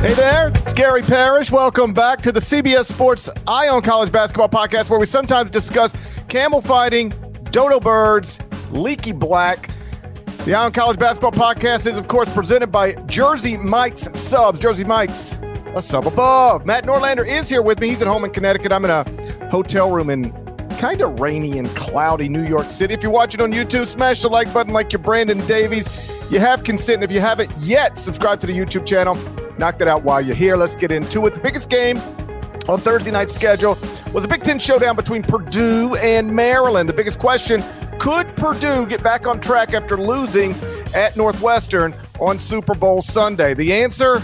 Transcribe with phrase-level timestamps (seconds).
[0.00, 1.50] Hey there, it's Gary Parrish.
[1.50, 5.94] Welcome back to the CBS Sports Eye on College Basketball podcast, where we sometimes discuss
[6.26, 7.12] camel fighting,
[7.50, 8.38] dodo birds,
[8.70, 9.68] leaky black.
[10.46, 14.58] The Eye on College Basketball podcast is, of course, presented by Jersey Mike's Subs.
[14.58, 15.38] Jersey Mike's,
[15.76, 16.64] a sub above.
[16.64, 17.90] Matt Norlander is here with me.
[17.90, 18.72] He's at home in Connecticut.
[18.72, 19.04] I'm in a
[19.50, 20.32] hotel room in
[20.78, 22.94] kind of rainy and cloudy New York City.
[22.94, 26.10] If you're watching on YouTube, smash the like button like you're Brandon Davies.
[26.32, 27.02] You have consent.
[27.02, 29.18] And If you haven't yet, subscribe to the YouTube channel.
[29.60, 30.56] Knock that out while you're here.
[30.56, 31.34] Let's get into it.
[31.34, 31.98] The biggest game
[32.66, 33.76] on Thursday night's schedule
[34.14, 36.88] was a Big Ten showdown between Purdue and Maryland.
[36.88, 37.62] The biggest question
[37.98, 40.54] could Purdue get back on track after losing
[40.94, 43.52] at Northwestern on Super Bowl Sunday?
[43.52, 44.22] The answer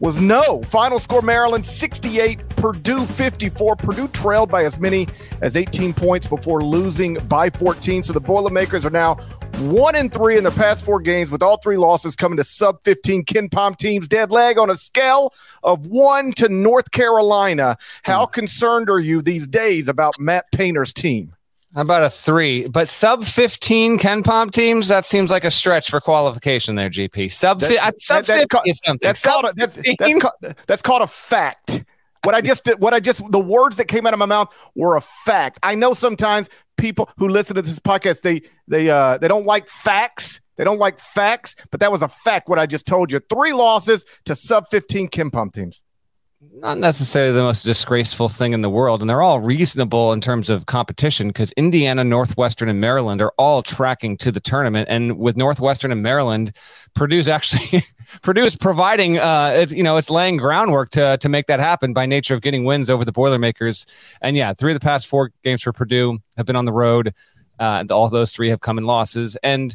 [0.00, 0.62] was no.
[0.62, 3.76] Final score Maryland 68, Purdue 54.
[3.76, 5.06] Purdue trailed by as many
[5.40, 8.02] as 18 points before losing by 14.
[8.02, 9.14] So the Boilermakers are now
[9.58, 12.82] one and three in their past four games, with all three losses coming to sub
[12.84, 14.08] 15 KenPom teams.
[14.08, 17.76] Dead leg on a scale of one to North Carolina.
[18.02, 18.32] How hmm.
[18.32, 21.34] concerned are you these days about Matt Painter's team?
[21.74, 22.66] How about a three?
[22.66, 27.30] But sub 15 KenPom teams, that seems like a stretch for qualification there, GP.
[27.30, 29.06] Sub, that, fi- sub that, 50 is something.
[29.06, 31.84] That's called, a, that's, that's, called, that's called a fact.
[32.24, 34.52] What I just did, what I just, the words that came out of my mouth
[34.74, 35.58] were a fact.
[35.62, 36.48] I know sometimes
[36.78, 40.40] people who listen to this podcast, they, they, uh, they don't like facts.
[40.56, 42.48] They don't like facts, but that was a fact.
[42.48, 45.84] What I just told you: three losses to sub 15 KenPom teams
[46.40, 50.48] not necessarily the most disgraceful thing in the world, and they're all reasonable in terms
[50.48, 54.88] of competition because Indiana, Northwestern, and Maryland are all tracking to the tournament.
[54.88, 56.54] And with Northwestern and Maryland,
[56.94, 57.82] Purdue's actually
[58.22, 61.92] Purdue is providing, uh, it's you know, it's laying groundwork to to make that happen
[61.92, 63.84] by nature of getting wins over the Boilermakers.
[64.22, 67.14] And yeah, three of the past four games for Purdue have been on the road.
[67.60, 69.36] Uh, and all those three have come in losses.
[69.42, 69.74] And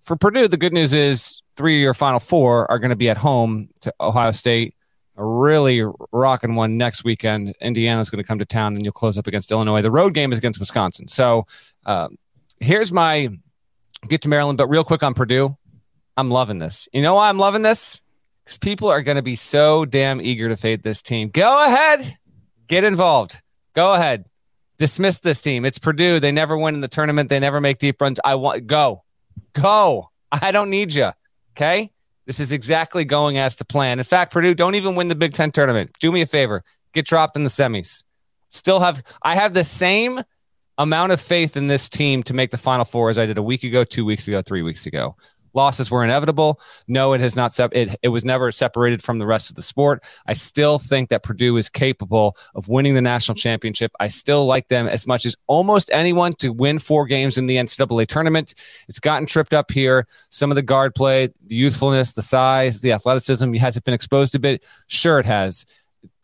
[0.00, 3.10] for Purdue, the good news is three of your final four are going to be
[3.10, 4.74] at home to Ohio State
[5.16, 5.82] a really
[6.12, 7.54] rocking one next weekend.
[7.60, 9.82] Indiana's going to come to town, and you'll close up against Illinois.
[9.82, 11.08] The road game is against Wisconsin.
[11.08, 11.46] So
[11.86, 12.16] um,
[12.58, 13.28] here's my
[14.08, 15.56] get to Maryland, but real quick on Purdue.
[16.16, 16.88] I'm loving this.
[16.92, 18.00] You know why I'm loving this?
[18.44, 21.30] Because people are going to be so damn eager to fade this team.
[21.30, 22.16] Go ahead,
[22.68, 23.42] get involved.
[23.74, 24.26] Go ahead,
[24.78, 25.64] dismiss this team.
[25.64, 26.20] It's Purdue.
[26.20, 27.30] They never win in the tournament.
[27.30, 28.20] They never make deep runs.
[28.24, 29.02] I want go,
[29.54, 30.10] go.
[30.30, 31.10] I don't need you.
[31.52, 31.90] Okay.
[32.26, 33.98] This is exactly going as to plan.
[33.98, 35.90] In fact, Purdue don't even win the Big Ten tournament.
[36.00, 38.02] Do me a favor, get dropped in the semis.
[38.50, 40.22] Still have I have the same
[40.78, 43.42] amount of faith in this team to make the Final Four as I did a
[43.42, 45.16] week ago, two weeks ago, three weeks ago
[45.54, 46.60] losses were inevitable.
[46.88, 47.54] No, it has not.
[47.54, 50.04] Sep- it, it was never separated from the rest of the sport.
[50.26, 53.92] I still think that Purdue is capable of winning the national championship.
[54.00, 57.56] I still like them as much as almost anyone to win four games in the
[57.56, 58.54] NCAA tournament.
[58.88, 60.06] It's gotten tripped up here.
[60.30, 63.52] Some of the guard play, the youthfulness, the size, the athleticism.
[63.54, 64.64] Has it been exposed a bit?
[64.86, 65.64] Sure, it has.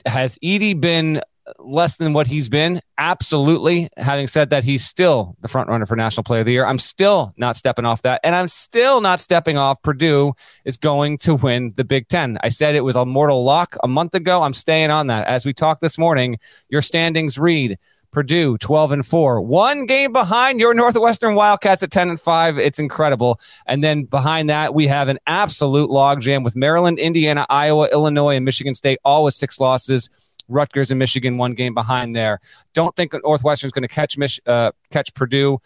[0.06, 1.20] Has Edey been
[1.58, 2.80] less than what he's been?
[2.98, 3.88] Absolutely.
[3.96, 6.66] Having said that, he's still the front runner for National Player of the Year.
[6.66, 8.20] I'm still not stepping off that.
[8.24, 12.38] And I'm still not stepping off Purdue is going to win the Big Ten.
[12.42, 14.42] I said it was a mortal lock a month ago.
[14.42, 15.26] I'm staying on that.
[15.26, 16.38] As we talked this morning,
[16.68, 17.78] your standings read
[18.10, 19.40] Purdue 12 and 4.
[19.40, 22.58] One game behind your Northwestern Wildcats at 10 and 5.
[22.58, 23.40] It's incredible.
[23.66, 28.44] And then behind that, we have an absolute logjam with Maryland, Indiana, Iowa, Illinois, and
[28.44, 30.10] Michigan State, all with six losses.
[30.50, 32.40] Rutgers and Michigan one game behind there.
[32.74, 35.58] Don't think Northwestern's going to catch Mich- uh, catch Purdue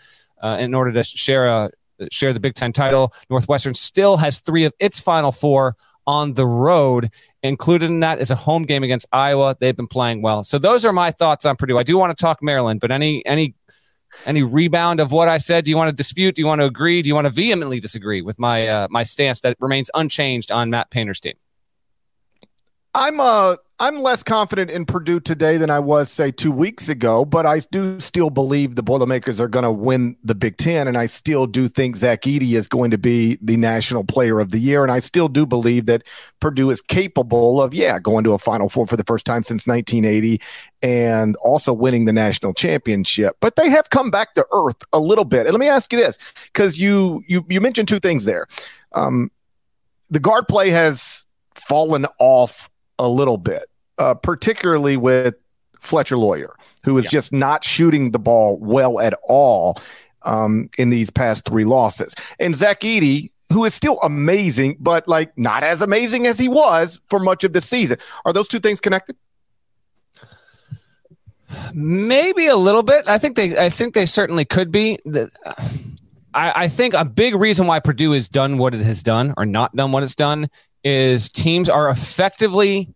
[0.42, 1.70] uh, in order to share a
[2.10, 3.12] share the Big Ten title.
[3.30, 5.76] Northwestern still has three of its final four
[6.06, 7.10] on the road.
[7.42, 9.56] Included in that is a home game against Iowa.
[9.58, 10.44] They've been playing well.
[10.44, 11.78] So those are my thoughts on Purdue.
[11.78, 13.54] I do want to talk Maryland, but any any
[14.26, 15.64] any rebound of what I said?
[15.64, 16.36] Do you want to dispute?
[16.36, 17.02] Do you want to agree?
[17.02, 20.70] Do you want to vehemently disagree with my uh, my stance that remains unchanged on
[20.70, 21.34] Matt Painter's team?
[22.94, 27.24] I'm uh I'm less confident in Purdue today than I was say two weeks ago,
[27.24, 30.96] but I do still believe the Boilermakers are going to win the Big Ten, and
[30.96, 34.60] I still do think Zach Edey is going to be the National Player of the
[34.60, 36.04] Year, and I still do believe that
[36.38, 39.66] Purdue is capable of yeah going to a Final Four for the first time since
[39.66, 40.40] 1980
[40.80, 43.36] and also winning the national championship.
[43.40, 45.46] But they have come back to earth a little bit.
[45.46, 48.46] And let me ask you this, because you you you mentioned two things there.
[48.92, 49.32] Um,
[50.10, 51.24] the guard play has
[51.56, 53.64] fallen off a little bit,
[53.98, 55.34] uh, particularly with
[55.80, 56.54] Fletcher Loyer,
[56.84, 57.10] who is yeah.
[57.10, 59.78] just not shooting the ball well at all
[60.22, 62.14] um, in these past three losses.
[62.38, 67.00] And Zach Edey, who is still amazing, but like not as amazing as he was
[67.06, 67.98] for much of the season.
[68.24, 69.16] Are those two things connected?
[71.72, 73.06] Maybe a little bit.
[73.06, 73.56] I think they.
[73.56, 74.98] I think they certainly could be.
[76.34, 79.46] I, I think a big reason why Purdue has done what it has done, or
[79.46, 80.50] not done what it's done,
[80.84, 82.94] is teams are effectively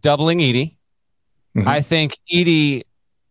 [0.00, 0.76] doubling Edey.
[1.56, 1.68] Mm-hmm.
[1.68, 2.82] I think Edey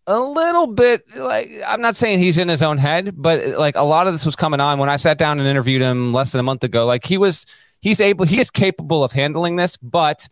[0.08, 3.84] a little bit like I'm not saying he's in his own head, but like a
[3.84, 6.40] lot of this was coming on when I sat down and interviewed him less than
[6.40, 6.86] a month ago.
[6.86, 7.46] Like he was
[7.82, 10.28] he's able he is capable of handling this, but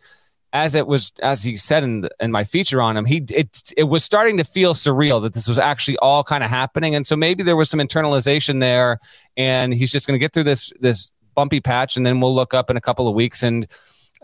[0.52, 3.84] as it was as he said in in my feature on him, he it it
[3.84, 7.14] was starting to feel surreal that this was actually all kind of happening, and so
[7.14, 8.98] maybe there was some internalization there,
[9.36, 12.52] and he's just going to get through this this bumpy patch, and then we'll look
[12.52, 13.44] up in a couple of weeks.
[13.44, 13.68] And,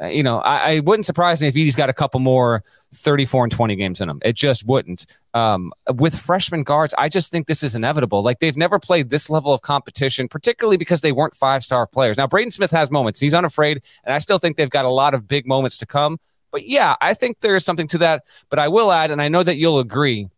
[0.00, 2.64] uh, you know, I, I, wouldn't surprise me if Edey's got a couple more
[2.94, 4.19] 34 and 20 games in him.
[4.25, 5.06] It just wouldn't.
[5.35, 8.23] Um, with freshman guards, I just think this is inevitable.
[8.23, 12.17] Like they've never played this level of competition, particularly because they weren't five star players.
[12.17, 13.20] Now, Braden Smith has moments.
[13.20, 16.19] He's unafraid, and I still think they've got a lot of big moments to come.
[16.50, 18.25] But yeah, I think there is something to that.
[18.50, 20.29] But I will add, and I know that you'll agree.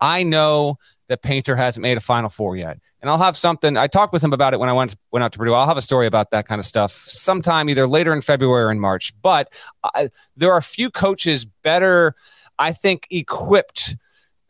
[0.00, 0.78] I know
[1.12, 2.78] that Painter hasn't made a Final Four yet.
[3.02, 3.76] And I'll have something.
[3.76, 5.52] I talked with him about it when I went went out to Purdue.
[5.52, 8.72] I'll have a story about that kind of stuff sometime either later in February or
[8.72, 9.12] in March.
[9.20, 9.54] But
[9.84, 12.14] uh, there are a few coaches better,
[12.58, 13.96] I think, equipped.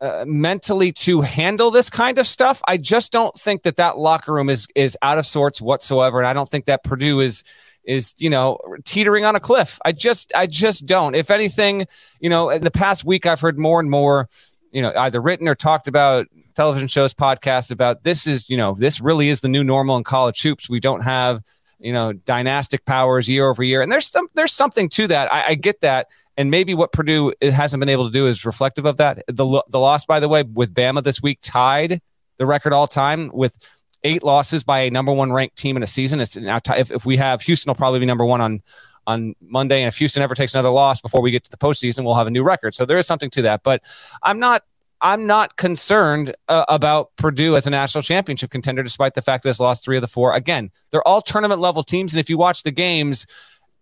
[0.01, 2.61] Uh, mentally to handle this kind of stuff.
[2.67, 6.27] I just don't think that that locker room is is out of sorts whatsoever, and
[6.27, 7.45] I don't think that Purdue is
[7.85, 9.79] is you know teetering on a cliff.
[9.85, 11.15] I just I just don't.
[11.15, 11.87] If anything,
[12.19, 14.27] you know, in the past week I've heard more and more,
[14.71, 18.75] you know, either written or talked about television shows, podcasts about this is, you know,
[18.77, 20.69] this really is the new normal in college hoops.
[20.69, 21.41] We don't have,
[21.79, 23.81] you know, dynastic powers year over year.
[23.81, 25.31] And there's some there's something to that.
[25.31, 26.07] I, I get that.
[26.35, 29.23] And maybe what Purdue hasn't been able to do is reflective of that.
[29.27, 32.01] The the loss, by the way, with Bama this week tied
[32.37, 33.57] the record all time with
[34.03, 36.19] eight losses by a number one ranked team in a season.
[36.19, 38.61] It's now t- if, if we have Houston will probably be number one on
[39.05, 39.81] on Monday.
[39.81, 42.27] And if Houston ever takes another loss before we get to the postseason, we'll have
[42.27, 42.73] a new record.
[42.73, 43.61] So there is something to that.
[43.63, 43.83] But
[44.21, 44.63] I'm not
[45.03, 49.49] I'm not concerned uh, about Purdue as a national championship contender, despite the fact that
[49.49, 50.33] it's lost three of the four.
[50.33, 52.13] Again, they're all tournament level teams.
[52.13, 53.27] And if you watch the games,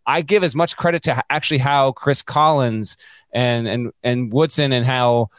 [0.08, 2.98] I give as much credit to actually how Chris Collins
[3.32, 5.30] and and and Woodson and how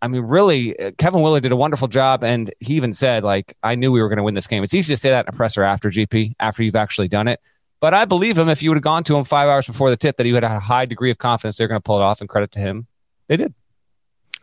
[0.00, 3.56] I mean, really, uh, Kevin Willard did a wonderful job, and he even said, like,
[3.62, 4.62] I knew we were going to win this game.
[4.62, 7.40] It's easy to say that in a presser after GP, after you've actually done it.
[7.80, 9.96] But I believe him if you would have gone to him five hours before the
[9.96, 11.96] tip that he would have had a high degree of confidence they're going to pull
[11.96, 12.86] it off, and credit to him.
[13.26, 13.54] They did.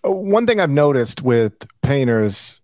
[0.06, 2.62] Uh, one thing I've noticed with Painter's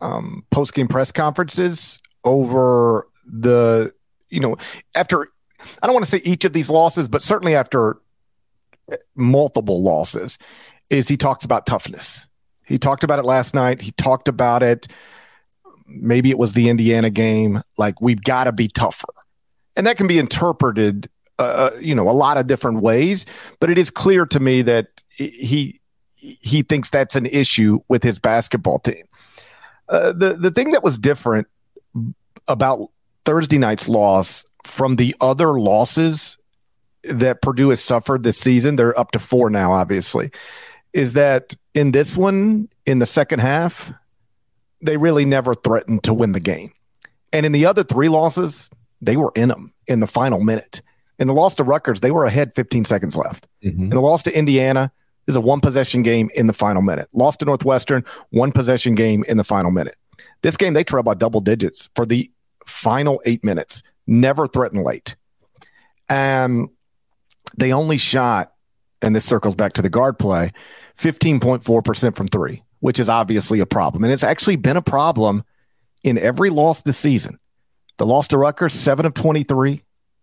[0.00, 3.92] um, post game press conferences over the,
[4.30, 4.56] you know,
[4.94, 5.28] after,
[5.82, 7.98] I don't want to say each of these losses, but certainly after
[8.90, 10.38] uh, multiple losses,
[10.90, 12.26] is he talks about toughness.
[12.66, 13.80] He talked about it last night.
[13.80, 14.88] He talked about it.
[15.86, 17.62] Maybe it was the Indiana game.
[17.76, 19.12] Like, we've got to be tougher.
[19.76, 21.08] And that can be interpreted,
[21.38, 23.26] uh, uh you know, a lot of different ways.
[23.58, 25.80] But it is clear to me that he
[26.22, 29.04] he thinks that's an issue with his basketball team.
[29.88, 31.48] Uh, the the thing that was different
[32.48, 32.90] about
[33.24, 36.38] Thursday night's loss from the other losses
[37.04, 40.30] that Purdue has suffered this season, they're up to four now, obviously,
[40.92, 43.92] is that in this one, in the second half,
[44.80, 46.72] they really never threatened to win the game.
[47.32, 50.82] And in the other three losses, they were in them in the final minute.
[51.18, 53.46] In the loss to Rutgers, they were ahead 15 seconds left.
[53.64, 53.84] Mm-hmm.
[53.84, 54.92] In the loss to Indiana,
[55.26, 57.08] is a one possession game in the final minute.
[57.12, 59.96] Lost to Northwestern, one possession game in the final minute.
[60.42, 62.30] This game, they trail by double digits for the
[62.66, 65.16] final eight minutes, never threatened late.
[66.08, 66.68] And
[67.56, 68.52] they only shot
[69.02, 70.52] and this circles back to the guard play,
[70.98, 74.04] 15.4% from three, which is obviously a problem.
[74.04, 75.42] And it's actually been a problem
[76.04, 77.38] in every loss this season.
[77.98, 79.82] The loss to Rutgers, seven of 23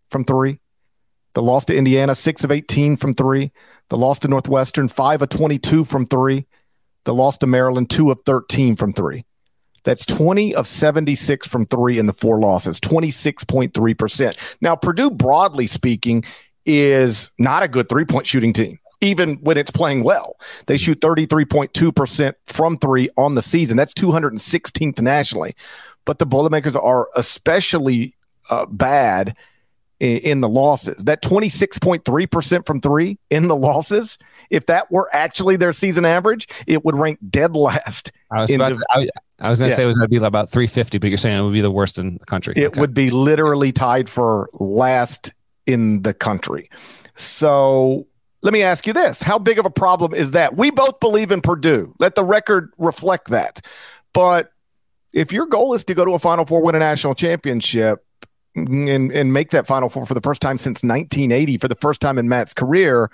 [0.09, 0.59] from three.
[1.33, 3.51] The loss to Indiana, six of 18 from three.
[3.89, 6.45] The loss to Northwestern, five of 22 from three.
[7.05, 9.25] The loss to Maryland, two of 13 from three.
[9.83, 14.55] That's 20 of 76 from three in the four losses, 26.3%.
[14.61, 16.25] Now, Purdue, broadly speaking,
[16.65, 20.35] is not a good three point shooting team, even when it's playing well.
[20.65, 23.77] They shoot 33.2% from three on the season.
[23.77, 25.55] That's 216th nationally.
[26.05, 28.15] But the Boilermakers are especially
[28.49, 29.35] uh, bad
[29.99, 31.03] in, the losses.
[31.03, 34.17] That 26.3% from three in the losses,
[34.49, 38.11] if that were actually their season average, it would rank dead last.
[38.31, 39.07] I was, about to, I,
[39.39, 39.75] I was going to yeah.
[39.75, 41.71] say it was going to be about 350, but you're saying it would be the
[41.71, 42.53] worst in the country.
[42.55, 42.81] It okay.
[42.81, 45.33] would be literally tied for last
[45.65, 46.69] in the country.
[47.15, 48.07] So
[48.41, 50.55] let me ask you this How big of a problem is that?
[50.55, 51.93] We both believe in Purdue.
[51.99, 53.65] Let the record reflect that.
[54.13, 54.51] But
[55.13, 58.05] if your goal is to go to a Final Four, win a national championship,
[58.67, 62.01] and, and make that Final Four for the first time since 1980, for the first
[62.01, 63.09] time in Matt's career,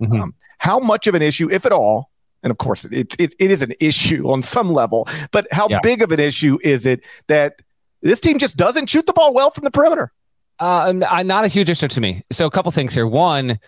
[0.00, 0.20] mm-hmm.
[0.20, 2.10] um, how much of an issue, if at all,
[2.42, 5.80] and of course it, it, it is an issue on some level, but how yeah.
[5.82, 7.60] big of an issue is it that
[8.02, 10.12] this team just doesn't shoot the ball well from the perimeter?
[10.60, 12.22] Uh, not a huge issue to me.
[12.32, 13.06] So a couple things here.
[13.06, 13.60] One,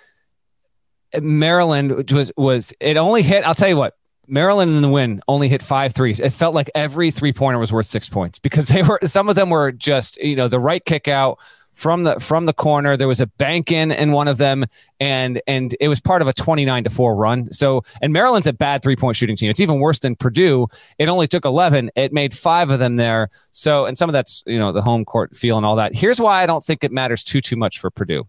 [1.20, 3.44] Maryland was was it only hit.
[3.44, 3.96] I'll tell you what.
[4.30, 6.20] Maryland in the win only hit five threes.
[6.20, 9.34] It felt like every three pointer was worth six points because they were some of
[9.34, 11.38] them were just you know the right kick out
[11.72, 12.96] from the from the corner.
[12.96, 14.66] There was a bank in in one of them,
[15.00, 17.52] and and it was part of a twenty nine to four run.
[17.52, 19.50] So and Maryland's a bad three point shooting team.
[19.50, 20.68] It's even worse than Purdue.
[20.98, 21.90] It only took eleven.
[21.96, 23.30] It made five of them there.
[23.52, 25.94] So and some of that's you know the home court feel and all that.
[25.94, 28.28] Here's why I don't think it matters too too much for Purdue.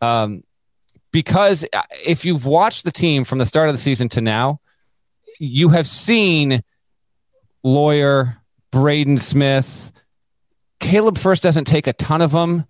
[0.00, 0.44] Um,
[1.10, 4.60] because uh, if you've watched the team from the start of the season to now,
[5.38, 6.62] you have seen
[7.62, 8.36] Loyer
[8.70, 9.92] Braden Smith.
[10.80, 12.64] Caleb Furst doesn't take a ton of them,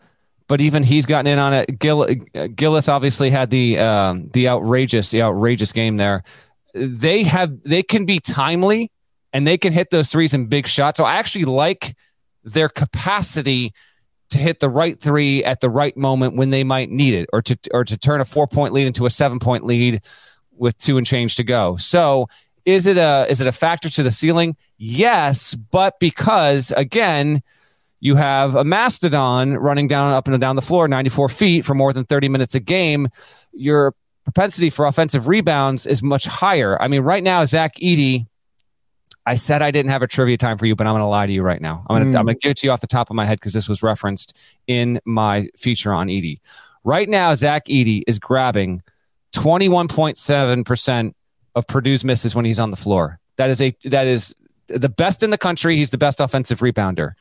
[0.47, 1.79] but even he's gotten in on it.
[1.79, 2.07] Gill,
[2.55, 6.23] Gillis obviously had the um, the outrageous the outrageous game there.
[6.75, 8.91] They have they can be timely
[9.33, 10.97] and they can hit those threes and big shots.
[10.99, 11.97] So I actually like
[12.45, 13.73] their capacity
[14.31, 17.43] to hit the right three at the right moment when they might need it, or
[17.43, 20.03] to or to turn a four point lead into a seven point lead
[20.53, 21.77] with two and change to go.
[21.77, 22.29] So
[22.69, 24.55] is it a is it a factor to the ceiling?
[24.77, 27.43] Yes, but because again,
[28.01, 31.95] you have a mastodon running down up and down the floor 94 feet for more
[31.95, 33.09] than 30 minutes a game,
[33.55, 33.95] your
[34.25, 36.81] propensity for offensive rebounds is much higher.
[36.81, 38.27] I mean, right now, Zach Edey,
[39.25, 41.27] I said I didn't have a trivia time for you, but I'm going to lie
[41.27, 41.87] to you right now.
[41.89, 42.41] I'm going to mm.
[42.41, 45.01] give it to you off the top of my head because this was referenced in
[45.07, 46.41] my feature on Edey.
[46.85, 48.83] Right now, Zach Edey is grabbing
[49.35, 51.15] 21.7%
[51.59, 53.19] of Purdue's misses when he's on the floor.
[53.37, 54.35] That is a that is
[54.69, 55.77] the best in the country.
[55.77, 57.13] He's the best offensive rebounder.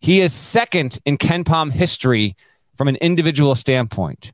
[0.00, 2.36] He is second in KenPom history
[2.76, 4.32] from an individual standpoint.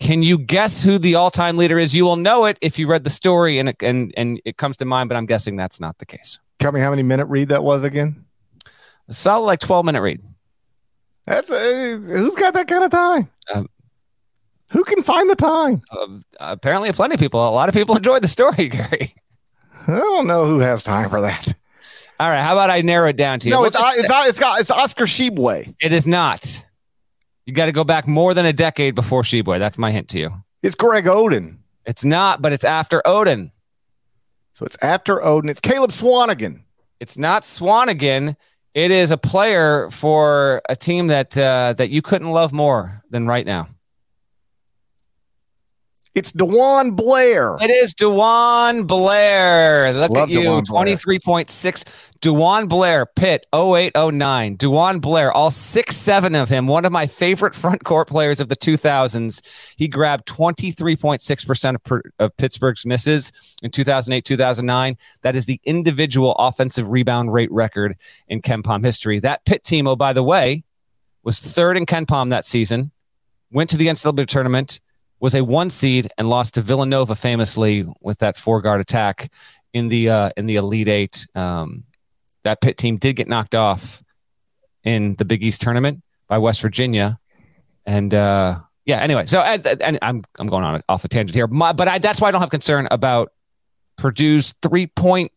[0.00, 1.94] Can you guess who the all-time leader is?
[1.94, 4.76] You will know it if you read the story and it, and and it comes
[4.78, 6.38] to mind, but I'm guessing that's not the case.
[6.58, 8.24] Tell me how many minute read that was again.
[9.08, 10.22] A solid like 12 minute read.
[11.26, 13.30] That's a, who's got that kind of time?
[14.72, 15.82] Who can find the time?
[15.90, 16.06] Uh,
[16.40, 17.46] apparently, plenty of people.
[17.46, 19.14] A lot of people enjoyed the story, Gary.
[19.86, 21.54] I don't know who has time for that.
[22.20, 23.54] All right, how about I narrow it down to you?
[23.54, 25.74] No, it's, it's, it's, got, it's Oscar Tshiebwe.
[25.80, 26.64] It is not.
[27.44, 29.58] You got to go back more than a decade before Tshiebwe.
[29.58, 30.30] That's my hint to you.
[30.62, 31.58] It's Greg Oden.
[31.84, 33.50] It's not, but it's after Oden.
[34.54, 35.50] So it's after Oden.
[35.50, 36.60] It's Caleb Swanigan.
[37.00, 38.36] It's not Swanigan.
[38.72, 43.26] It is a player for a team that uh, that you couldn't love more than
[43.26, 43.68] right now.
[46.14, 47.56] It's DeJuan Blair.
[47.60, 49.92] It is DeJuan Blair.
[49.92, 50.42] Look Love at you.
[50.42, 51.84] 23.6.
[52.20, 54.56] DeJuan Blair, Pitt 0809.
[54.56, 56.68] DeJuan Blair, all six, seven of him.
[56.68, 59.44] One of my favorite front court players of the 2000s.
[59.76, 63.32] He grabbed 23.6% of, per, of Pittsburgh's misses
[63.64, 64.96] in 2008, 2009.
[65.22, 67.96] That is the individual offensive rebound rate record
[68.28, 69.18] in KenPom history.
[69.18, 70.62] That Pitt team, oh, by the way,
[71.24, 72.92] was third in KenPom that season,
[73.50, 74.78] went to the NCAA tournament
[75.24, 79.32] was a one seed and lost to Villanova famously with that four guard attack
[79.72, 81.26] in the uh, in the Elite Eight.
[81.34, 81.84] Um,
[82.42, 84.02] that Pitt team did get knocked off
[84.82, 87.18] in the Big East tournament by West Virginia,
[87.86, 88.98] and uh, yeah.
[88.98, 91.96] Anyway, so and, and, I'm I'm going on off a tangent here, My, but I,
[91.96, 93.32] that's why I don't have concern about
[93.96, 95.32] Purdue's three point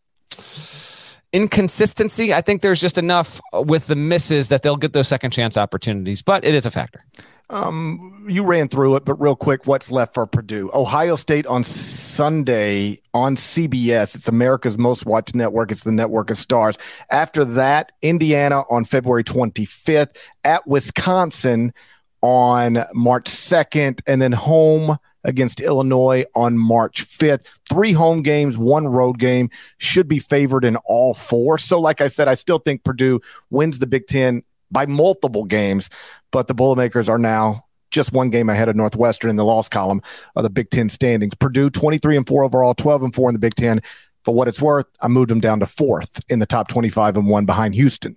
[1.32, 2.34] inconsistency.
[2.34, 6.20] I think there's just enough with the misses that they'll get those second chance opportunities,
[6.20, 7.06] but it is a factor.
[7.50, 10.70] Um, you ran through it, but real quick, what's left for Purdue?
[10.74, 14.14] Ohio State on Sunday on CBS.
[14.14, 15.72] It's America's most watched network.
[15.72, 16.76] It's the network of stars.
[17.10, 20.14] After that, Indiana on February 25th
[20.44, 21.72] at Wisconsin
[22.20, 27.46] on March 2nd, and then home against Illinois on March 5th.
[27.68, 29.48] Three home games, one road game.
[29.78, 31.56] Should be favored in all four.
[31.56, 35.88] So, like I said, I still think Purdue wins the Big Ten by multiple games,
[36.30, 40.02] but the Boilermakers are now just one game ahead of Northwestern in the loss column
[40.36, 41.34] of the Big Ten standings.
[41.34, 43.80] Purdue 23 and 4 overall, 12 and 4 in the Big Ten.
[44.24, 47.28] For what it's worth, I moved them down to fourth in the top 25 and
[47.28, 48.16] 1 behind Houston,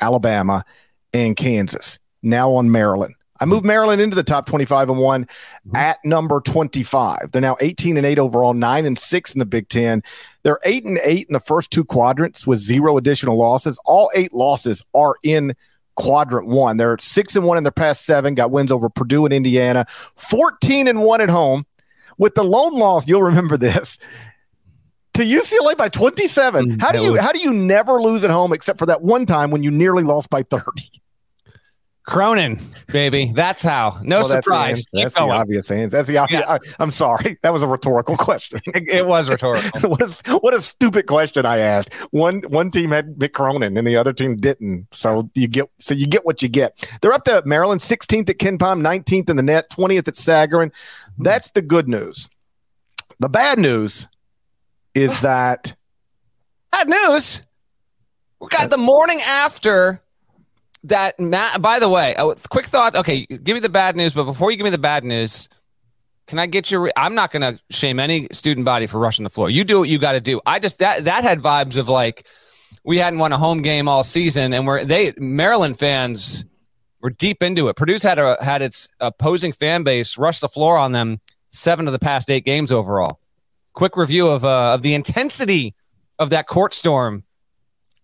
[0.00, 0.64] Alabama,
[1.12, 1.98] and Kansas.
[2.22, 3.14] Now on Maryland.
[3.40, 5.76] I moved Maryland into the top 25 and one mm-hmm.
[5.76, 7.32] at number 25.
[7.32, 10.02] They're now 18 and 8 overall, 9 and 6 in the Big 10.
[10.44, 13.78] They're 8 and 8 in the first two quadrants with zero additional losses.
[13.84, 15.54] All eight losses are in
[15.96, 16.76] quadrant one.
[16.76, 19.86] They're six and one in their past seven, got wins over Purdue and Indiana,
[20.16, 21.66] 14 and one at home.
[22.18, 23.98] With the lone loss, you'll remember this.
[25.14, 26.66] To UCLA by 27.
[26.66, 29.26] Mm, how do you how do you never lose at home except for that one
[29.26, 30.64] time when you nearly lost by 30?
[32.06, 32.58] Cronin,
[32.88, 33.32] baby.
[33.34, 33.98] That's how.
[34.02, 34.76] No well, surprise.
[34.76, 35.96] That's, the, that's the, obvious answer.
[35.96, 36.42] That's the obvious.
[36.46, 36.74] Yes.
[36.78, 37.38] I, am sorry.
[37.42, 38.60] That was a rhetorical question.
[38.66, 39.80] it, it was rhetorical.
[39.90, 41.94] what, a, what a stupid question I asked.
[42.10, 44.86] One one team had Mick Cronin and the other team didn't.
[44.92, 46.86] So you get so you get what you get.
[47.00, 50.72] They're up to Maryland, 16th at KenPom, 19th in the net, 20th at Sagarin.
[51.18, 52.28] That's the good news.
[53.18, 54.08] The bad news
[54.94, 55.74] is that
[56.70, 57.42] bad news.
[58.40, 60.03] We got uh, the morning after
[60.84, 62.94] that Matt, by the way, oh, quick thought.
[62.94, 65.48] Okay, give me the bad news, but before you give me the bad news,
[66.26, 66.90] can I get your?
[66.96, 69.50] I'm not going to shame any student body for rushing the floor.
[69.50, 70.40] You do what you got to do.
[70.46, 72.26] I just that that had vibes of like
[72.84, 76.44] we hadn't won a home game all season, and we're they Maryland fans
[77.00, 77.76] were deep into it.
[77.76, 81.92] Purdue's had a had its opposing fan base rush the floor on them seven of
[81.92, 83.20] the past eight games overall.
[83.72, 85.74] Quick review of uh, of the intensity
[86.18, 87.23] of that court storm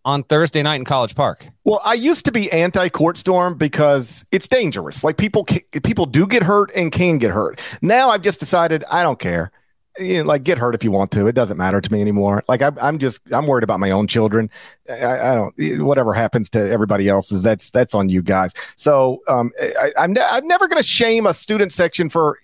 [0.04, 1.46] on Thursday night in College Park.
[1.64, 5.04] Well, I used to be anti court storm because it's dangerous.
[5.04, 7.60] Like people, people do get hurt and can get hurt.
[7.82, 9.52] Now I've just decided I don't care.
[9.98, 11.26] You know, like get hurt if you want to.
[11.26, 12.44] It doesn't matter to me anymore.
[12.48, 14.48] Like I, I'm just I'm worried about my own children.
[14.88, 15.82] I, I don't.
[15.84, 18.54] Whatever happens to everybody else's, that's that's on you guys.
[18.76, 22.38] So um, I, I'm ne- I'm never going to shame a student section for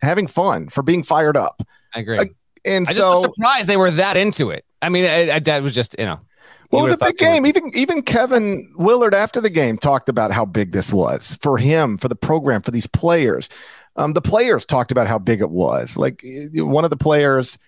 [0.00, 1.60] having fun, for being fired up.
[1.94, 2.18] I agree.
[2.18, 4.64] Like, and I so, just was surprised they were that into it.
[4.80, 6.20] I mean, I, I, that was just you know.
[6.70, 7.46] Well, it was a big game.
[7.46, 11.96] Even even Kevin Willard after the game talked about how big this was for him,
[11.96, 13.48] for the program, for these players.
[13.96, 15.96] Um, the players talked about how big it was.
[15.96, 17.58] Like one of the players,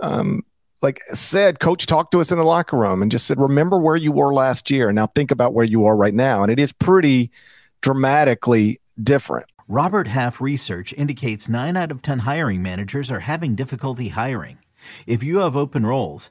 [0.00, 0.44] um,
[0.82, 3.96] like said, coach talked to us in the locker room and just said, "Remember where
[3.96, 6.60] you were last year, and now think about where you are right now." And it
[6.60, 7.30] is pretty
[7.80, 9.46] dramatically different.
[9.68, 14.58] Robert Half research indicates nine out of ten hiring managers are having difficulty hiring.
[15.06, 16.30] If you have open roles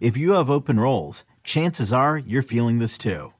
[0.00, 3.32] If you have open roles, chances are you're feeling this too.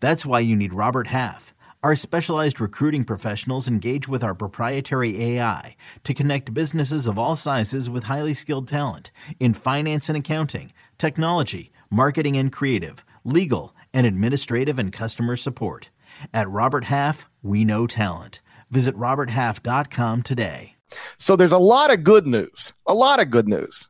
[0.00, 1.54] That's why you need Robert Half.
[1.82, 7.88] Our specialized recruiting professionals engage with our proprietary AI to connect businesses of all sizes
[7.88, 14.78] with highly skilled talent in finance and accounting, technology, marketing and creative, legal, and administrative
[14.78, 15.88] and customer support.
[16.34, 18.42] At Robert Half, we know talent.
[18.70, 20.76] Visit RobertHalf.com today.
[21.18, 22.74] So there's a lot of good news.
[22.86, 23.88] A lot of good news.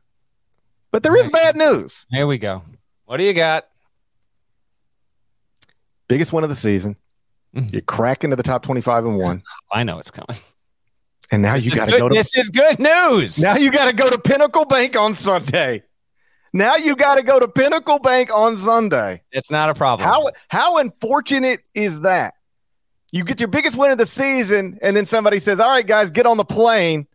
[0.91, 2.05] But there is bad news.
[2.11, 2.63] Here we go.
[3.05, 3.67] What do you got?
[6.07, 6.97] Biggest win of the season.
[7.55, 7.75] Mm-hmm.
[7.75, 9.43] You crack into the top 25 and one.
[9.71, 10.37] I know it's coming.
[11.31, 13.39] And now this you got to go to This is good news.
[13.39, 15.83] Now you got to go to Pinnacle Bank on Sunday.
[16.53, 19.21] Now you got to go to Pinnacle Bank on Sunday.
[19.31, 20.07] It's not a problem.
[20.07, 22.33] How how unfortunate is that?
[23.13, 26.11] You get your biggest win of the season, and then somebody says, "All right, guys,
[26.11, 27.07] get on the plane.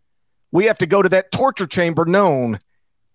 [0.52, 2.58] We have to go to that torture chamber known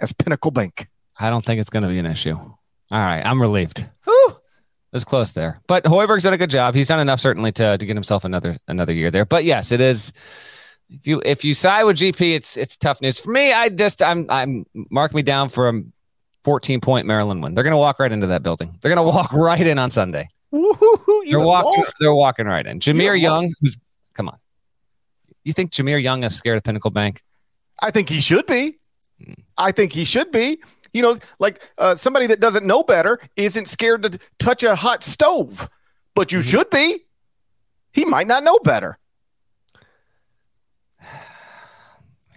[0.02, 0.88] as Pinnacle Bank.
[1.20, 2.36] I don't think it's going to be an issue.
[2.36, 2.56] All
[2.92, 3.86] right, I'm relieved.
[4.04, 4.28] Whew.
[4.30, 6.76] It was close there, but Hoiberg's done a good job.
[6.76, 9.24] He's done enough certainly to to get himself another another year there.
[9.24, 10.12] But yes, it is.
[10.90, 13.54] If you if you side with GP, it's it's tough news for me.
[13.54, 15.82] I just I'm I'm mark me down for a
[16.44, 17.54] 14 point Maryland win.
[17.54, 18.78] They're going to walk right into that building.
[18.82, 20.28] They're going to walk right in on Sunday.
[20.52, 21.86] They're walking.
[22.02, 22.82] They're walking right in.
[22.82, 23.78] Jahmir Young, who's
[24.14, 24.38] come on.
[25.46, 27.24] You think Jahmir Young is scared of Pinnacle Bank?
[27.82, 28.81] I think he should be.
[29.58, 30.60] I think he should be.
[30.94, 35.04] You know, like uh, somebody that doesn't know better isn't scared to touch a hot
[35.04, 35.70] stove,
[36.16, 36.50] but you mm-hmm.
[36.50, 37.06] should be.
[37.94, 38.98] He might not know better.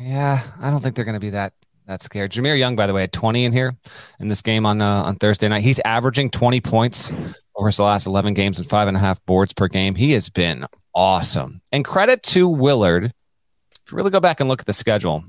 [0.01, 1.53] Yeah, I don't think they're going to be that
[1.87, 2.33] that scared.
[2.33, 3.77] Jahmir Young, by the way, had 20 in here
[4.19, 5.63] in this game on uh, on Thursday night.
[5.63, 7.13] He's averaging 20 points
[7.55, 9.95] over his last 11 games and five and a half boards per game.
[9.95, 11.61] He has been awesome.
[11.73, 13.05] And credit to Willard.
[13.05, 15.25] If you really go back and look at the schedule,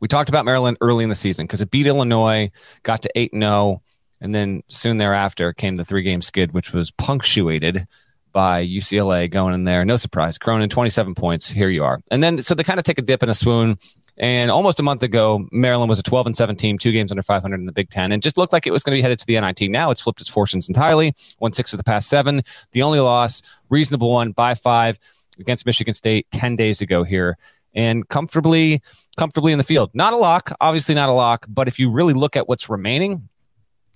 [0.00, 2.50] we talked about Maryland early in the season because it beat Illinois,
[2.82, 3.82] got to 8 0,
[4.20, 7.86] and then soon thereafter came the three game skid, which was punctuated
[8.32, 9.84] by UCLA going in there.
[9.84, 10.38] No surprise.
[10.38, 11.48] Cronin, 27 points.
[11.48, 12.00] Here you are.
[12.10, 13.78] And then, so they kind of take a dip and a swoon.
[14.16, 17.22] And almost a month ago, Maryland was a 12 and 7 team, two games under
[17.22, 19.18] 500 in the Big Ten, and just looked like it was going to be headed
[19.18, 19.70] to the NIT.
[19.70, 21.14] Now it's flipped its fortunes entirely.
[21.40, 22.42] Won six of the past seven.
[22.72, 24.98] The only loss, reasonable one by five
[25.38, 27.36] against Michigan State 10 days ago here,
[27.74, 28.80] and comfortably,
[29.16, 29.90] comfortably in the field.
[29.94, 33.28] Not a lock, obviously not a lock, but if you really look at what's remaining,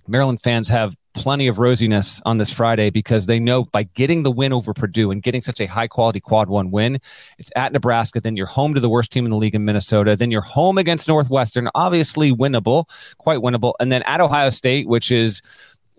[0.07, 4.31] Maryland fans have plenty of rosiness on this Friday because they know by getting the
[4.31, 6.99] win over Purdue and getting such a high quality quad one win,
[7.37, 8.19] it's at Nebraska.
[8.19, 10.15] Then you're home to the worst team in the league in Minnesota.
[10.15, 13.73] Then you're home against Northwestern, obviously winnable, quite winnable.
[13.79, 15.41] And then at Ohio State, which is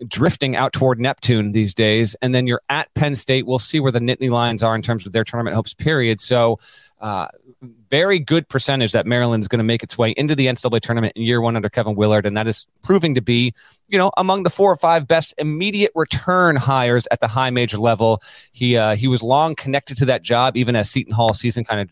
[0.07, 2.15] drifting out toward Neptune these days.
[2.21, 3.45] And then you're at Penn State.
[3.45, 6.19] We'll see where the Nittany Lions are in terms of their tournament hopes, period.
[6.19, 6.59] So,
[6.99, 7.27] uh,
[7.91, 11.13] very good percentage that Maryland is going to make its way into the NCAA tournament
[11.15, 13.53] in year one under Kevin Willard, and that is proving to be,
[13.89, 17.77] you know, among the four or five best immediate return hires at the high major
[17.77, 18.21] level.
[18.53, 21.81] He uh, he was long connected to that job, even as Seton Hall season kind
[21.81, 21.89] of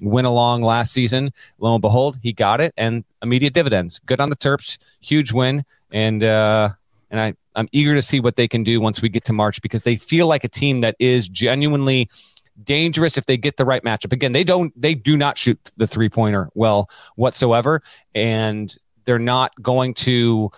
[0.00, 1.30] went along last season.
[1.58, 4.00] Lo and behold, he got it, and immediate dividends.
[4.06, 6.70] Good on the Terps, huge win, and uh,
[7.10, 9.60] and I I'm eager to see what they can do once we get to March
[9.60, 12.08] because they feel like a team that is genuinely
[12.62, 14.12] dangerous if they get the right matchup.
[14.12, 17.82] Again, they don't they do not shoot the three pointer well whatsoever,
[18.14, 20.50] and they're not going to.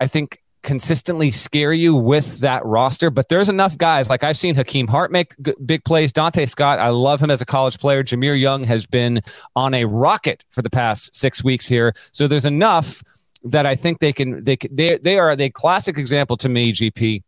[0.00, 4.54] I think consistently scare you with that roster, but there's enough guys like I've seen
[4.54, 6.12] Hakim Hart make g- big plays.
[6.12, 8.02] Donta Scott, I love him as a college player.
[8.02, 9.20] Jahmir Young has been
[9.54, 13.02] on a rocket for the past six weeks here, so there's enough
[13.44, 14.42] that I think they can.
[14.42, 16.72] They they they are the classic example to me.
[16.72, 17.22] GP,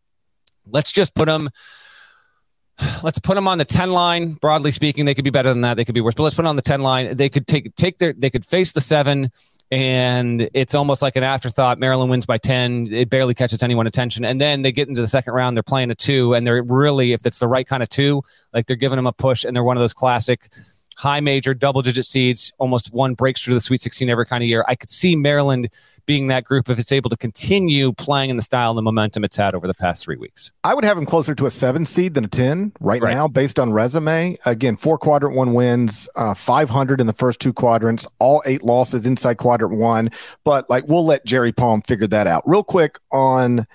[0.66, 1.50] let's just put them
[3.02, 4.32] let's put them on the 10 line.
[4.34, 5.74] Broadly speaking they could be better than that.
[5.74, 7.16] They could be worse but let's put them on the 10 line.
[7.16, 9.30] They could take take their they could face the seven
[9.70, 11.78] and it's almost like an afterthought.
[11.78, 14.24] Maryland wins by 10 it barely catches anyone attention.
[14.24, 15.56] And then they get into the second round.
[15.56, 18.66] They're playing a two and they're really if it's the right kind of two like
[18.66, 20.50] they're giving them a push and they're one of those classic
[20.96, 24.48] high major double digit seeds almost one breaks through the sweet 16 every kind of
[24.48, 25.70] year i could see maryland
[26.06, 29.24] being that group if it's able to continue playing in the style and the momentum
[29.24, 30.52] it's had over the past three weeks.
[30.64, 33.12] I would have him closer to a seven seed than a 10 right, right.
[33.12, 34.38] now, based on resume.
[34.46, 39.04] Again, four quadrant one wins, uh, 500 in the first two quadrants, all eight losses
[39.04, 40.10] inside quadrant one.
[40.44, 42.48] But like, we'll let Jerry Palm figure that out.
[42.48, 43.66] Real quick on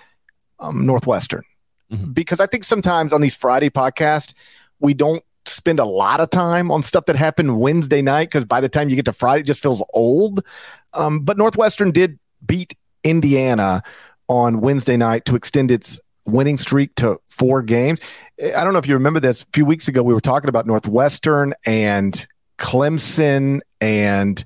[0.59, 1.43] um, Northwestern,
[1.91, 2.13] mm-hmm.
[2.13, 4.33] because I think sometimes on these Friday podcasts,
[4.79, 8.61] we don't spend a lot of time on stuff that happened Wednesday night because by
[8.61, 10.45] the time you get to Friday, it just feels old.
[10.93, 13.83] Um, but Northwestern did beat Indiana
[14.27, 17.99] on Wednesday night to extend its winning streak to four games.
[18.41, 19.43] I don't know if you remember this.
[19.43, 22.25] A few weeks ago, we were talking about Northwestern and
[22.57, 24.43] Clemson and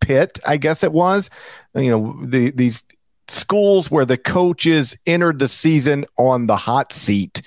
[0.00, 1.28] Pitt, I guess it was.
[1.74, 2.84] You know, the, these
[3.28, 7.42] schools where the coaches entered the season on the hot seat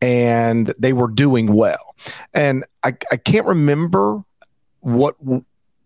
[0.00, 1.85] and they were doing well.
[2.34, 4.22] And I, I can't remember
[4.80, 5.16] what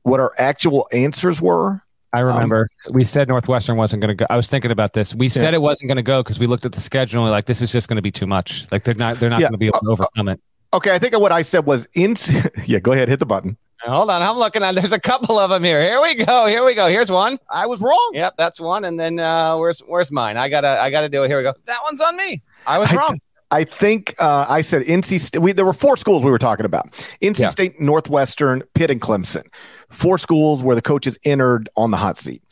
[0.02, 4.26] what our actual answers were I remember um, we said Northwestern wasn't going to go.
[4.28, 5.14] I was thinking about this.
[5.14, 5.32] We yeah.
[5.32, 7.44] said it wasn't going to go because we looked at the schedule and we're like,
[7.44, 8.66] this is just going to be too much.
[8.72, 9.46] Like they're not, they're not yeah.
[9.46, 10.40] going to be able to uh, overcome it.
[10.72, 12.16] Okay, I think what I said was in.
[12.66, 13.56] yeah, go ahead, hit the button.
[13.82, 14.74] Hold on, I'm looking at.
[14.74, 15.82] There's a couple of them here.
[15.82, 16.46] Here we go.
[16.46, 16.88] Here we go.
[16.88, 17.38] Here's one.
[17.48, 18.10] I was wrong.
[18.12, 18.84] Yep, that's one.
[18.84, 20.36] And then uh, where's where's mine?
[20.36, 21.28] I gotta I gotta do it.
[21.28, 21.54] Here we go.
[21.64, 22.42] That one's on me.
[22.66, 23.18] I was I, wrong.
[23.50, 25.38] I think uh, I said NC State.
[25.40, 26.90] We, there were four schools we were talking about:
[27.22, 27.48] NC yeah.
[27.48, 29.44] State, Northwestern, Pitt, and Clemson.
[29.90, 32.42] Four schools where the coaches entered on the hot seat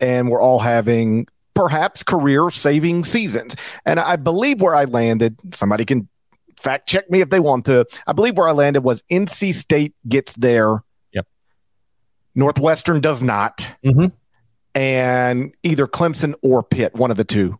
[0.00, 3.56] and we're all having perhaps career saving seasons.
[3.84, 6.08] And I believe where I landed, somebody can
[6.56, 7.84] fact check me if they want to.
[8.06, 10.84] I believe where I landed was NC State gets there.
[11.12, 11.26] Yep.
[12.34, 13.70] Northwestern does not.
[13.84, 14.06] Mm-hmm.
[14.74, 17.58] And either Clemson or Pitt, one of the two.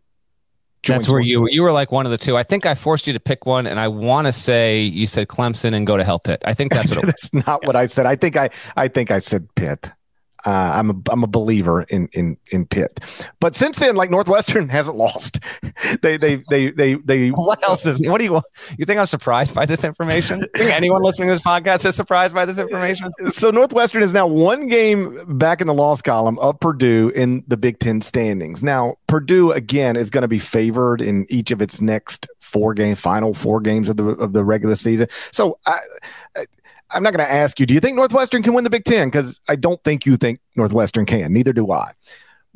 [0.85, 2.37] That's where you you were like one of the two.
[2.37, 5.27] I think I forced you to pick one, and I want to say you said
[5.27, 6.41] Clemson and go to hell Pitt.
[6.45, 7.67] I think that's what that's not yeah.
[7.67, 8.05] what I said.
[8.05, 9.91] I think I I think I said Pitt.
[10.45, 12.99] Uh, I'm a I'm a believer in in in Pitt,
[13.39, 15.39] but since then, like Northwestern hasn't lost.
[16.01, 17.29] they they they they they.
[17.49, 18.05] What else is?
[18.07, 18.41] What do you
[18.77, 18.99] you think?
[18.99, 20.45] I'm surprised by this information.
[20.55, 23.11] anyone listening to this podcast is surprised by this information?
[23.31, 27.57] So Northwestern is now one game back in the loss column of Purdue in the
[27.57, 28.61] Big Ten standings.
[28.63, 32.95] Now Purdue again is going to be favored in each of its next four game
[32.95, 35.07] final four games of the of the regular season.
[35.31, 35.79] So I,
[36.35, 36.45] I
[36.91, 39.09] I'm not going to ask you, do you think Northwestern can win the Big Ten?
[39.09, 41.31] Because I don't think you think Northwestern can.
[41.33, 41.91] Neither do I.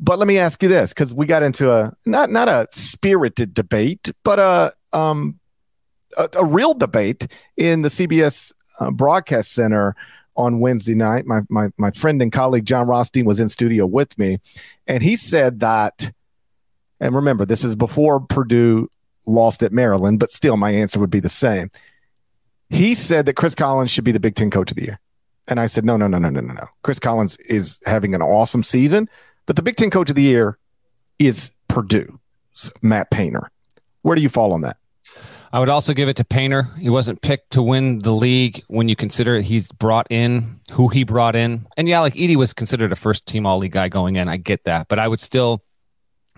[0.00, 3.54] But let me ask you this, because we got into a not not a spirited
[3.54, 5.38] debate, but a um
[6.16, 9.94] a, a real debate in the CBS uh, broadcast center
[10.36, 11.26] on Wednesday night.
[11.26, 14.38] My my my friend and colleague John Rothstein was in studio with me,
[14.86, 16.12] and he said that.
[17.00, 18.88] And remember, this is before Purdue
[19.26, 21.70] lost at Maryland, but still, my answer would be the same.
[22.74, 25.00] He said that Chris Collins should be the Big Ten Coach of the Year.
[25.46, 26.66] And I said, no, no, no, no, no, no, no.
[26.82, 29.08] Chris Collins is having an awesome season,
[29.46, 30.58] but the Big Ten Coach of the Year
[31.18, 32.18] is Purdue,
[32.82, 33.50] Matt Painter.
[34.02, 34.78] Where do you fall on that?
[35.52, 36.64] I would also give it to Painter.
[36.78, 41.04] He wasn't picked to win the league when you consider he's brought in who he
[41.04, 41.68] brought in.
[41.76, 44.28] And yeah, like Edey was considered a first team all league guy going in.
[44.28, 44.88] I get that.
[44.88, 45.62] But I would still,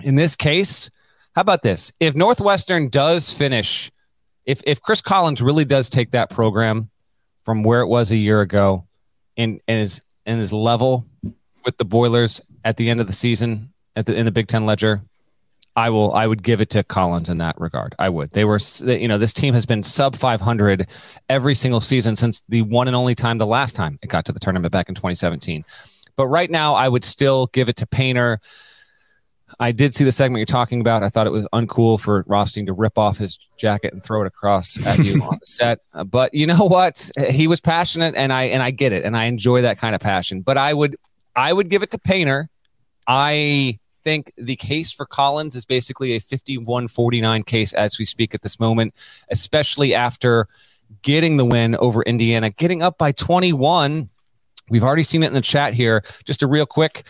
[0.02, 0.90] in this case,
[1.34, 1.94] how about this?
[1.98, 3.90] If Northwestern does finish
[4.46, 6.88] if if Chris Collins really does take that program
[7.42, 8.86] from where it was a year ago
[9.36, 11.06] and, and is and is level
[11.64, 14.66] with the Boilers at the end of the season at the in the Big Ten
[14.66, 15.02] ledger,
[15.74, 17.94] I will I would give it to Collins in that regard.
[17.98, 18.30] I would.
[18.30, 20.86] They were you know this team has been sub 500
[21.28, 24.32] every single season since the one and only time the last time it got to
[24.32, 25.64] the tournament back in 2017.
[26.14, 28.40] But right now I would still give it to Painter.
[29.60, 31.02] I did see the segment you're talking about.
[31.02, 34.26] I thought it was uncool for Rothstein to rip off his jacket and throw it
[34.26, 35.80] across at you on the set.
[35.94, 37.10] Uh, but you know what?
[37.30, 40.00] He was passionate, and I and I get it, and I enjoy that kind of
[40.00, 40.42] passion.
[40.42, 40.96] But I would
[41.34, 42.50] I would give it to Painter.
[43.06, 48.42] I think the case for Collins is basically a 51-49 case as we speak at
[48.42, 48.94] this moment,
[49.30, 50.48] especially after
[51.02, 54.10] getting the win over Indiana, getting up by 21.
[54.68, 56.04] We've already seen it in the chat here.
[56.24, 57.04] Just a real quick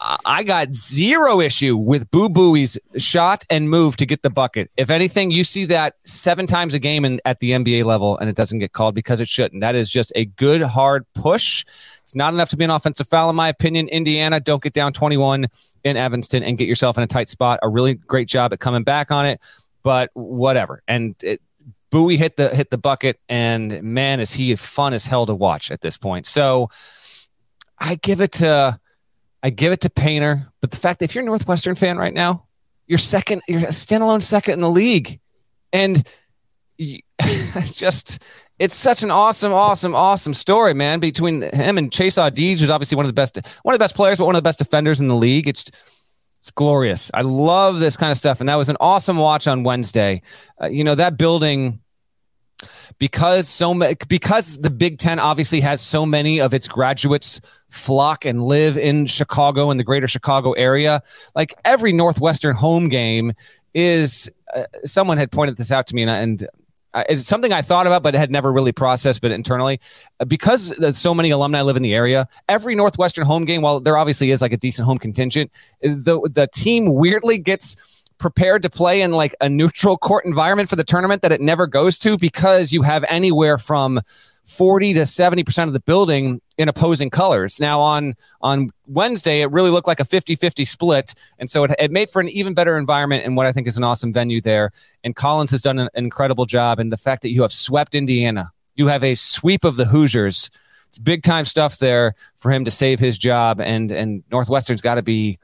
[0.00, 4.70] I got zero issue with Boo Buie's shot and move to get the bucket.
[4.76, 8.28] If anything, you see that seven times a game in, at the NBA level and
[8.28, 9.60] it doesn't get called because it shouldn't.
[9.60, 11.64] That is just a good, hard push.
[12.02, 13.88] It's not enough to be an offensive foul, in my opinion.
[13.88, 15.46] Indiana, don't get down 21
[15.84, 17.60] in Evanston and get yourself in a tight spot.
[17.62, 19.40] A really great job at coming back on it,
[19.82, 20.82] but whatever.
[20.88, 21.40] And it,
[21.90, 25.70] Buie hit the hit the bucket, and man, is he fun as hell to watch
[25.70, 26.26] at this point.
[26.26, 26.68] So
[27.78, 28.80] I give it to
[29.44, 32.14] I give it to Painter, but the fact that if you're a Northwestern fan right
[32.14, 32.46] now,
[32.86, 35.20] you're second, you're a standalone second in the league,
[35.70, 36.08] and
[36.78, 38.22] it's just
[38.58, 40.98] it's such an awesome, awesome, awesome story, man.
[40.98, 43.94] Between him and Chase Audige, who's obviously one of the best, one of the best
[43.94, 45.46] players, but one of the best defenders in the league.
[45.46, 45.66] It's
[46.38, 47.10] it's glorious.
[47.12, 50.22] I love this kind of stuff, and that was an awesome watch on Wednesday.
[50.58, 51.80] Uh, you know that building
[52.98, 58.24] because so many because the Big Ten obviously has so many of its graduates flock
[58.24, 61.02] and live in Chicago and the greater Chicago area.
[61.34, 63.32] Like every Northwestern home game
[63.74, 66.48] is uh, someone had pointed this out to me and, and
[67.08, 69.20] it's something I thought about, but had never really processed.
[69.20, 69.80] But internally,
[70.20, 73.96] uh, because so many alumni live in the area, every Northwestern home game, while there
[73.96, 75.50] obviously is like a decent home contingent,
[75.82, 77.76] the the team weirdly gets
[78.18, 81.66] prepared to play in like a neutral court environment for the tournament that it never
[81.66, 84.00] goes to because you have anywhere from
[84.44, 87.58] 40 to 70% of the building in opposing colors.
[87.60, 91.90] Now on on Wednesday it really looked like a 50-50 split and so it, it
[91.90, 94.70] made for an even better environment and what I think is an awesome venue there
[95.02, 98.50] and Collins has done an incredible job and the fact that you have swept Indiana.
[98.76, 100.50] You have a sweep of the Hoosiers.
[100.88, 104.96] It's big time stuff there for him to save his job and and Northwestern's got
[104.96, 105.38] to be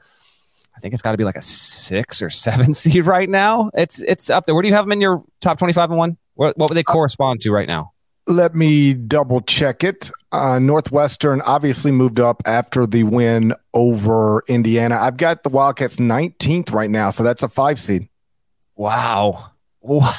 [0.75, 3.71] I think it's got to be like a six or seven seed right now.
[3.73, 4.55] It's it's up there.
[4.55, 6.17] Where do you have them in your top twenty five and one?
[6.35, 7.91] What, what would they correspond to right now?
[8.27, 10.09] Let me double check it.
[10.31, 14.97] Uh, Northwestern obviously moved up after the win over Indiana.
[14.99, 18.07] I've got the Wildcats 19th right now, so that's a five seed.
[18.75, 19.51] Wow.
[19.81, 20.13] Wow.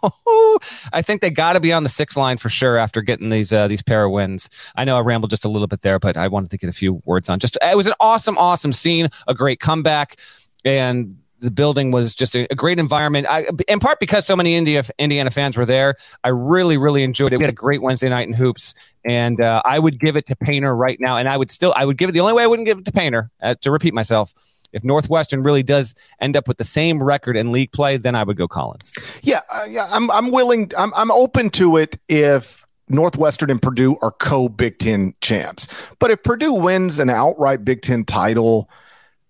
[0.92, 3.52] I think they got to be on the six line for sure after getting these
[3.52, 4.48] uh, these pair of wins.
[4.76, 6.72] I know I rambled just a little bit there, but I wanted to get a
[6.72, 7.40] few words on.
[7.40, 10.16] Just it was an awesome, awesome scene, a great comeback,
[10.64, 13.26] and the building was just a, a great environment.
[13.28, 15.96] I, in part because so many India Indiana fans were there.
[16.22, 17.38] I really, really enjoyed it.
[17.38, 20.36] We had a great Wednesday night in hoops, and uh, I would give it to
[20.36, 21.16] Painter right now.
[21.16, 22.12] And I would still, I would give it.
[22.12, 24.32] The only way I wouldn't give it to Painter, uh, to repeat myself,
[24.72, 28.22] if Northwestern really does end up with the same record in league play, then I
[28.22, 28.94] would go Collins.
[29.22, 30.70] Yeah, uh, yeah, I'm I'm willing.
[30.76, 35.66] I'm I'm open to it if Northwestern and Purdue are co Big Ten champs.
[35.98, 38.68] But if Purdue wins an outright Big Ten title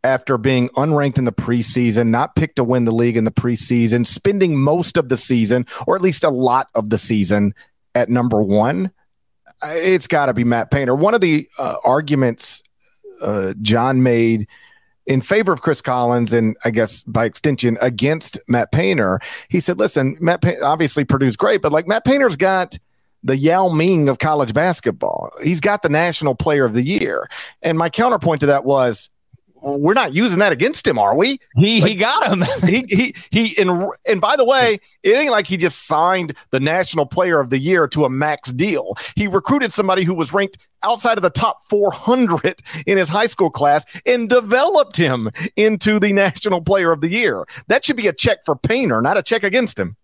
[0.03, 4.07] after being unranked in the preseason, not picked to win the league in the preseason,
[4.07, 7.55] spending most of the season, or at least a lot of the season
[7.95, 8.91] at number one,
[9.63, 10.95] it's got to be Matt Painter.
[10.95, 12.63] One of the uh, arguments
[13.21, 14.49] uh, John made
[15.07, 19.79] in favor of Chris Collins and I guess by extension against Matt Painter, he said,
[19.79, 22.79] listen, Matt Painter obviously Purdue's great, but like Matt Painter's got
[23.23, 25.31] the Yao Ming of college basketball.
[25.43, 27.29] He's got the national player of the year.
[27.63, 29.11] And my counterpoint to that was,
[29.63, 31.39] we're not using that against him, are we?
[31.55, 32.45] He like, he got him.
[32.69, 36.61] he he he and and by the way, it ain't like he just signed the
[36.61, 38.97] national player of the year to a max deal.
[39.17, 43.51] He recruited somebody who was ranked outside of the top 400 in his high school
[43.51, 47.45] class and developed him into the national player of the year.
[47.69, 49.97] That should be a check for Painter, not a check against him.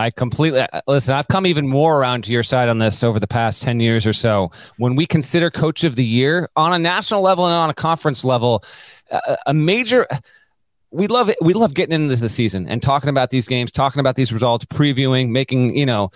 [0.00, 1.14] I completely listen.
[1.14, 4.06] I've come even more around to your side on this over the past 10 years
[4.06, 4.50] or so.
[4.78, 8.24] When we consider coach of the year on a national level and on a conference
[8.24, 8.64] level,
[9.10, 10.06] a, a major
[10.92, 11.36] we love it.
[11.40, 14.64] We love getting into the season and talking about these games, talking about these results,
[14.64, 16.10] previewing, making, you know,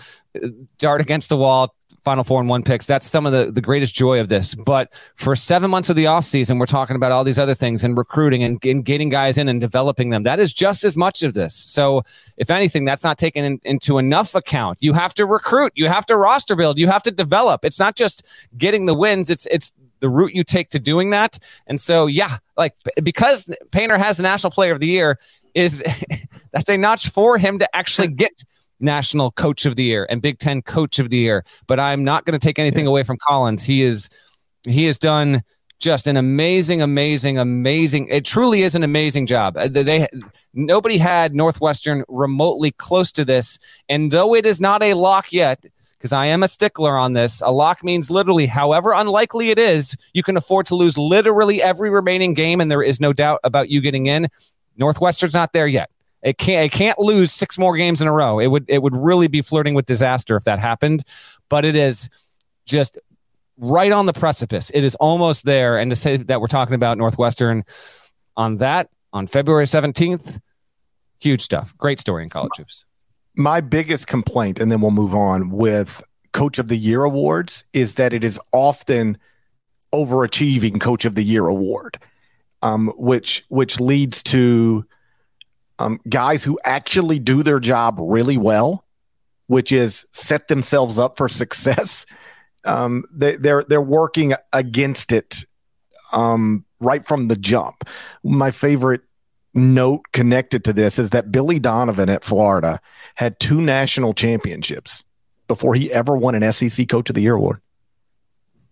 [0.79, 2.85] dart against the wall, Final Four and one picks.
[2.87, 4.55] That's some of the, the greatest joy of this.
[4.55, 7.83] But for seven months of the off season, we're talking about all these other things
[7.83, 10.23] and recruiting and, and getting guys in and developing them.
[10.23, 11.55] That is just as much of this.
[11.55, 12.03] So
[12.37, 14.79] if anything, that's not taken in, into enough account.
[14.83, 17.65] You have to recruit, you have to roster build, you have to develop.
[17.65, 18.23] It's not just
[18.59, 19.31] getting the wins.
[19.31, 21.39] It's it's the route you take to doing that.
[21.67, 25.19] And so, yeah, like because Painter has the National Player of the Year,
[25.55, 25.83] is
[26.53, 28.45] that's a notch for him to actually get
[28.85, 31.45] National Coach of the Year and Big Ten Coach of the Year.
[31.67, 33.65] But I'm not going to take anything away from Collins.
[33.65, 34.09] He is
[34.67, 35.43] he has done
[35.81, 38.09] just an amazing, amazing, amazing.
[38.09, 39.57] It truly is an amazing job.
[39.57, 40.09] Uh, they
[40.55, 45.65] nobody had Northwestern remotely close to this, and though it is not a lock yet,
[45.99, 49.97] because I am a stickler on this, a lock means literally, however unlikely it is,
[50.13, 53.69] you can afford to lose literally every remaining game, and there is no doubt about
[53.69, 54.29] you getting in.
[54.79, 55.91] Northwestern's not there yet.
[56.25, 58.41] It can't it can't lose six more games in a row.
[58.41, 61.05] It would it would really be flirting with disaster if that happened.
[61.51, 62.09] But it is
[62.65, 62.99] just
[63.59, 64.71] right on the precipice.
[64.71, 65.79] It is almost there.
[65.79, 67.65] And to say that we're talking about Northwestern
[68.37, 70.41] on that on February 17th,
[71.21, 71.77] huge stuff.
[71.77, 72.85] Great story in college hoops.
[73.37, 77.97] My biggest complaint, and then we'll move on with Coach of the Year awards, is
[77.97, 79.19] that it is often
[79.93, 81.99] overachieving Coach of the Year award,
[82.63, 84.85] um, which which leads to
[85.79, 88.85] um, guys who actually do their job really well,
[89.47, 92.07] which is set themselves up for success.
[92.65, 95.45] Um, they, they're they're working against it
[96.13, 97.85] um, right from the jump.
[98.23, 99.03] My favorite
[99.53, 102.81] note connected to this is that Billy Donovan at Florida
[103.15, 105.05] had two national championships
[105.47, 107.61] before he ever won an SEC Coach of the Year award.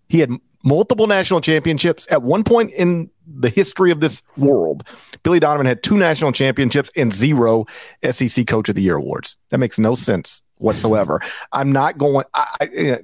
[0.09, 0.31] He had
[0.65, 2.07] multiple national championships.
[2.11, 4.85] At one point in the history of this world,
[5.23, 7.67] Billy Donovan had two national championships and zero
[8.09, 9.37] SEC Coach of the Year awards.
[9.51, 11.21] That makes no sense whatsoever.
[11.53, 12.25] I'm not going.
[12.35, 12.99] I, I,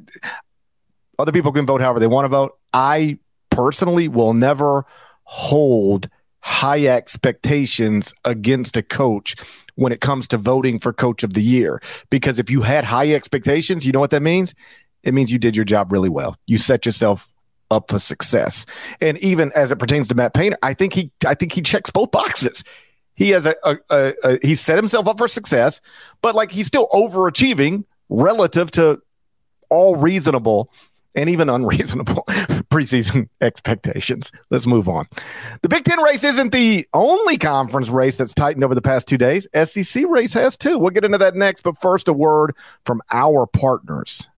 [1.19, 2.57] other people can vote however they want to vote.
[2.73, 3.19] I
[3.51, 4.85] personally will never
[5.25, 6.09] hold
[6.41, 9.35] high expectations against a coach
[9.75, 13.13] when it comes to voting for coach of the year because if you had high
[13.13, 14.55] expectations you know what that means
[15.03, 17.33] it means you did your job really well you set yourself
[17.71, 18.67] up for success.
[19.01, 21.91] And even as it pertains to Matt Painter, I think he I think he checks
[21.91, 22.65] both boxes.
[23.15, 25.81] He has a, a, a, a he set himself up for success,
[26.23, 29.01] but like he's still overachieving relative to
[29.71, 30.71] all reasonable
[31.15, 32.25] and even unreasonable
[32.71, 34.31] preseason expectations.
[34.51, 35.07] Let's move on.
[35.63, 39.19] The Big Ten race isn't the only conference race that's tightened over the past two
[39.19, 39.49] days.
[39.65, 40.79] SEC race has too.
[40.79, 42.55] We'll get into that next, but first, a word
[42.85, 44.29] from our partners.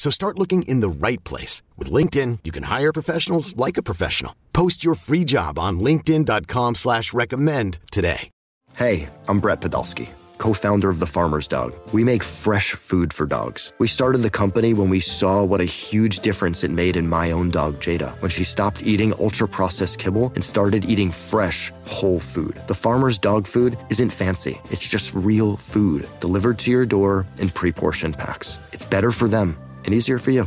[0.00, 1.60] So start looking in the right place.
[1.76, 4.34] With LinkedIn, you can hire professionals like a professional.
[4.54, 8.30] Post your free job on linkedin.com slash recommend today.
[8.76, 10.08] Hey, I'm Brett Podolsky,
[10.38, 11.74] co-founder of The Farmer's Dog.
[11.92, 13.74] We make fresh food for dogs.
[13.78, 17.32] We started the company when we saw what a huge difference it made in my
[17.32, 22.58] own dog, Jada, when she stopped eating ultra-processed kibble and started eating fresh, whole food.
[22.68, 24.58] The Farmer's Dog food isn't fancy.
[24.70, 28.58] It's just real food delivered to your door in pre-portioned packs.
[28.72, 30.46] It's better for them and easier for you.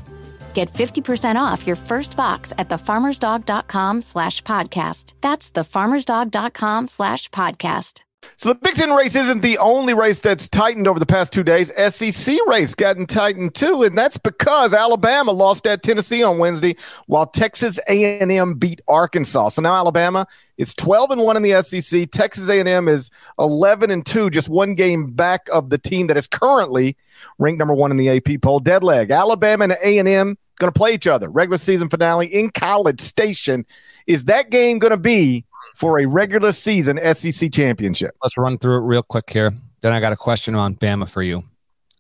[0.54, 5.14] Get 50% off your first box at thefarmersdog.com slash podcast.
[5.22, 8.03] That's thefarmersdog.com slash podcast.
[8.36, 11.44] So the Big Ten race isn't the only race that's tightened over the past two
[11.44, 11.72] days.
[11.94, 16.76] SEC race gotten tightened too, and that's because Alabama lost at Tennessee on Wednesday,
[17.08, 19.50] while Texas A&M beat Arkansas.
[19.50, 22.10] So now Alabama is 12 and one in the SEC.
[22.12, 26.28] Texas A&M is 11 and two, just one game back of the team that is
[26.28, 26.96] currently
[27.40, 28.60] ranked number one in the AP poll.
[28.60, 29.12] Dead leg.
[29.12, 31.30] Alabama and A&M going to play each other.
[31.30, 33.66] Regular season finale in College Station.
[34.08, 35.46] Is that game going to be
[35.76, 38.16] for a regular season SEC championship.
[38.22, 39.52] Let's run through it real quick here.
[39.82, 41.44] Then I got a question on Bama for you.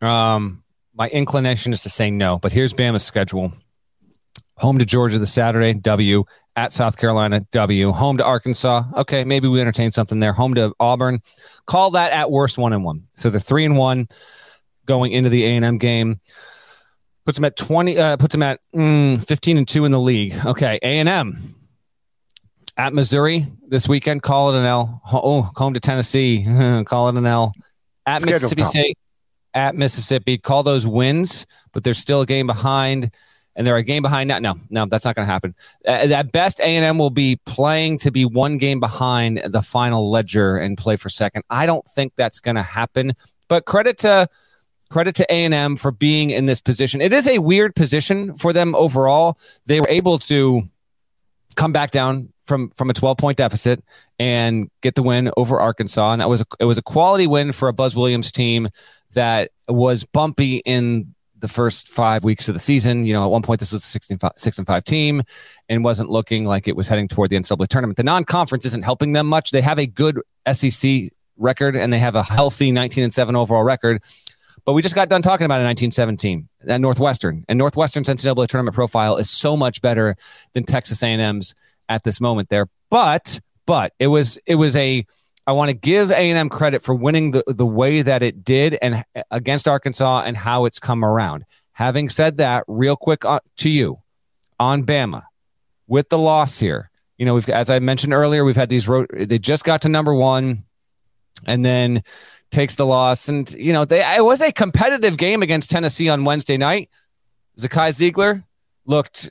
[0.01, 0.63] Um,
[0.93, 3.51] my inclination is to say no, but here's Bama's schedule.
[4.57, 6.23] Home to Georgia the Saturday, W.
[6.55, 7.91] At South Carolina, W.
[7.91, 8.83] Home to Arkansas.
[8.95, 10.33] Okay, maybe we entertain something there.
[10.33, 11.19] Home to Auburn.
[11.65, 13.07] Call that at worst one and one.
[13.13, 14.07] So the three and one
[14.85, 16.19] going into the A and M game
[17.25, 17.97] puts them at twenty.
[17.97, 20.35] Uh, puts them at mm, fifteen and two in the league.
[20.45, 21.55] Okay, A and M
[22.77, 24.23] at Missouri this weekend.
[24.23, 25.01] Call it an L.
[25.11, 26.43] Oh, home to Tennessee.
[26.85, 27.53] call it an L.
[28.05, 28.71] At Schedule Mississippi top.
[28.71, 28.97] State.
[29.53, 30.37] At Mississippi.
[30.37, 33.11] Call those wins, but they're still a game behind.
[33.55, 34.39] And they're a game behind now.
[34.39, 35.53] No, no, that's not going to happen.
[35.85, 40.09] at best, A and M will be playing to be one game behind the final
[40.09, 41.43] ledger and play for second.
[41.51, 43.13] I don't think that's going to happen.
[43.49, 44.27] But credit to
[44.89, 47.01] credit to A&M for being in this position.
[47.01, 49.39] It is a weird position for them overall.
[49.65, 50.69] They were able to
[51.55, 53.83] come back down from from a 12 point deficit
[54.19, 56.11] and get the win over Arkansas.
[56.11, 58.67] And that was a, it was a quality win for a Buzz Williams team
[59.13, 63.05] that was bumpy in the first five weeks of the season.
[63.05, 65.21] You know, at one point this was a 16, six and five team
[65.67, 67.97] and wasn't looking like it was heading toward the NCAA tournament.
[67.97, 69.51] The non-conference isn't helping them much.
[69.51, 73.63] They have a good SEC record and they have a healthy 19 and seven overall
[73.63, 74.01] record.
[74.65, 78.75] But we just got done talking about a 1917 at Northwestern, and Northwestern's NCAA tournament
[78.75, 80.15] profile is so much better
[80.53, 81.53] than Texas A&M's
[81.89, 82.67] at this moment there.
[82.89, 85.05] But but it was it was a
[85.45, 89.03] I want to give A&M credit for winning the, the way that it did and
[89.29, 91.43] against Arkansas and how it's come around.
[91.73, 93.99] Having said that, real quick uh, to you
[94.59, 95.23] on Bama
[95.87, 96.89] with the loss here.
[97.17, 99.89] You know, we've as I mentioned earlier, we've had these road they just got to
[99.89, 100.63] number 1
[101.45, 102.03] and then
[102.53, 106.23] takes the loss and you know, they it was a competitive game against Tennessee on
[106.23, 106.89] Wednesday night.
[107.59, 108.43] Zakai Zeigler
[108.85, 109.29] looked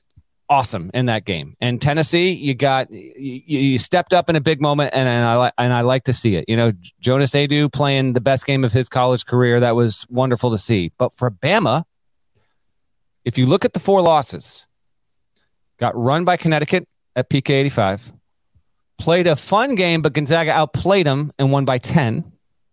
[0.48, 1.56] awesome in that game.
[1.60, 5.52] And Tennessee, you got you, you stepped up in a big moment, and, and I
[5.56, 6.44] and I like to see it.
[6.48, 9.60] You know, Jonas Aidoo playing the best game of his college career.
[9.60, 10.92] That was wonderful to see.
[10.98, 11.84] But for Bama,
[13.24, 14.66] if you look at the four losses,
[15.78, 18.12] got run by Connecticut at PK eighty five.
[18.98, 22.31] Played a fun game, but Gonzaga outplayed them and won by 10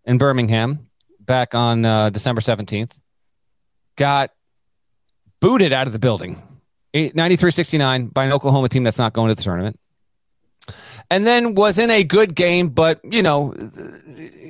[0.09, 0.87] in Birmingham
[1.19, 2.99] back on uh, December 17th.
[3.95, 4.31] Got
[5.39, 6.41] booted out of the building
[6.93, 7.51] 93
[8.07, 9.79] by an Oklahoma team that's not going to the tournament.
[11.11, 13.53] And then was in a good game, but, you know,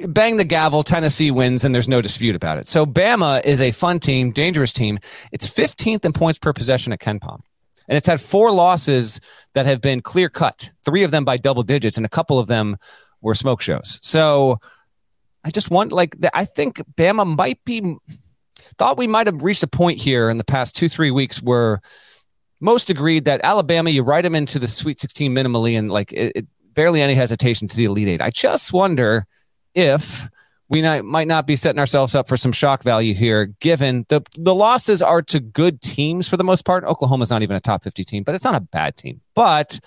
[0.08, 2.68] bang the gavel, Tennessee wins, and there's no dispute about it.
[2.68, 5.00] So Bama is a fun team, dangerous team.
[5.32, 7.42] It's 15th in points per possession at KenPom.
[7.88, 9.20] And it's had four losses
[9.54, 12.48] that have been clear cut, three of them by double digits, and a couple of
[12.48, 12.78] them
[13.22, 14.00] were smoke shows.
[14.02, 14.60] So
[15.50, 17.96] I just want, like, I think Bama might be,
[18.78, 21.82] thought we might have reached a point here in the past two, three weeks where
[22.60, 26.34] most agreed that Alabama, you write them into the Sweet 16 minimally and like it,
[26.36, 28.22] it barely any hesitation to the Elite Eight.
[28.22, 29.26] I just wonder
[29.74, 30.30] if
[30.70, 34.22] we not, might not be setting ourselves up for some shock value here, given the
[34.38, 36.84] the losses are to good teams for the most part.
[36.84, 39.20] Oklahoma's not even a top 50 team, but it's not a bad team.
[39.34, 39.80] But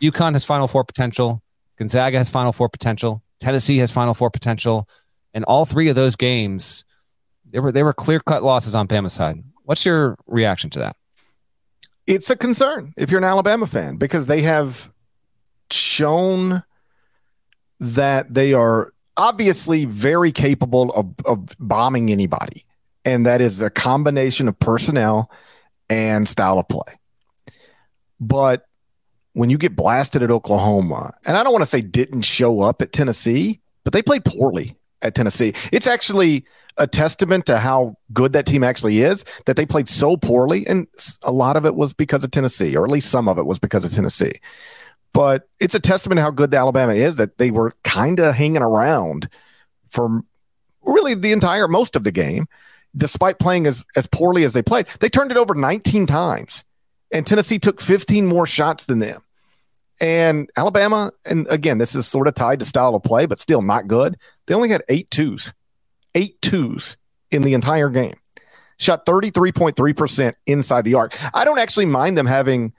[0.00, 1.42] UConn has Final Four potential.
[1.78, 3.22] Gonzaga has Final Four potential.
[3.42, 4.88] Tennessee has Final Four potential.
[5.34, 6.84] And all three of those games,
[7.50, 9.42] they were they were clear cut losses on Bama's side.
[9.64, 10.96] What's your reaction to that?
[12.06, 14.90] it's a concern if you're an Alabama fan because they have
[15.70, 16.62] shown
[17.80, 22.64] that they are obviously very capable of, of bombing anybody.
[23.04, 25.30] And that is a combination of personnel
[25.90, 26.98] and style of play.
[28.20, 28.64] But
[29.32, 32.80] when you get blasted at Oklahoma, and I don't want to say didn't show up
[32.82, 35.54] at Tennessee, but they played poorly at Tennessee.
[35.70, 36.44] It's actually
[36.78, 40.66] a testament to how good that team actually is that they played so poorly.
[40.66, 40.86] And
[41.22, 43.58] a lot of it was because of Tennessee, or at least some of it was
[43.58, 44.40] because of Tennessee.
[45.12, 48.34] But it's a testament to how good the Alabama is that they were kind of
[48.34, 49.28] hanging around
[49.90, 50.22] for
[50.82, 52.46] really the entire most of the game,
[52.96, 54.86] despite playing as, as poorly as they played.
[55.00, 56.64] They turned it over 19 times,
[57.10, 59.22] and Tennessee took 15 more shots than them.
[60.00, 63.62] And Alabama, and again, this is sort of tied to style of play, but still
[63.62, 64.16] not good.
[64.46, 65.52] They only had eight twos
[66.14, 66.96] eight twos
[67.30, 68.14] in the entire game.
[68.78, 71.16] Shot 33.3% inside the arc.
[71.34, 72.72] I don't actually mind them having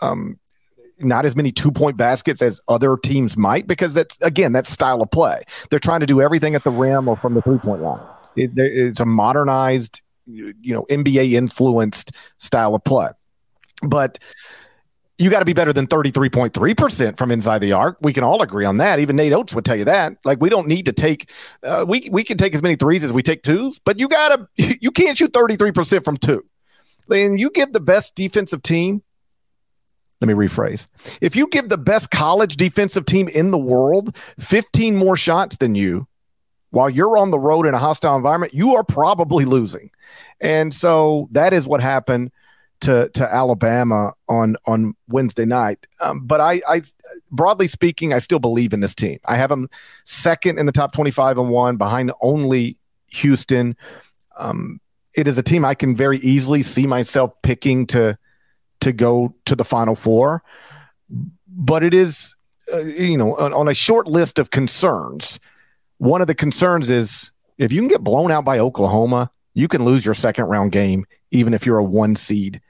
[0.00, 0.38] um,
[0.98, 5.02] not as many two point baskets as other teams might because that's again that style
[5.02, 5.42] of play.
[5.70, 8.02] They're trying to do everything at the rim or from the three point line.
[8.36, 13.08] It, it's a modernized, you know, NBA influenced style of play,
[13.82, 14.18] but
[15.20, 17.98] you got to be better than 33.3% from inside the arc.
[18.00, 19.00] We can all agree on that.
[19.00, 20.16] Even Nate Oats would tell you that.
[20.24, 21.30] Like we don't need to take
[21.62, 24.48] uh, we we can take as many threes as we take twos, but you got
[24.56, 26.44] to you can't shoot 33% from two.
[27.08, 29.02] Then you give the best defensive team
[30.20, 30.86] let me rephrase.
[31.22, 35.74] If you give the best college defensive team in the world 15 more shots than
[35.74, 36.06] you
[36.70, 39.90] while you're on the road in a hostile environment, you are probably losing.
[40.40, 42.32] And so that is what happened
[42.80, 45.86] to to Alabama on on Wednesday night.
[46.00, 46.82] Um, but I, I,
[47.30, 49.18] broadly speaking, I still believe in this team.
[49.26, 49.68] I have them
[50.04, 52.78] second in the top 25 and one, behind only
[53.08, 53.76] Houston.
[54.36, 54.80] Um,
[55.14, 58.18] it is a team I can very easily see myself picking to
[58.80, 60.42] to go to the Final Four,
[61.48, 62.34] but it is
[62.72, 65.38] uh, you know on, on a short list of concerns.
[65.98, 69.84] One of the concerns is if you can get blown out by Oklahoma, you can
[69.84, 72.62] lose your second round game, even if you're a one seed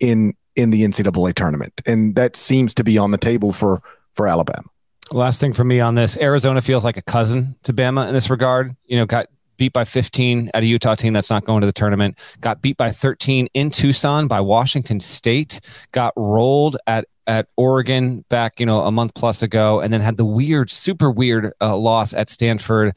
[0.00, 3.82] in in the NCAA tournament, and that seems to be on the table for
[4.14, 4.68] for Alabama.
[5.12, 8.30] Last thing for me on this, Arizona feels like a cousin to Bama in this
[8.30, 8.74] regard.
[8.86, 9.26] You know, got
[9.56, 12.18] beat by 15 at a Utah team that's not going to the tournament.
[12.40, 15.60] Got beat by 13 in Tucson by Washington State.
[15.92, 20.18] Got rolled at at Oregon back, you know, a month plus ago, and then had
[20.18, 22.94] the weird, super weird uh, loss at Stanford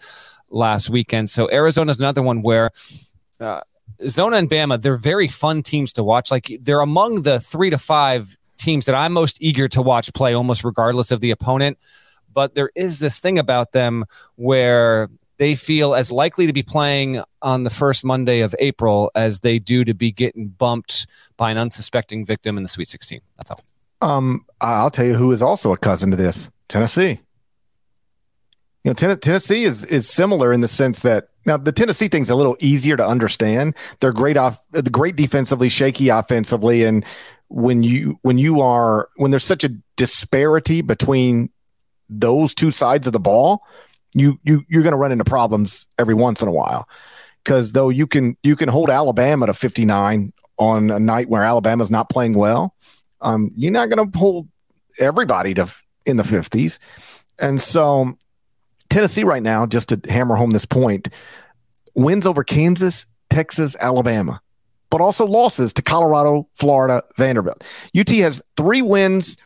[0.49, 1.29] last weekend.
[1.29, 2.71] So Arizona's another one where.
[3.39, 3.61] Uh,
[4.05, 6.29] Zona and Bama, they're very fun teams to watch.
[6.29, 10.33] Like they're among the three to five teams that I'm most eager to watch play,
[10.33, 11.77] almost regardless of the opponent.
[12.33, 17.21] But there is this thing about them where they feel as likely to be playing
[17.41, 21.57] on the first Monday of April as they do to be getting bumped by an
[21.57, 23.21] unsuspecting victim in the Sweet 16.
[23.37, 23.61] That's all.
[24.01, 27.19] Um, I'll tell you who is also a cousin to this Tennessee.
[28.83, 32.29] You know, ten- Tennessee is is similar in the sense that now the Tennessee thing's
[32.29, 33.73] a little easier to understand.
[34.01, 37.03] They're great off, the great defensively, shaky offensively, and
[37.47, 41.49] when you when you are when there's such a disparity between
[42.09, 43.63] those two sides of the ball,
[44.13, 46.87] you you you're going to run into problems every once in a while.
[47.43, 51.89] Because though you can you can hold Alabama to 59 on a night where Alabama's
[51.89, 52.75] not playing well,
[53.21, 54.49] um, you're not going to hold
[54.99, 55.71] everybody to
[56.05, 56.79] in the 50s,
[57.39, 58.17] and so
[58.97, 61.09] Tennessee right now, just to hammer home this point,
[61.93, 64.41] wins over Kansas, Texas, Alabama,
[64.89, 67.63] but also losses to Colorado, Florida, Vanderbilt.
[67.95, 69.37] UT has three wins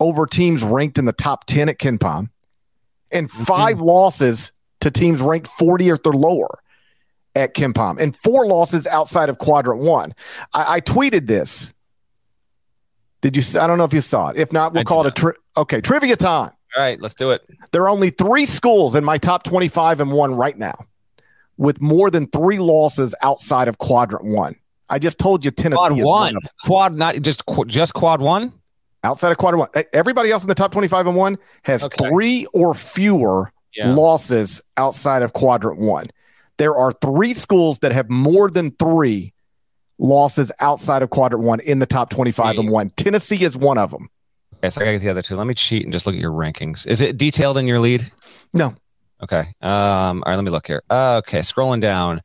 [0.00, 2.30] over teams ranked in the top 10 at KenPom
[3.12, 3.44] and mm-hmm.
[3.44, 3.84] 5 mm-hmm.
[3.84, 4.50] losses
[4.80, 6.58] to teams ranked 40th or lower
[7.36, 10.16] at KenPom and four losses outside of quadrant one.
[10.52, 11.72] I, I tweeted this.
[13.20, 13.60] Did you?
[13.60, 14.36] I don't know if you saw it.
[14.36, 16.55] If not, we'll I call it a tri- okay trivia time.
[16.74, 17.42] All right, let's do it.
[17.72, 20.76] There are only three schools in my top 25 and one right now
[21.56, 24.56] with more than three losses outside of quadrant one.
[24.88, 26.04] I just told you Tennessee quad one.
[26.04, 28.52] one quad, not just just quad one.
[29.02, 32.08] Outside of quadrant one, everybody else in the top 25 and one has okay.
[32.08, 33.92] three or fewer yeah.
[33.92, 36.06] losses outside of quadrant one.
[36.58, 39.32] There are three schools that have more than three
[39.98, 42.90] losses outside of quadrant one in the top 25 and one.
[42.90, 44.08] Tennessee is one of them.
[44.58, 45.36] Okay, so I got the other two.
[45.36, 46.86] Let me cheat and just look at your rankings.
[46.86, 48.10] Is it detailed in your lead?
[48.52, 48.74] No.
[49.22, 49.40] Okay.
[49.62, 50.82] Um, all right, let me look here.
[50.90, 52.22] Uh, okay, scrolling down.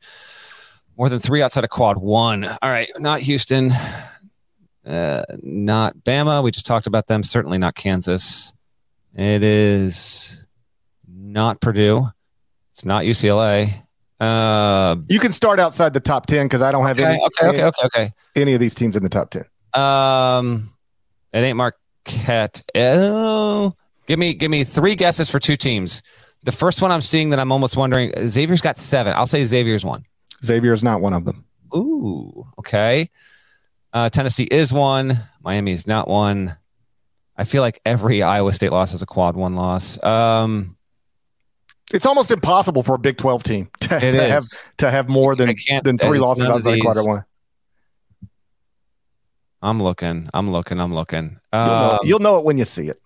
[0.96, 2.44] More than three outside of quad one.
[2.44, 3.72] All right, not Houston.
[4.84, 6.42] Uh, not Bama.
[6.42, 7.22] We just talked about them.
[7.22, 8.52] Certainly not Kansas.
[9.14, 10.44] It is
[11.06, 12.08] not Purdue.
[12.72, 13.84] It's not UCLA.
[14.20, 17.22] Uh, you can start outside the top ten because I don't have okay, any.
[17.22, 18.12] Okay, okay, okay, okay.
[18.36, 19.44] Any of these teams in the top ten.
[19.74, 20.70] Um,
[21.32, 22.62] it ain't Mark Cat.
[22.74, 23.74] Oh,
[24.06, 26.02] give me give me three guesses for two teams.
[26.44, 28.12] The first one I'm seeing that I'm almost wondering.
[28.28, 29.14] Xavier's got seven.
[29.16, 30.04] I'll say Xavier's one.
[30.44, 31.44] Xavier's not one of them.
[31.74, 33.10] Ooh, okay.
[33.92, 35.18] Uh, Tennessee is one.
[35.42, 36.56] Miami is not one.
[37.36, 40.02] I feel like every Iowa State loss is a quad one loss.
[40.02, 40.76] Um,
[41.92, 44.44] it's almost impossible for a Big Twelve team to, to have
[44.78, 47.24] to have more than than three losses outside of quad one.
[49.62, 50.28] I'm looking.
[50.34, 50.80] I'm looking.
[50.80, 51.36] I'm looking.
[51.52, 53.00] Um, you'll, know, you'll, know, it when you see it.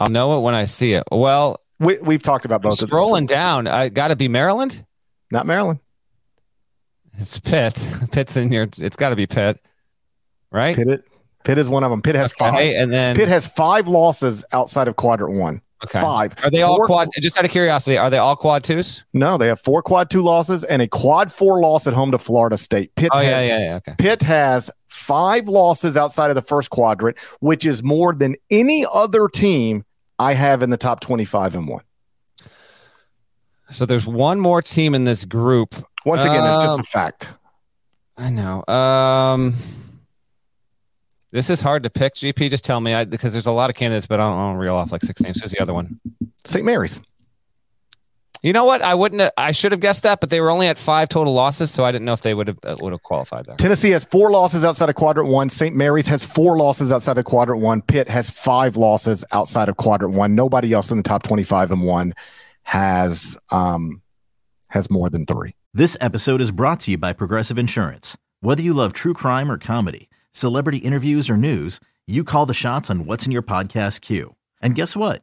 [0.00, 1.04] I'll know it when I see it.
[1.12, 2.78] Well, we, have talked about both.
[2.78, 4.84] Scrolling down, I got to be Maryland.
[5.30, 5.80] Not Maryland.
[7.18, 7.88] It's Pitt.
[8.12, 8.68] Pitt's in here.
[8.78, 9.60] It's got to be Pitt,
[10.50, 10.74] right?
[10.74, 11.04] Pitt.
[11.44, 12.02] Pitt is one of them.
[12.02, 15.60] Pitt has okay, five, and then Pitt has five losses outside of quadrant one.
[15.84, 16.00] Okay.
[16.00, 16.36] Five.
[16.44, 17.08] Are they all quad?
[17.20, 19.02] Just out of curiosity, are they all quad twos?
[19.12, 22.18] No, they have four quad two losses and a quad four loss at home to
[22.18, 22.94] Florida State.
[22.94, 23.10] Pitt.
[23.12, 23.74] Oh has, yeah, yeah, yeah.
[23.76, 23.94] Okay.
[23.98, 29.26] Pitt has five losses outside of the first quadrant, which is more than any other
[29.28, 29.84] team
[30.18, 31.82] I have in the top 25 and one.
[33.70, 35.74] So there's one more team in this group.
[36.04, 37.28] Once again, it's just Um, a fact.
[38.18, 38.62] I know.
[38.72, 39.54] Um,
[41.30, 42.14] this is hard to pick.
[42.14, 44.42] GP, just tell me I, because there's a lot of candidates, but I don't, I
[44.50, 45.40] don't reel off like six names.
[45.40, 45.98] Who's the other one?
[46.44, 46.64] St.
[46.64, 47.00] Mary's.
[48.42, 48.82] You know what?
[48.82, 49.20] I wouldn't.
[49.20, 51.84] Have, I should have guessed that, but they were only at five total losses, so
[51.84, 53.56] I didn't know if they would have uh, would have qualified there.
[53.56, 55.48] Tennessee has four losses outside of quadrant one.
[55.48, 55.76] St.
[55.76, 57.82] Mary's has four losses outside of quadrant one.
[57.82, 60.34] Pitt has five losses outside of quadrant one.
[60.34, 62.14] Nobody else in the top 25 and one
[62.64, 64.02] has um
[64.68, 65.54] has more than three.
[65.72, 68.16] This episode is brought to you by Progressive Insurance.
[68.40, 71.78] Whether you love true crime or comedy, celebrity interviews or news,
[72.08, 74.34] you call the shots on what's in your podcast queue.
[74.60, 75.22] And guess what?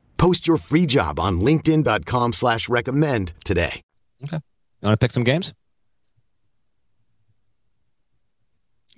[0.21, 3.81] Post your free job on linkedin.com slash recommend today.
[4.23, 4.35] Okay.
[4.35, 5.51] You want to pick some games?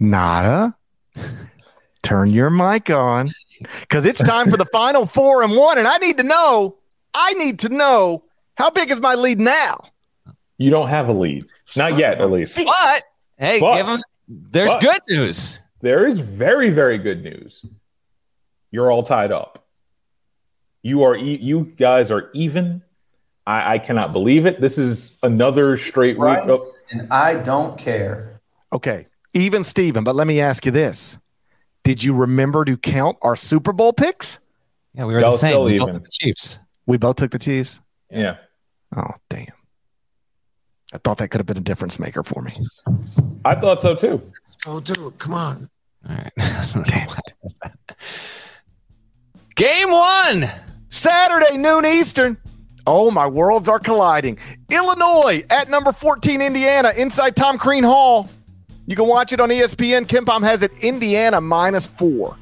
[0.01, 0.75] Nada.
[2.01, 3.29] Turn your mic on
[3.79, 5.77] because it's time for the final four and one.
[5.77, 6.75] And I need to know,
[7.13, 9.79] I need to know how big is my lead now?
[10.57, 11.45] You don't have a lead.
[11.77, 12.57] Not yet, at least.
[12.65, 13.03] But
[13.37, 15.61] hey, But- give 'em- There's but- good news.
[15.79, 17.63] There is very, very good news.
[18.71, 19.62] You're all tied up.
[20.83, 22.83] You are e- you guys are even.
[23.47, 24.61] I, I cannot believe it.
[24.61, 26.23] This is another straight week.
[26.23, 26.59] Rice, Of,
[26.91, 28.41] and I don't care.
[28.71, 31.17] Okay, even Steven, but let me ask you this.
[31.83, 34.39] Did you remember to count our Super Bowl picks?
[34.93, 35.49] Yeah, we were Y'all the same.
[35.51, 36.59] still We both took the Chiefs.
[36.85, 37.79] We both took the Chiefs.
[38.09, 38.37] yeah.
[38.95, 39.47] Oh, damn.
[40.93, 42.53] I thought that could have been a difference maker for me.
[43.43, 44.21] I thought so too.
[44.67, 45.69] Oh, dude, come on.
[46.07, 46.31] All right.
[46.37, 47.75] I don't know what-
[49.55, 50.49] Game one.
[50.93, 52.37] Saturday, noon Eastern.
[52.85, 54.37] Oh, my worlds are colliding.
[54.71, 58.29] Illinois at number 14, Indiana, inside Tom Crean Hall.
[58.85, 60.05] You can watch it on ESPN.
[60.05, 62.37] KenPom has it Indiana minus four.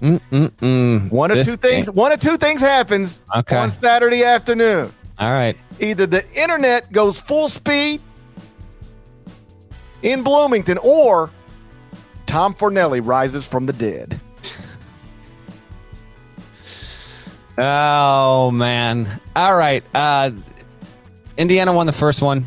[0.00, 1.12] Mm-mm-mm.
[1.12, 1.88] One of two things.
[1.88, 3.56] One of two things happens Okay.
[3.56, 4.92] on Saturday afternoon.
[5.20, 5.56] All right.
[5.78, 8.00] Either the internet goes full speed
[10.02, 11.30] in Bloomington, or
[12.26, 14.20] Tom Fornelli rises from the dead.
[17.56, 19.20] Oh man.
[19.36, 19.84] All right.
[19.94, 20.32] Uh,
[21.36, 22.46] Indiana won the first one.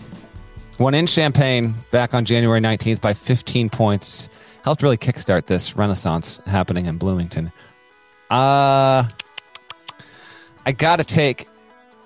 [0.79, 4.29] Won in Champaign back on January 19th by 15 points.
[4.63, 7.51] Helped really kickstart this renaissance happening in Bloomington.
[8.29, 9.07] Uh
[10.65, 11.47] I gotta take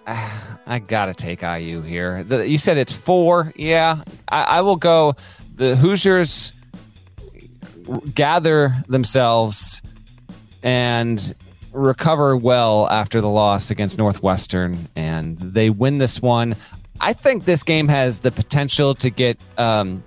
[0.08, 2.24] I gotta take IU here.
[2.24, 3.52] The, you said it's four.
[3.56, 5.16] Yeah, I, I will go.
[5.56, 6.54] The Hoosiers
[8.14, 9.82] gather themselves
[10.64, 11.34] and
[11.72, 16.56] recover well after the loss against Northwestern, and they win this one.
[17.00, 20.04] I think this game has the potential to get um,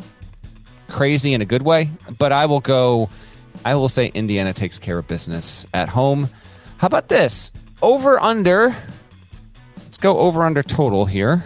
[0.89, 3.09] crazy in a good way, but I will go.
[3.65, 6.29] I will say Indiana takes care of business at home.
[6.79, 7.51] How about this?
[7.83, 8.77] Over under.
[9.79, 11.45] Let's go over under total here.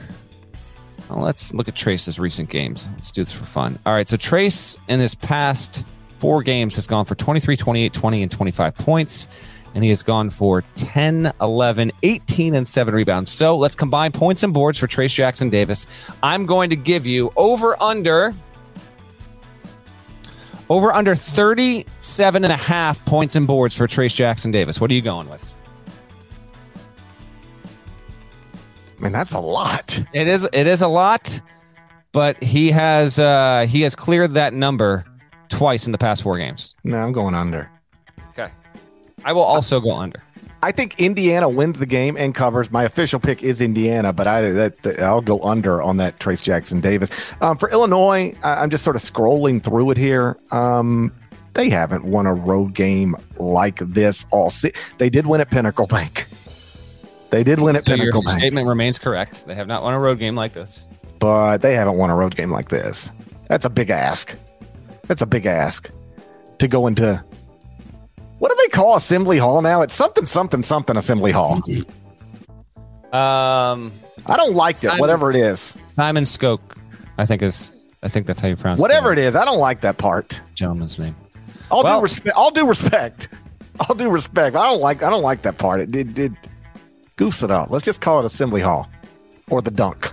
[1.08, 2.86] Well, let's look at Trayce's recent games.
[2.94, 3.78] Let's do this for fun.
[3.86, 5.84] All right, so Trayce in his past
[6.18, 9.28] four games has gone for 23, 28, 20, and 25 points.
[9.74, 13.30] And he has gone for 10, 11, 18, and 7 rebounds.
[13.30, 15.86] So let's combine points and boards for Trayce Jackson Davis.
[16.22, 18.34] I'm going to give you over under
[20.70, 24.80] over under 37 and a half points and boards for Trayce Jackson Davis.
[24.80, 25.54] What are you going with?
[28.98, 30.02] Man, that's a lot.
[30.12, 31.40] It is it is a lot,
[32.12, 35.04] but he has uh he has cleared that number
[35.48, 36.74] twice in the past four games.
[36.84, 37.70] No, I'm going under.
[39.24, 40.22] I will also go under.
[40.62, 42.70] I think Indiana wins the game and covers.
[42.72, 46.80] My official pick is Indiana, but I that, I'll go under on that Trayce Jackson
[46.80, 47.10] Davis.
[47.40, 50.36] Um, for Illinois, I, I'm just sort of scrolling through it here.
[50.50, 51.12] Um,
[51.54, 55.86] they haven't won a road game like this all se- They did win at Pinnacle
[55.88, 56.26] Bank.
[57.30, 59.46] They did win at so Pinnacle your Bank, statement remains correct.
[59.46, 60.86] They have not won a road game like this.
[61.20, 63.12] but they haven't won a road game like this.
[63.48, 64.34] That's a big ask.
[65.06, 65.88] That's a big ask
[66.58, 67.22] to go into.
[68.38, 69.82] What do they call Assembly Hall now?
[69.82, 71.60] It's something, something, something Assembly Hall.
[73.12, 73.92] Um,
[74.26, 74.92] I don't like it.
[75.00, 76.60] Whatever it is, Simon Skjodt,
[77.16, 77.72] I think is.
[78.02, 78.82] I think that's how you pronounce it.
[78.82, 80.40] whatever it is, I don't like that part.
[80.54, 81.16] gentleman's name.
[81.70, 82.36] I'll Well- do respect.
[82.36, 83.28] I'll do respect.
[83.80, 84.54] I'll do respect.
[84.56, 85.02] I don't like.
[85.02, 85.80] I don't like that part.
[85.80, 86.18] It did.
[86.18, 86.32] It,
[87.16, 87.70] goofs it up.
[87.70, 88.88] Let's just call it Assembly Hall
[89.50, 90.12] or the Dunk.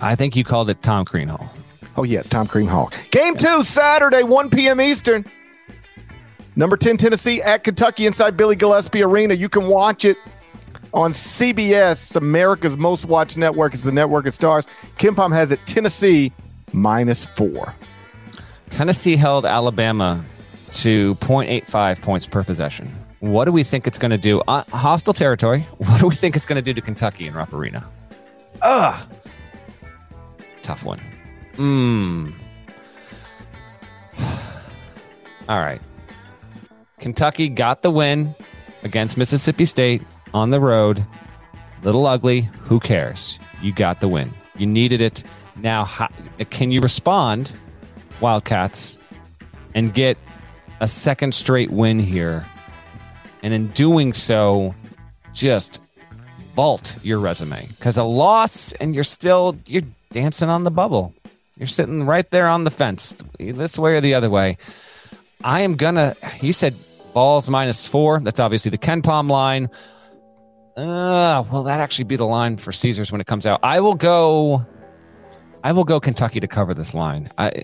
[0.00, 1.50] I think you called it Tom Crean Hall.
[1.96, 2.92] Oh yeah, it's Tom Crean Hall.
[3.10, 4.80] Game two Saturday, 1 p.m.
[4.80, 5.24] Eastern.
[6.56, 9.34] Number 10 Tennessee at Kentucky inside Billy Gillispie Arena.
[9.34, 10.16] You can watch it
[10.92, 13.74] on CBS, America's most watched network.
[13.74, 14.66] It's the network of stars.
[14.98, 16.32] KenPom has it Tennessee
[16.72, 17.74] minus four.
[18.70, 20.24] Tennessee held Alabama
[20.72, 22.88] to 0.85 points per possession.
[23.20, 24.40] What do we think it's going to do?
[24.42, 25.66] Uh, hostile territory.
[25.78, 27.84] What do we think it's going to do to Kentucky in Rupp Arena?
[28.62, 29.08] Ugh.
[30.62, 31.00] Tough one.
[31.56, 32.30] Hmm.
[35.48, 35.80] All right.
[37.04, 38.34] Kentucky got the win
[38.82, 40.00] against Mississippi State
[40.32, 41.04] on the road.
[41.82, 42.48] Little ugly.
[42.62, 43.38] Who cares?
[43.60, 44.32] You got the win.
[44.56, 45.22] You needed it.
[45.60, 46.08] Now, how,
[46.48, 47.52] can you respond,
[48.22, 48.96] Wildcats,
[49.74, 50.16] and get
[50.80, 52.46] a second straight win here?
[53.42, 54.74] And in doing so,
[55.34, 55.82] just
[56.54, 59.82] vault your resume because a loss and you're still you're
[60.12, 61.12] dancing on the bubble.
[61.58, 64.56] You're sitting right there on the fence, this way or the other way.
[65.44, 66.16] I am gonna.
[66.40, 66.74] You said
[67.14, 68.20] Vols minus four.
[68.20, 69.70] That's obviously the KenPom line.
[70.76, 73.60] Uh, will that actually be the line for Caesars when it comes out?
[73.62, 74.66] I will go.
[75.62, 77.28] I will go Kentucky to cover this line.
[77.38, 77.62] I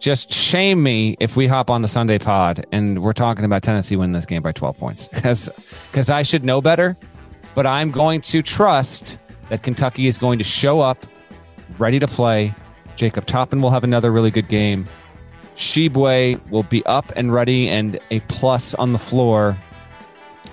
[0.00, 3.96] just shame me if we hop on the Sunday pod and we're talking about Tennessee
[3.96, 5.48] winning this game by 12 points because
[5.90, 6.96] because I should know better,
[7.54, 11.06] but I'm going to trust that Kentucky is going to show up
[11.78, 12.52] ready to play.
[12.96, 14.86] Jacob Toppin will have another really good game.
[15.58, 19.58] Tshiebwe will be up and ready and a plus on the floor,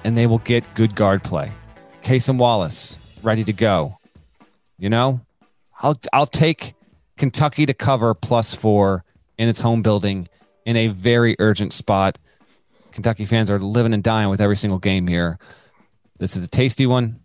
[0.03, 1.51] and they will get good guard play.
[2.01, 3.99] Cason Wallace ready to go.
[4.79, 5.21] You know,
[5.79, 6.73] I'll I'll take
[7.17, 9.05] Kentucky to cover plus four
[9.37, 10.27] in its home building
[10.65, 12.17] in a very urgent spot.
[12.91, 15.37] Kentucky fans are living and dying with every single game here.
[16.17, 17.19] This is a tasty one.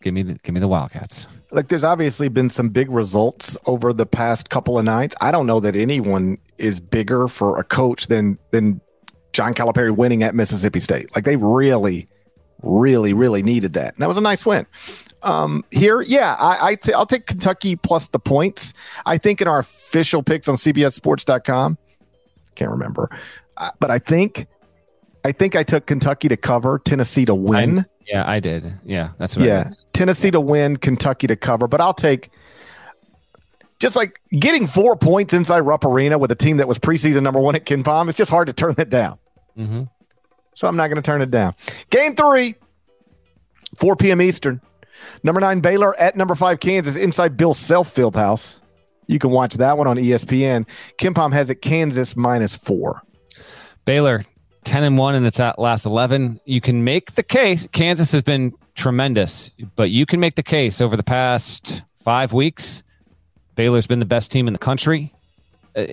[0.00, 1.26] Give me the give me the Wildcats.
[1.50, 5.14] Like, there's obviously been some big results over the past couple of nights.
[5.20, 8.80] I don't know that anyone is bigger for a coach than than
[9.32, 11.14] John Calipari winning at Mississippi State.
[11.14, 12.08] Like, they really,
[12.62, 13.94] really, really needed that.
[13.94, 14.66] And that was a nice win.
[15.22, 18.72] Um, here, yeah, I, I t- I'll take Kentucky plus the points.
[19.04, 21.78] I think in our official picks on CBSSports.com,
[22.54, 23.10] can't remember,
[23.56, 24.46] uh, but I think,
[25.24, 27.84] I think I took Kentucky to cover, Tennessee to win.
[28.06, 28.72] Yeah, I did.
[28.84, 29.76] Yeah, that's what I yeah, did.
[29.92, 31.66] Tennessee to win, Kentucky to cover.
[31.66, 32.30] But I'll take
[33.78, 37.40] just like getting four points inside Rupp Arena with a team that was preseason number
[37.40, 38.08] one at KenPom.
[38.08, 39.18] It's just hard to turn that down.
[39.56, 39.84] Mm-hmm.
[40.54, 41.54] So I'm not going to turn it down.
[41.90, 42.54] Game three,
[43.78, 44.22] 4 p.m.
[44.22, 44.60] Eastern.
[45.22, 48.60] Number nine Baylor at number five Kansas inside Bill Self Fieldhouse.
[49.06, 50.66] You can watch that one on ESPN.
[50.98, 53.02] KenPom has it Kansas minus four.
[53.84, 54.24] Baylor,
[54.64, 56.40] 10 and 1 in its at- last 11.
[56.44, 57.68] You can make the case.
[57.70, 62.82] Kansas has been tremendous, but you can make the case over the past five weeks.
[63.56, 65.12] Baylor's been the best team in the country,
[65.74, 65.84] uh,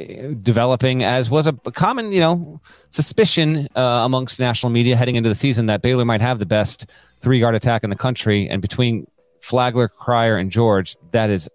[0.41, 5.35] developing as was a common, you know, suspicion uh, amongst national media heading into the
[5.35, 6.85] season that Baylor might have the best
[7.19, 8.47] three guard attack in the country.
[8.47, 9.07] And between
[9.41, 11.49] Flagler, Cryer, and George, that is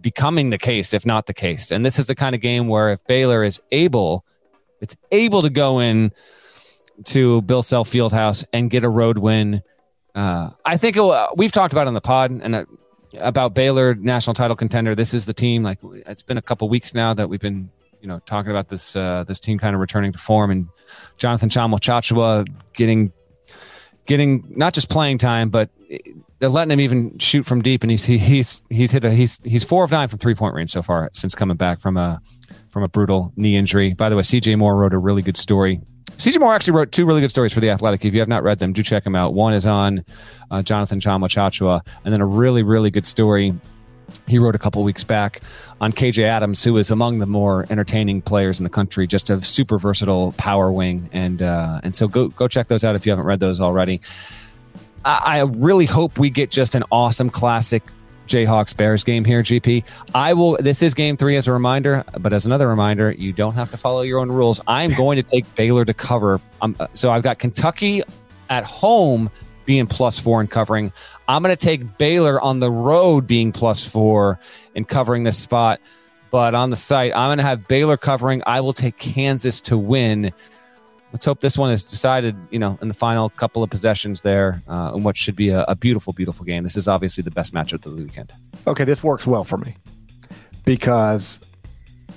[0.00, 1.70] becoming the case, if not the case.
[1.70, 4.24] And this is the kind of game where if Baylor is able,
[4.80, 6.12] it's able to go in
[7.04, 9.62] to Bill Self Fieldhouse and get a road win.
[10.14, 12.66] Uh, I think it, we've talked about it on the pod and
[13.18, 14.94] about Baylor national title contender.
[14.94, 15.62] This is the team.
[15.62, 18.94] Like it's been a couple weeks now that we've been, you know, talking about this
[18.96, 20.68] uh, this team kind of returning to form and
[21.16, 23.12] Jonathan Tchamwa Tchatchoua getting
[24.06, 25.70] getting not just playing time, but
[26.38, 27.82] they're letting him even shoot from deep.
[27.82, 30.54] And he's he, he's he's hit a he's he's four of nine from three point
[30.54, 32.20] range so far since coming back from a
[32.70, 33.94] from a brutal knee injury.
[33.94, 35.80] By the way, CJ Moore wrote a really good story.
[36.16, 38.04] CJ Moore actually wrote two really good stories for the Athletic.
[38.04, 39.34] If you have not read them, do check them out.
[39.34, 40.04] One is on
[40.50, 43.52] uh, Jonathan Tchamwa Tchatchoua, and then a really really good story
[44.26, 45.40] he wrote a couple weeks back
[45.80, 49.42] on KJ Adams, who is among the more entertaining players in the country, just a
[49.42, 53.12] super versatile power wing, and uh, and so go go check those out if you
[53.12, 54.00] haven't read those already.
[55.04, 57.82] I, I really hope we get just an awesome classic
[58.28, 59.84] Jayhawks Bears game here, GP.
[60.14, 60.56] I will.
[60.60, 63.76] This is game three as a reminder, but as another reminder, you don't have to
[63.76, 64.60] follow your own rules.
[64.66, 66.40] I'm going to take Baylor to cover.
[66.60, 68.02] Um, so I've got Kentucky
[68.50, 69.30] at home
[69.64, 70.92] being plus four and covering.
[71.28, 74.38] I'm going to take Baylor on the road being plus four
[74.74, 75.80] and covering this spot.
[76.30, 78.42] But on the site, I'm going to have Baylor covering.
[78.46, 80.32] I will take Kansas to win.
[81.12, 84.62] Let's hope this one is decided, you know, in the final couple of possessions there,
[84.68, 86.64] uh, in what should be a, a beautiful, beautiful game.
[86.64, 88.32] This is obviously the best matchup of the weekend.
[88.66, 89.74] Okay, this works well for me
[90.66, 91.40] because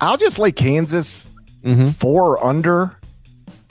[0.02, 1.28] I'll just lay Kansas
[1.64, 1.89] Mm-hmm.
[1.89, 2.98] four under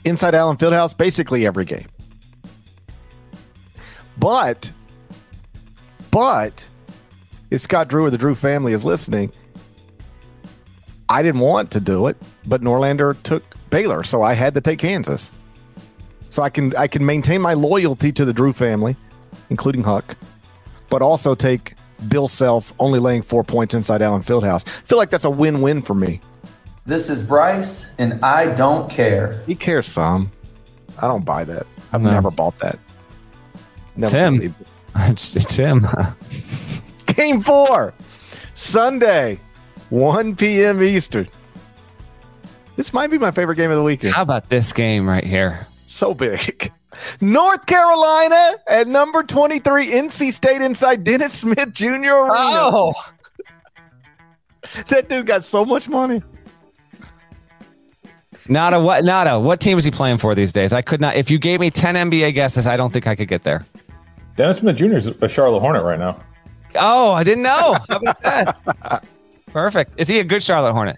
[0.05, 1.87] inside Allen Fieldhouse basically every game.
[4.17, 4.71] But,
[6.09, 6.65] but
[7.49, 9.33] if Scott Drew or the Drew family is listening,
[11.09, 12.15] I didn't want to do it,
[12.45, 15.31] but Norlander took Baylor, so I had to take Kansas.
[16.29, 18.95] So I can I can maintain my loyalty to the Drew family,
[19.49, 20.15] including Huck,
[20.89, 21.73] but also take
[22.07, 24.65] Bill Self only laying four points inside Allen Fieldhouse.
[24.67, 26.21] I feel like that's a win-win for me.
[26.85, 29.41] This is Bryce, and I don't care.
[29.47, 30.31] He cares some.
[30.99, 31.65] I don't buy that.
[31.91, 32.11] I've No.
[32.11, 32.79] never bought that.
[33.97, 34.41] It's Never him.
[34.41, 34.51] it.
[35.11, 35.85] It's, it's him.
[37.05, 37.93] Game four,
[38.53, 39.39] Sunday,
[39.89, 40.81] 1 p.m.
[40.83, 41.27] Eastern.
[42.81, 44.11] This might be my favorite game of the weekend.
[44.11, 45.67] How about this game right here?
[45.85, 46.73] So big.
[47.21, 51.85] North Carolina at number 23, NC State inside Dennis Smith Jr.
[51.85, 52.31] Arena.
[52.33, 52.91] Oh.
[54.87, 56.23] That dude got so much money.
[58.49, 59.03] Nada, what?
[59.03, 60.73] Nada, what team is he playing for these days?
[60.73, 61.15] I could not.
[61.15, 63.63] If you gave me ten NBA guesses, I don't think I could get there.
[64.37, 64.97] Dennis Smith Jr.
[64.97, 66.19] is a Charlotte Hornet right now.
[66.73, 67.77] Oh, I didn't know.
[67.89, 69.03] How about that?
[69.45, 69.91] Perfect.
[69.97, 70.97] Is he a good Charlotte Hornet?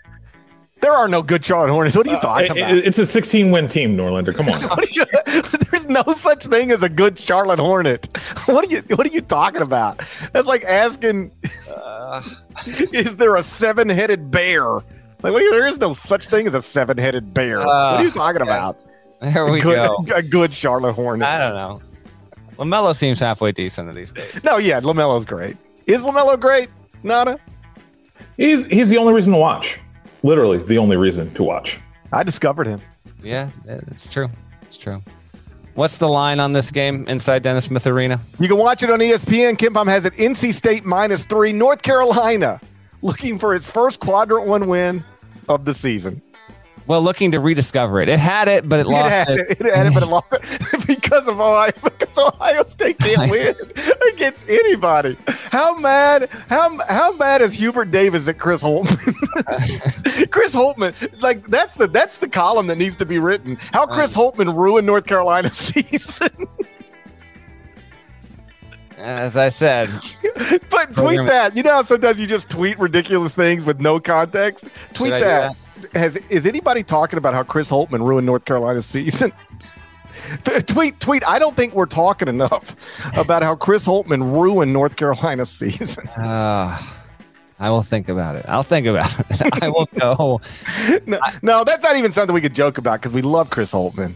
[0.84, 1.96] There are no good Charlotte Hornets.
[1.96, 2.72] What are you talking Uh, about?
[2.78, 4.36] it- it's a 16 win team, Norlander.
[4.36, 4.62] Come on.
[4.92, 5.06] You-
[5.72, 8.10] There's no such thing as a good Charlotte Hornet.
[8.46, 10.02] What are you What are you talking about?
[10.34, 11.32] That's like asking,
[12.92, 14.66] is there a seven headed bear?
[14.66, 17.60] Like, what you, there is no such thing as a seven headed bear.
[17.60, 18.78] what are you talking about?
[19.22, 20.06] There we a good, go.
[20.16, 21.26] A good Charlotte Hornet.
[21.28, 21.82] I don't know.
[22.58, 24.44] Lamelo seems halfway decent these days.
[24.44, 25.56] No, yeah, Lamelo's great.
[25.88, 26.70] Is Lamelo great?
[27.04, 27.40] Nada.
[28.38, 29.80] He's he's the only reason to watch.
[30.24, 31.80] Literally the only reason to watch.
[32.12, 32.82] I discovered him.
[33.22, 34.30] Yeah, it's true.
[34.64, 35.02] It's true.
[35.76, 38.22] What's the line on this game inside Dennis Smith Arena?
[38.40, 39.58] You can watch it on ESPN.
[39.58, 41.52] KenPom has it NC State minus three.
[41.52, 42.62] North Carolina
[43.02, 45.04] looking for its first quadrant one win
[45.50, 46.22] of the season.
[46.86, 48.10] Well, looking to rediscover it.
[48.10, 49.40] It had it, but it It lost it.
[49.52, 51.72] it, it had it, but it lost it because of Ohio.
[51.84, 53.56] Because Ohio State can't win
[54.12, 55.18] against anybody.
[55.28, 56.30] How mad?
[56.50, 58.98] How how mad is Hubert Davis at Chris Holtmann?
[60.32, 63.58] Chris Holtmann, like that's the that's the column that needs to be written.
[63.72, 66.48] How Chris Holtmann ruined North Carolina's season.
[68.98, 69.90] As I said,
[70.70, 71.58] but tweet that.
[71.58, 74.66] You know how sometimes you just tweet ridiculous things with no context.
[74.94, 75.56] Tweet do that.
[75.94, 79.32] Has is anybody talking about how Chris Holtmann ruined North Carolina's season?
[80.68, 81.28] tweet tweet.
[81.28, 82.76] I don't think we're talking enough
[83.18, 86.08] about how Chris Holtmann ruined North Carolina's season.
[86.10, 86.82] uh,
[87.60, 88.46] I will think about it.
[88.48, 89.60] I'll think about it.
[89.64, 90.42] I will go.
[91.06, 94.16] no, no, that's not even something we could joke about because we love Chris Holtmann,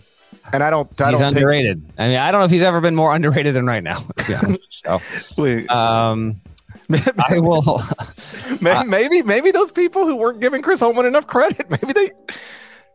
[0.51, 0.89] and I don't.
[0.99, 1.82] I he's don't underrated.
[1.97, 4.03] I mean, I don't know if he's ever been more underrated than right now.
[4.43, 4.86] Honest.
[4.86, 4.99] So,
[5.69, 6.41] um,
[7.29, 7.81] I will.
[8.61, 12.11] maybe, maybe maybe those people who weren't giving Chris Holtmann enough credit, maybe they.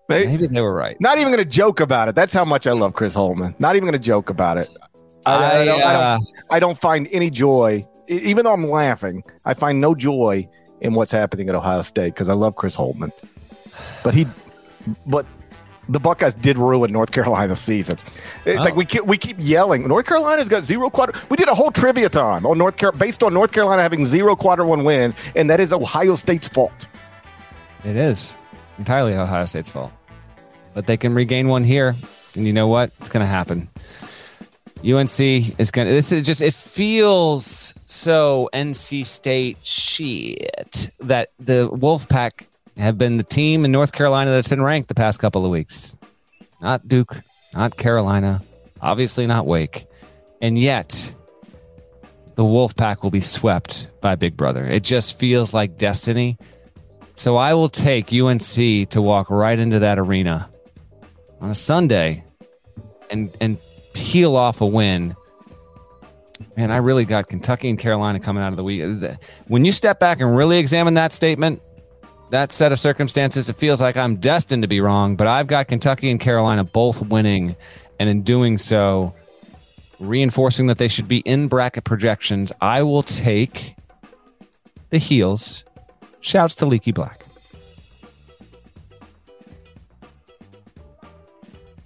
[0.08, 1.00] Maybe, Maybe they were right.
[1.00, 2.16] Not even going to joke about it.
[2.16, 3.58] That's how much I love Chris Holtmann.
[3.60, 4.68] Not even going to joke about it.
[5.24, 8.66] I, I, I, don't, I, uh, don't, I don't find any joy, even though I'm
[8.66, 9.22] laughing.
[9.44, 10.48] I find no joy
[10.80, 13.12] in what's happening at Ohio State because I love Chris Holtmann,
[14.02, 14.26] But he,
[15.06, 15.24] but
[15.92, 17.98] the Buckeyes did ruin North Carolina's season.
[18.44, 18.62] It's Oh.
[18.62, 21.12] Like we keep, we keep yelling, North Carolina's got zero quarter.
[21.28, 24.34] We did a whole trivia time on North Car- based on North Carolina having zero
[24.36, 26.86] quarter one wins, and that is Ohio State's fault.
[27.84, 28.36] It is
[28.78, 29.92] entirely Ohio State's fault.
[30.74, 31.94] But they can regain one here.
[32.34, 32.90] And you know what?
[33.00, 33.68] It's going to happen.
[34.84, 41.68] UNC is going to, this is just, it feels so NC State shit that the
[41.68, 42.46] Wolfpack
[42.76, 45.96] have been the team in North Carolina that's been ranked the past couple of weeks.
[46.60, 47.20] Not Duke,
[47.54, 48.42] not Carolina,
[48.80, 49.86] obviously not Wake.
[50.40, 51.14] And yet,
[52.34, 54.64] the Wolfpack will be swept by Big Brother.
[54.64, 56.38] It just feels like destiny.
[57.14, 58.44] So I will take UNC
[58.90, 60.48] to walk right into that arena
[61.40, 62.24] on a Sunday
[63.10, 63.58] and and
[63.92, 65.14] peel off a win.
[66.56, 68.82] And I really got Kentucky and Carolina coming out of the week.
[69.46, 71.62] When you step back and really examine that statement,
[72.32, 75.68] that set of circumstances, it feels like I'm destined to be wrong, but I've got
[75.68, 77.54] Kentucky and Carolina both winning.
[78.00, 79.14] And in doing so,
[80.00, 83.76] reinforcing that they should be in bracket projections, I will take
[84.88, 85.62] the heels.
[86.20, 87.26] Shouts to Leaky Black.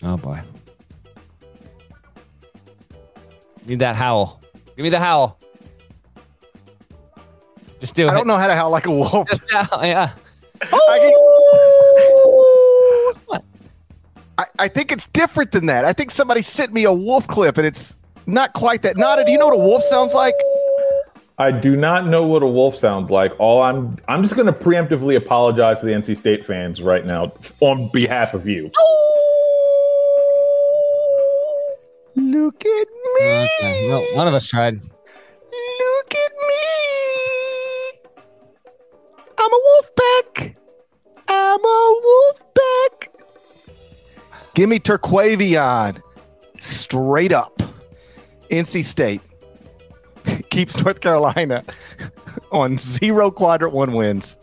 [0.04, 0.40] Oh boy.
[3.66, 4.40] Need that howl.
[4.76, 5.40] Give me the howl.
[7.80, 8.10] Just do it.
[8.10, 9.28] I don't know how to howl like a wolf.
[9.50, 10.12] Howl, yeah.
[10.72, 13.14] I, oh!
[14.38, 15.84] I, I think it's different than that.
[15.84, 17.96] I think somebody sent me a wolf clip and it's
[18.26, 18.96] not quite that.
[18.96, 20.34] Nada, do you know what a wolf sounds like?
[21.38, 23.32] I do not know what a wolf sounds like.
[23.38, 27.32] All I'm I'm just going to preemptively apologize to the NC State fans right now
[27.60, 28.70] on behalf of you.
[28.78, 29.02] Oh!
[32.16, 33.20] Look at me.
[33.20, 33.88] Okay.
[33.90, 34.80] No, none of us tried.
[34.80, 36.54] Look at me.
[39.38, 40.55] I'm a wolf pack.
[41.28, 43.10] I'm a wolf pack.
[44.54, 46.00] Give me Terquavion.
[46.60, 47.62] Straight up.
[48.50, 49.20] NC State
[50.50, 51.64] keeps North Carolina
[52.52, 54.38] on zero quadrant one wins.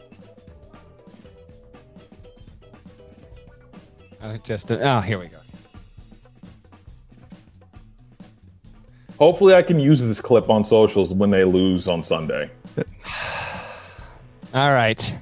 [4.21, 5.37] Oh, just oh, here we go.
[9.19, 12.49] Hopefully, I can use this clip on socials when they lose on Sunday.
[14.53, 15.13] All right.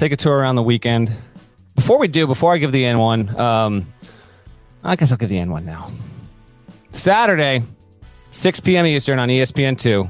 [0.00, 1.12] Take a tour around the weekend.
[1.74, 3.92] Before we do, before I give the N1, um,
[4.82, 5.90] I guess I'll give the N1 now.
[6.90, 7.60] Saturday,
[8.30, 8.86] 6 p.m.
[8.86, 10.08] Eastern on ESPN2.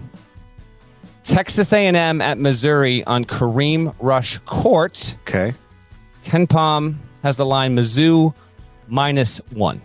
[1.24, 5.16] Texas A&M at Missouri on Kareem Rush Court.
[5.22, 5.54] Okay.
[6.24, 8.32] KenPom has the line Mizzou
[8.86, 9.82] minus one.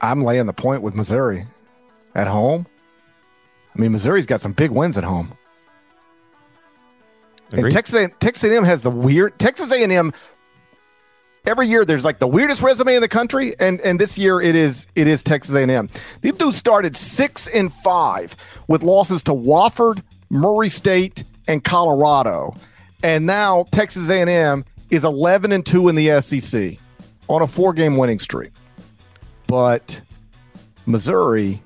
[0.00, 1.46] I'm laying the point with Missouri
[2.16, 2.66] at home.
[3.78, 5.32] I mean, Missouri's got some big wins at home.
[7.50, 7.72] And Agreed.
[7.72, 10.12] Texas A- Texas A&M has the weird Texas A&M.
[11.46, 14.54] Every year, there's like the weirdest resume in the country, and and this year it
[14.54, 15.88] is it is Texas A&M.
[16.20, 22.54] These dudes started six and five with losses to Wofford, Murray State, and Colorado,
[23.02, 26.76] and now Texas A&M is 11 and two in the SEC
[27.28, 28.52] on a four game winning streak.
[29.46, 30.02] But
[30.84, 31.62] Missouri,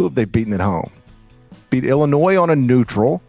[0.00, 0.90] who have they beaten at home?
[1.68, 3.20] Beat Illinois on a neutral,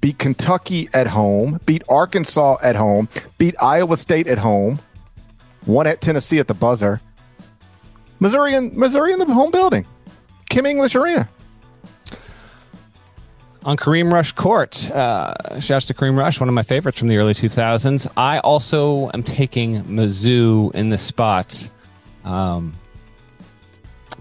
[0.00, 3.08] beat Kentucky at home, beat Arkansas at home,
[3.38, 4.80] beat Iowa State at home,
[5.66, 7.00] one at Tennessee at the buzzer.
[8.18, 9.86] Missouri in Missouri in the home building,
[10.48, 11.28] Kim English Arena.
[13.64, 14.90] on Kareem Rush Court.
[14.90, 18.10] Uh, shouts to Kareem Rush, one of my favorites from the early 2000s.
[18.16, 21.68] I also am taking Mizzou in this spot.
[22.24, 22.72] Um,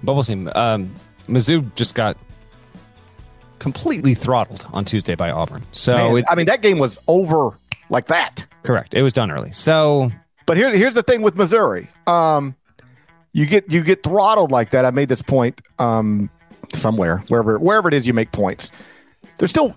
[0.04, 0.48] but we'll see.
[0.50, 0.94] Um,
[1.30, 2.18] Mizzou just got
[3.60, 5.62] completely throttled on Tuesday by Auburn.
[5.72, 7.58] So, Man, it, I mean, that game was over
[7.90, 8.46] like that.
[8.64, 8.94] correct.
[8.94, 9.52] It was done early.
[9.52, 10.12] So,
[10.46, 11.88] But here's here's the thing with Missouri.
[12.08, 12.56] Um,
[13.34, 14.86] you get you get throttled like that.
[14.86, 16.30] I made this point um,
[16.74, 18.72] somewhere, wherever wherever it is you make points.
[19.38, 19.76] There's still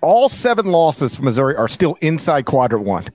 [0.00, 3.06] all seven losses for Missouri are still inside quadrant one,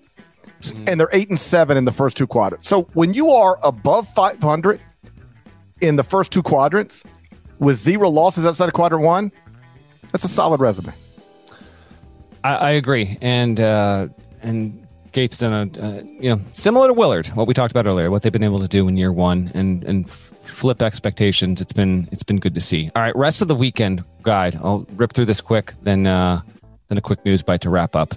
[0.85, 2.67] and they're eight and seven in the first two quadrants.
[2.67, 4.79] So when you are above 500
[5.81, 7.03] in the first two quadrants
[7.59, 9.31] with zero losses outside of quadrant one,
[10.11, 10.93] that's a solid resume.
[12.43, 14.07] I, I agree, and uh,
[14.41, 18.11] and Gates done a uh, you know similar to Willard, what we talked about earlier,
[18.11, 21.59] what they've been able to do in year one, and and flip expectations.
[21.61, 22.91] It's been it's been good to see.
[22.95, 24.55] All right, rest of the weekend guide.
[24.57, 26.41] I'll rip through this quick, then uh,
[26.87, 28.15] then a quick news bite to wrap up.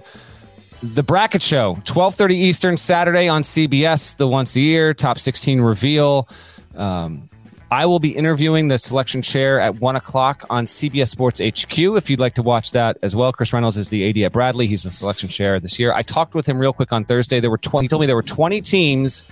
[0.82, 5.60] The Bracket Show, twelve thirty Eastern, Saturday on CBS, the once a year top sixteen
[5.60, 6.28] reveal.
[6.76, 7.28] Um,
[7.72, 11.78] I will be interviewing the selection chair at one o'clock on CBS Sports HQ.
[11.78, 14.66] If you'd like to watch that as well, Chris Reynolds is the AD at Bradley.
[14.66, 15.92] He's the selection chair this year.
[15.92, 17.38] I talked with him real quick on Thursday.
[17.38, 17.84] There were twenty.
[17.84, 19.24] He told me there were twenty teams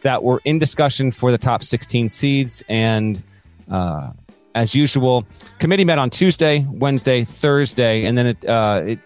[0.00, 3.22] that were in discussion for the top sixteen seeds, and
[3.70, 4.12] uh,
[4.54, 5.26] as usual,
[5.58, 8.98] committee met on Tuesday, Wednesday, Thursday, and then it uh, it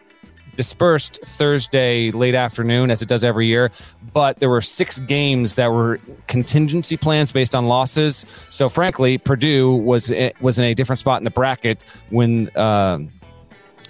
[0.59, 3.71] dispersed Thursday late afternoon, as it does every year.
[4.13, 8.27] But there were six games that were contingency plans based on losses.
[8.49, 11.79] So, frankly, Purdue was was in a different spot in the bracket
[12.11, 12.51] when.
[12.57, 12.99] Uh,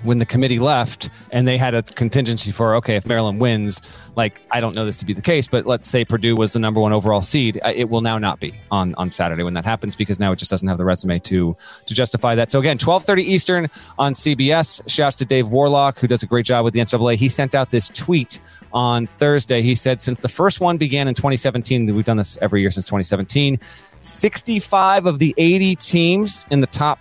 [0.03, 3.81] when the committee left and they had a contingency for okay if maryland wins
[4.17, 6.59] like i don't know this to be the case but let's say purdue was the
[6.59, 9.65] number one overall seed uh, it will now not be on on saturday when that
[9.65, 12.51] happens because now it just doesn't have the resume to to justify that.
[12.51, 13.69] So again 12.30 eastern
[13.99, 17.29] on cbs shouts to dave Worlock who does a great job with the ncaa he
[17.29, 18.39] sent out this tweet
[18.73, 19.63] on thursday.
[19.63, 22.87] He said since the first one began in 2017 we've done this every year since
[22.87, 23.59] 2017
[24.01, 26.99] 65 of the 80 teams in the top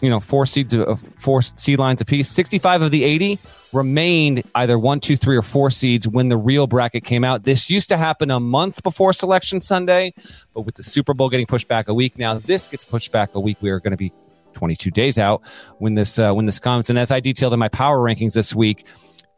[0.00, 2.28] you know, four seeds, uh, four seed lines apiece.
[2.28, 3.38] 65 of the 80
[3.72, 7.44] remained either one, two, three, or four seeds when the real bracket came out.
[7.44, 10.14] This used to happen a month before Selection Sunday,
[10.54, 13.34] but with the Super Bowl getting pushed back a week, now this gets pushed back
[13.34, 13.58] a week.
[13.60, 14.12] We are going to be
[14.54, 15.42] 22 days out
[15.78, 16.90] when this uh, when this comes.
[16.90, 18.86] And as I detailed in my power rankings this week,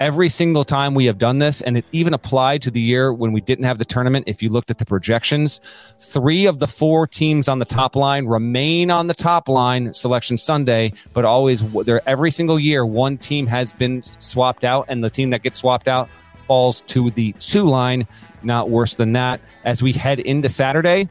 [0.01, 3.33] every single time we have done this, and it even applied to the year when
[3.33, 4.25] we didn't have the tournament.
[4.27, 5.61] If you looked at the projections,
[5.99, 10.39] three of the four teams on the top line remain on the top line selection
[10.39, 15.11] Sunday, but always there every single year one team has been swapped out, and the
[15.11, 16.09] team that gets swapped out
[16.47, 18.07] falls to the two line.
[18.43, 19.41] Not worse than that.
[19.65, 21.09] As we head into Saturday,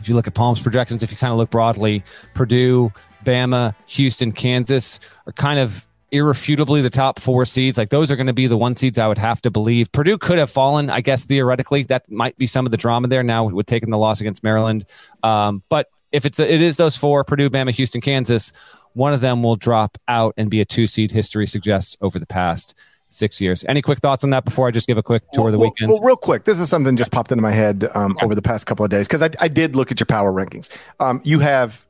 [0.00, 2.02] if you look at Palm's projections, if you kind of look broadly,
[2.34, 2.92] Purdue,
[3.24, 4.98] Bama, Houston, Kansas
[5.28, 7.78] are kind of irrefutably the top four seeds.
[7.78, 9.90] Like those are going to be the one seeds I would have to believe.
[9.90, 11.82] Purdue could have fallen, I guess theoretically.
[11.84, 14.84] That might be some of the drama there now with taking the loss against Maryland.
[15.22, 18.52] Um, but if it's it is those four Purdue, Bama, Houston, Kansas,
[18.92, 21.10] one of them will drop out and be a two seed.
[21.10, 22.74] History suggests over the past
[23.08, 23.64] six years.
[23.68, 25.90] Any quick thoughts on that before I just give a quick tour of the weekend?
[25.90, 28.66] Well, real quick, this is something just popped into my head um, over the past
[28.66, 30.68] couple of days because I, I, did look at your power rankings.
[31.00, 31.86] Um, you have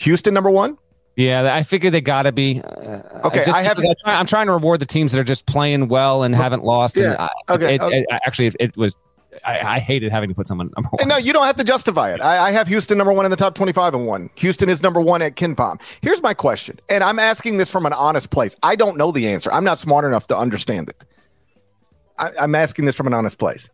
[0.00, 0.78] Houston number one.
[1.16, 2.60] Yeah, I figure they got to be.
[2.60, 3.78] Uh, okay, I, I have.
[4.04, 6.98] I'm trying to reward the teams that are just playing well and haven't lost.
[6.98, 7.16] Yeah.
[7.48, 7.76] I, okay.
[7.76, 8.00] It, okay.
[8.00, 8.94] It, actually, it was.
[9.44, 11.08] I, hated having to put someone number one.
[11.08, 12.22] No, you don't have to justify it.
[12.22, 14.30] I, have Houston number one in the top 25 and one.
[14.36, 15.80] Houston is number one at KenPom.
[16.00, 18.56] Here's my question, and I'm asking this from an honest place.
[18.62, 19.52] I don't know the answer.
[19.52, 21.04] I'm not smart enough to understand it.
[22.18, 23.68] I, I'm asking this from an honest place.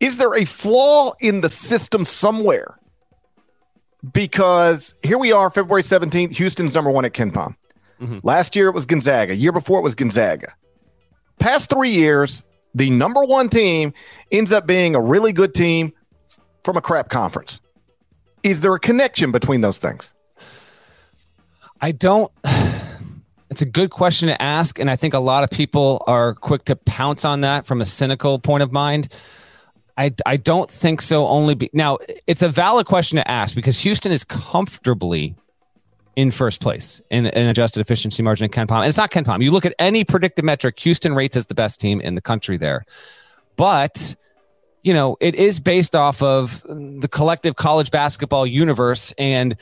[0.00, 2.78] Is there a flaw in the system somewhere
[4.12, 6.32] because here we are, February 17th.
[6.32, 7.54] Houston's number one at KenPom.
[8.00, 8.18] Mm-hmm.
[8.22, 9.34] Last year it was Gonzaga.
[9.34, 10.54] Year before it was Gonzaga.
[11.38, 12.44] Past three years,
[12.74, 13.92] the number one team
[14.30, 15.92] ends up being a really good team
[16.64, 17.60] from a crap conference.
[18.42, 20.14] Is there a connection between those things?
[21.80, 22.30] I don't.
[23.48, 24.78] It's a good question to ask.
[24.78, 27.86] And I think a lot of people are quick to pounce on that from a
[27.86, 29.08] cynical point of mind.
[29.98, 31.26] I, I don't think so.
[31.26, 35.34] Only be, now, it's a valid question to ask because Houston is comfortably
[36.16, 38.78] in first place in an adjusted efficiency margin in KenPom.
[38.78, 39.42] And it's not KenPom.
[39.42, 42.56] You look at any predictive metric, Houston rates as the best team in the country
[42.56, 42.84] there.
[43.56, 44.16] But,
[44.82, 49.56] you know, it is based off of the collective college basketball universe and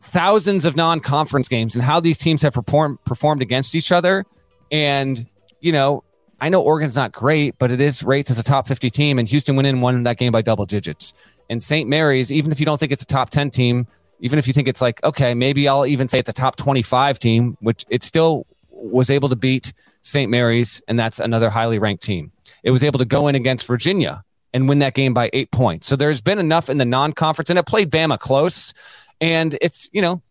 [0.00, 4.24] thousands of non conference games and how these teams have performed, performed against each other.
[4.70, 5.26] And,
[5.60, 6.04] you know,
[6.40, 9.26] I know Oregon's not great, but it is rates as a top 50 team, and
[9.28, 11.12] Houston went in and won that game by double digits.
[11.48, 11.88] And St.
[11.88, 13.86] Mary's, even if you don't think it's a top 10 team,
[14.20, 17.18] even if you think it's like, okay, maybe I'll even say it's a top 25
[17.18, 19.72] team, which it still was able to beat
[20.02, 20.30] St.
[20.30, 22.32] Mary's, and that's another highly ranked team.
[22.62, 25.86] It was able to go in against Virginia and win that game by eight points.
[25.86, 28.74] So there's been enough in the non conference, and it played Bama close.
[29.20, 30.22] And it's, you know,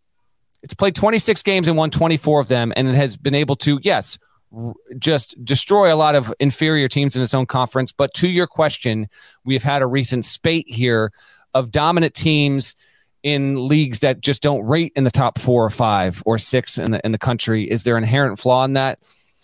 [0.62, 3.80] it's played 26 games and won 24 of them, and it has been able to,
[3.82, 4.18] yes,
[4.98, 7.92] just destroy a lot of inferior teams in its own conference.
[7.92, 9.08] But to your question,
[9.44, 11.12] we have had a recent spate here
[11.54, 12.76] of dominant teams
[13.24, 16.92] in leagues that just don't rate in the top four or five or six in
[16.92, 17.64] the in the country.
[17.64, 19.00] Is there inherent flaw in that?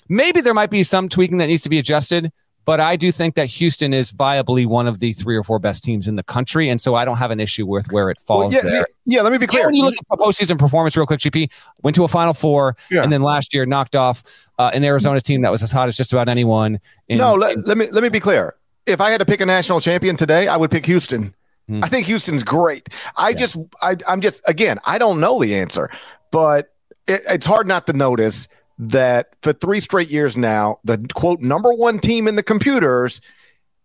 [0.08, 2.32] Maybe there might be some tweaking that needs to be adjusted.
[2.72, 5.84] But I do think that Houston is viably one of the three or four best
[5.84, 8.54] teams in the country, and so I don't have an issue with where it falls.
[8.54, 8.86] Well, yeah, there.
[9.06, 9.22] yeah.
[9.24, 9.64] Let me be clear.
[9.64, 11.52] Yeah, when you look at postseason performance, real quick, GP
[11.84, 13.04] went to a Final Four, yeah.
[13.04, 14.24] and then last year knocked off
[14.58, 16.80] uh, an Arizona team that was as hot as just about anyone.
[17.10, 18.56] In, no, let, in, let me let me be clear.
[18.86, 21.36] If I had to pick a national champion today, I would pick Houston.
[21.68, 21.84] Hmm.
[21.84, 22.88] I think Houston's great.
[23.18, 23.36] I yeah.
[23.36, 25.90] just, I, I'm just, again, I don't know the answer,
[26.32, 26.74] but
[27.06, 28.48] it, it's hard not to notice
[28.82, 33.22] that for three straight years now, the quote number one team in the computers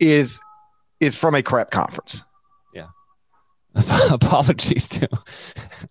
[0.01, 0.40] is
[1.01, 2.22] is from a crap conference.
[2.74, 2.86] Yeah.
[4.11, 5.09] apologies to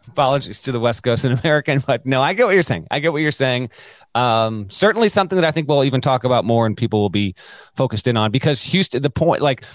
[0.08, 2.88] apologies to the West Coast and American, but no, I get what you're saying.
[2.90, 3.70] I get what you're saying.
[4.16, 7.36] Um, certainly something that I think we'll even talk about more and people will be
[7.76, 9.66] focused in on because Houston, the point, like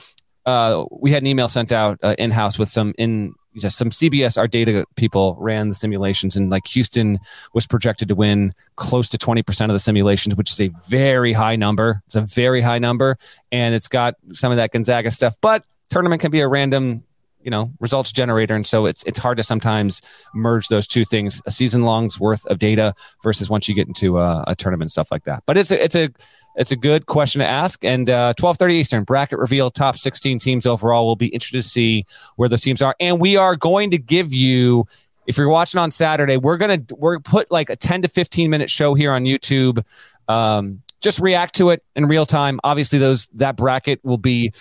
[0.46, 3.90] uh, we had an email sent out uh, in house with some in just some
[3.90, 7.18] CBS, our data people ran the simulations, and like Houston
[7.52, 11.56] was projected to win close to 20% of the simulations, which is a very high
[11.56, 12.00] number.
[12.06, 13.18] It's a very high number,
[13.50, 17.02] and it's got some of that Gonzaga stuff, but tournament can be a random
[17.42, 18.54] you know results generator.
[18.54, 20.00] And so it's it's hard to sometimes
[20.34, 24.18] merge those two things a season long's worth of data versus once you get into
[24.18, 25.42] a, a tournament stuff like that.
[25.46, 26.10] But it's a it's a
[26.56, 27.84] it's a good question to ask.
[27.84, 31.06] And uh 12:30 eastern bracket reveal top 16 teams overall.
[31.06, 32.04] We'll be interested to see
[32.36, 32.94] where those teams are.
[33.00, 34.86] And we are going to give you
[35.26, 38.70] if you're watching on saturday we're gonna we're put like a 10 to 15 minute
[38.70, 39.84] show here on youtube.
[40.28, 42.60] Um just react to it in real time.
[42.62, 44.52] Obviously those that bracket will be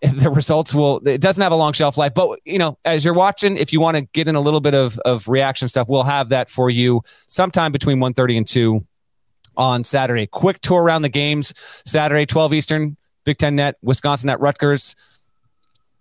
[0.02, 3.14] the results will it doesn't have a long shelf life but you know as you're
[3.14, 6.04] watching if you want to get in a little bit of, of reaction stuff we'll
[6.04, 8.86] have that for you sometime between 1.30 and 2
[9.56, 10.26] on saturday.
[10.26, 11.52] Quick tour around the games.
[11.84, 14.94] Saturday 12 eastern big ten net wisconsin at rutgers.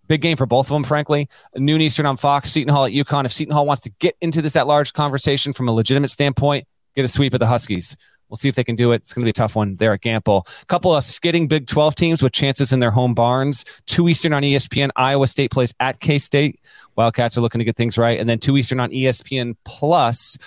[0.07, 1.27] Big game for both of them frankly.
[1.55, 4.41] Noon eastern on fox seton hall at UConn if seton hall wants to get into
[4.41, 7.97] this at large conversation from a legitimate standpoint get a sweep of the huskies
[8.29, 8.97] We'll see if they can do it.
[8.97, 10.47] It's going to be a tough one there at Gampel.
[10.61, 13.63] A couple of skidding Big 12 teams with chances in their home barns.
[13.85, 14.89] Two Eastern on ESPN.
[14.95, 16.59] Iowa State plays at K State.
[16.95, 18.19] Wildcats are looking to get things right.
[18.19, 20.37] And then two Eastern on ESPN Plus.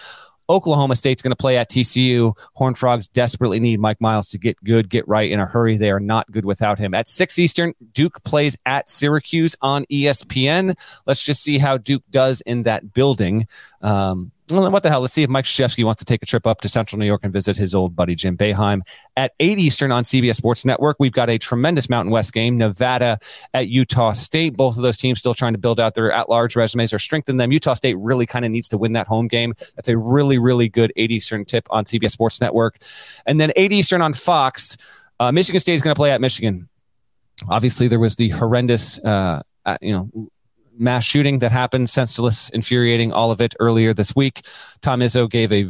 [0.50, 2.36] Oklahoma State's going to play at TCU.
[2.54, 5.76] Horn Frogs desperately need Mike Miles to get good, get right in a hurry.
[5.76, 6.92] They are not good without him.
[6.92, 10.76] At 6 Eastern, Duke plays at Syracuse on ESPN.
[11.06, 13.46] Let's just see how Duke does in that building.
[13.80, 15.00] Um, well, what the hell?
[15.00, 17.20] Let's see if Mike Krzyzewski wants to take a trip up to Central New York
[17.22, 18.82] and visit his old buddy Jim Boeheim.
[19.16, 23.18] At 8 Eastern on CBS Sports Network, we've got a tremendous Mountain West game, Nevada
[23.54, 24.56] at Utah State.
[24.56, 27.52] Both of those teams still trying to build out their at-large resumes or strengthen them.
[27.52, 29.54] Utah State really kind of needs to win that home game.
[29.76, 32.78] That's a really, really good 8 Eastern tip on CBS Sports Network.
[33.26, 34.76] And then 8 Eastern on Fox,
[35.18, 36.68] uh, Michigan State is going to play at Michigan.
[37.48, 40.28] Obviously, there was the horrendous, uh, uh, you know,
[40.80, 44.46] mass shooting that happened, senseless, infuriating, all of it earlier this week.
[44.80, 45.68] Tom Izzo gave a,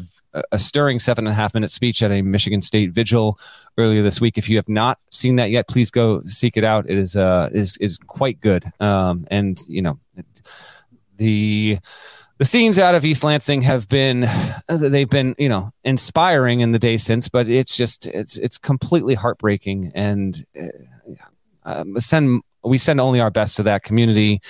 [0.52, 3.38] a stirring seven and a half minute speech at a Michigan State vigil
[3.76, 4.38] earlier this week.
[4.38, 6.88] If you have not seen that yet, please go seek it out.
[6.88, 8.64] It is uh is is quite good.
[8.78, 9.98] Um, and you know
[11.16, 11.78] the
[12.38, 14.28] the scenes out of East Lansing have been
[14.68, 19.14] they've been you know inspiring in the day since, but it's just it's it's completely
[19.14, 20.44] heartbreaking and.
[20.58, 20.68] Uh,
[21.64, 24.40] um, send we send only our best to that community.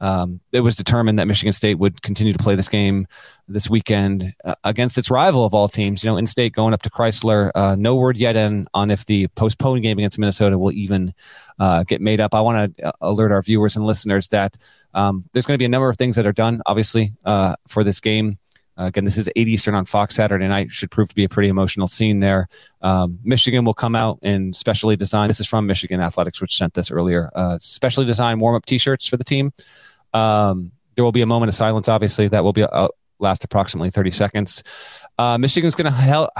[0.00, 3.06] Um, it was determined that Michigan State would continue to play this game
[3.48, 6.02] this weekend uh, against its rival of all teams.
[6.02, 7.50] You know, in state going up to Crisler.
[7.54, 11.12] Uh, no word yet in, on if the postponed game against Minnesota will even
[11.58, 12.34] uh, get made up.
[12.34, 14.56] I want to uh, alert our viewers and listeners that
[14.94, 17.84] um, there's going to be a number of things that are done, obviously, uh, for
[17.84, 18.38] this game.
[18.86, 20.72] Again, this is 8 Eastern on Fox Saturday night.
[20.72, 22.48] Should prove to be a pretty emotional scene there.
[22.80, 25.28] Um, Michigan will come out in specially designed.
[25.28, 27.30] This is from Michigan Athletics, which sent this earlier.
[27.34, 29.52] Uh, specially designed warm up T-shirts for the team.
[30.14, 31.88] Um, there will be a moment of silence.
[31.88, 32.88] Obviously, that will be uh,
[33.18, 34.62] last approximately 30 seconds.
[35.18, 36.30] Uh, Michigan's going to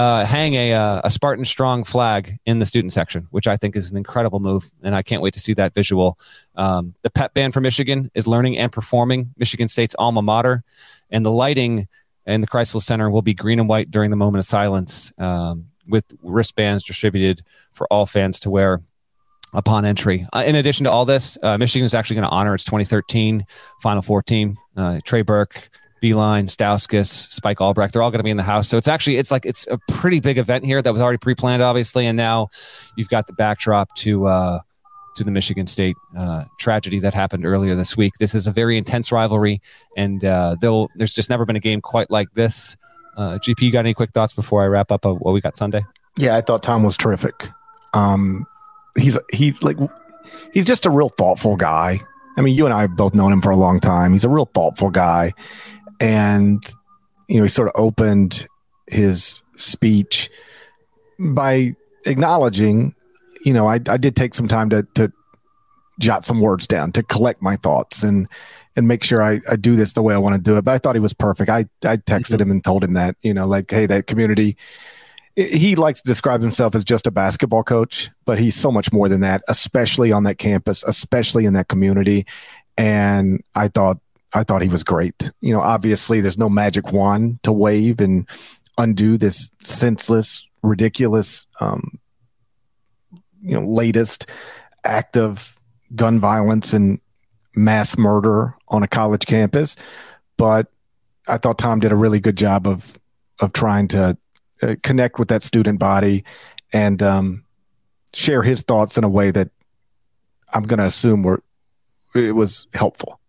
[0.00, 3.76] uh, hang a, uh, a Spartan Strong flag in the student section, which I think
[3.76, 6.18] is an incredible move, and I can't wait to see that visual.
[6.54, 10.64] Um, the pep band for Michigan is learning and performing Michigan State's alma mater,
[11.10, 11.88] and the lighting
[12.26, 15.66] in the Crisler Center will be green and white during the moment of silence, um,
[15.86, 17.42] with wristbands distributed
[17.72, 18.80] for all fans to wear
[19.52, 20.26] upon entry.
[20.32, 23.44] Uh, in addition to all this, uh, Michigan is actually going to honor its 2013
[23.82, 24.56] Final Four team.
[24.76, 25.70] Uh, Trey Burke,
[26.02, 28.68] Beilein, Stauskas, Spike Albrecht, they're all going to be in the house.
[28.68, 31.62] So it's actually, it's like, it's a pretty big event here that was already pre-planned,
[31.62, 32.06] obviously.
[32.06, 32.48] And now
[32.96, 34.60] you've got the backdrop to, uh,
[35.20, 38.14] to the Michigan State uh, tragedy that happened earlier this week.
[38.18, 39.60] This is a very intense rivalry,
[39.96, 42.76] and uh, there's just never been a game quite like this.
[43.16, 45.84] Uh, GP, you got any quick thoughts before I wrap up what we got Sunday?
[46.16, 47.48] Yeah, I thought Tom was terrific.
[47.92, 48.46] Um,
[48.96, 49.76] he's he's like
[50.54, 52.00] he's just a real thoughtful guy.
[52.38, 54.12] I mean, you and I have both known him for a long time.
[54.12, 55.34] He's a real thoughtful guy,
[56.00, 56.64] and
[57.28, 58.48] you know, he sort of opened
[58.86, 60.30] his speech
[61.18, 61.76] by
[62.06, 62.94] acknowledging
[63.44, 65.12] you know, I, I did take some time to, to
[65.98, 68.28] jot some words down to collect my thoughts and,
[68.76, 70.62] and make sure I, I do this the way I want to do it.
[70.62, 71.50] But I thought he was perfect.
[71.50, 72.42] I, I texted mm-hmm.
[72.42, 74.56] him and told him that, you know, like, Hey, that community,
[75.36, 79.08] he likes to describe himself as just a basketball coach, but he's so much more
[79.08, 82.26] than that, especially on that campus, especially in that community.
[82.76, 83.98] And I thought,
[84.34, 85.30] I thought he was great.
[85.40, 88.28] You know, obviously there's no magic wand to wave and
[88.78, 91.98] undo this senseless, ridiculous, um,
[93.42, 94.26] you know latest
[94.84, 95.58] act of
[95.94, 97.00] gun violence and
[97.54, 99.76] mass murder on a college campus.
[100.36, 100.68] But
[101.28, 102.98] i thought tom did a really good job of
[103.40, 104.16] of trying to
[104.62, 106.24] uh, connect with that student body
[106.72, 107.44] and um,
[108.14, 109.50] share his thoughts in a way that
[110.52, 111.42] i'm going to assume were
[112.14, 113.20] it was helpful.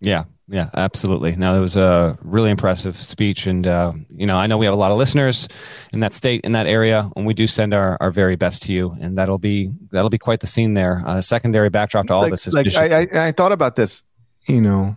[0.00, 1.34] Yeah yeah, absolutely.
[1.34, 4.74] Now it was a really impressive speech, and uh, you know, I know we have
[4.74, 5.48] a lot of listeners
[5.92, 8.72] in that state, in that area, and we do send our, our very best to
[8.72, 11.02] you, and that'll be that'll be quite the scene there.
[11.04, 13.74] A uh, secondary backdrop to all like, this is like I, I, I thought about
[13.74, 14.04] this.
[14.46, 14.96] You know,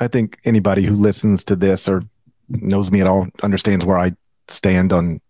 [0.00, 2.02] I think anybody who listens to this or
[2.48, 4.12] knows me at all understands where I
[4.48, 5.20] stand on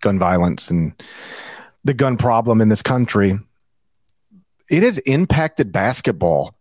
[0.00, 0.92] gun violence and
[1.84, 3.38] the gun problem in this country.
[4.70, 6.54] It has impacted basketball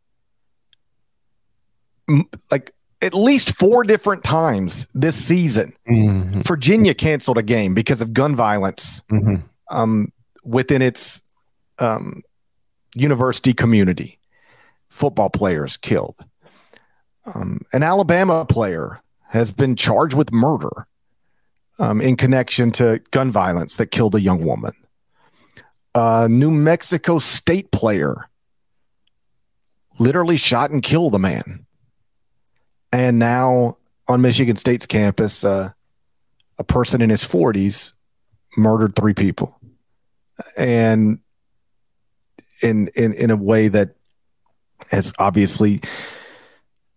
[2.52, 5.74] like at least four different times this season.
[5.90, 6.42] Mm-hmm.
[6.42, 9.36] Virginia canceled a game because of gun violence mm-hmm.
[9.70, 10.12] um,
[10.44, 11.22] within its
[11.80, 12.24] um,
[12.96, 14.20] university community.
[14.90, 16.16] Football players killed.
[17.26, 20.88] Um, an Alabama player has been charged with murder
[21.80, 24.74] um, in connection to gun violence that killed a young woman.
[25.96, 28.30] A New Mexico State player
[30.00, 31.66] literally shot and killed a man
[32.94, 35.72] and now on Michigan State's campus, uh,
[36.60, 37.94] a person in his 40s
[38.56, 39.60] murdered three people,
[40.56, 41.18] and
[42.62, 43.96] in in in a way that
[44.92, 45.82] has obviously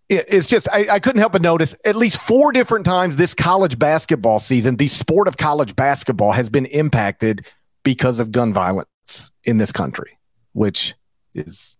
[0.09, 3.77] it's just I, I, couldn't help but notice at least four different times this college
[3.77, 7.45] basketball season the sport of college basketball has been impacted
[7.83, 10.17] because of gun violence in this country
[10.53, 10.95] which
[11.33, 11.75] is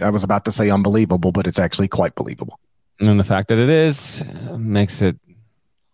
[0.00, 2.60] i was about to say unbelievable but it's actually quite believable
[3.00, 4.24] and the fact that it is
[4.56, 5.16] makes it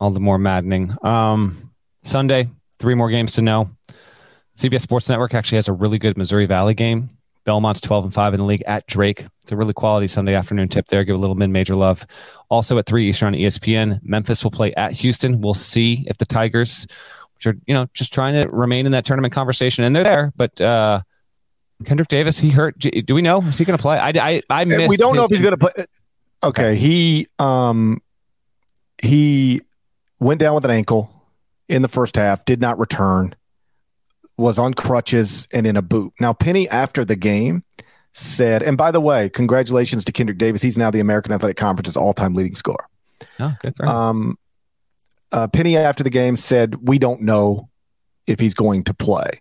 [0.00, 1.72] all the more maddening um,
[2.02, 2.48] sunday
[2.78, 3.70] three more games to know
[4.56, 7.10] cbs sports network actually has a really good missouri valley game
[7.44, 9.26] Belmont's 12 and 5 in the league at Drake.
[9.42, 11.04] It's a really quality Sunday afternoon tip there.
[11.04, 12.06] Give a little mid major love.
[12.48, 15.40] Also at 3 Eastern on ESPN, Memphis will play at Houston.
[15.40, 16.86] We'll see if the Tigers,
[17.34, 20.32] which are, you know, just trying to remain in that tournament conversation, and they're there,
[20.36, 21.00] but uh,
[21.84, 22.78] Kendrick Davis, he hurt.
[22.78, 23.42] Do we know?
[23.42, 23.98] Is he going to play?
[23.98, 25.72] I, I, I missed We don't know if he's going to play.
[26.44, 26.76] Okay.
[26.76, 28.02] He, um,
[29.02, 29.60] he
[30.20, 31.10] went down with an ankle
[31.68, 33.34] in the first half, did not return
[34.36, 36.12] was on crutches and in a boot.
[36.20, 37.62] Now, Penny, after the game,
[38.12, 40.62] said, and by the way, congratulations to Kendrick Davis.
[40.62, 42.88] He's now the American Athletic Conference's all time leading scorer.
[43.38, 43.88] Oh, good for him.
[43.88, 44.38] Um,
[45.30, 47.68] uh, Penny, after the game, said, We don't know
[48.26, 49.40] if he's going to play.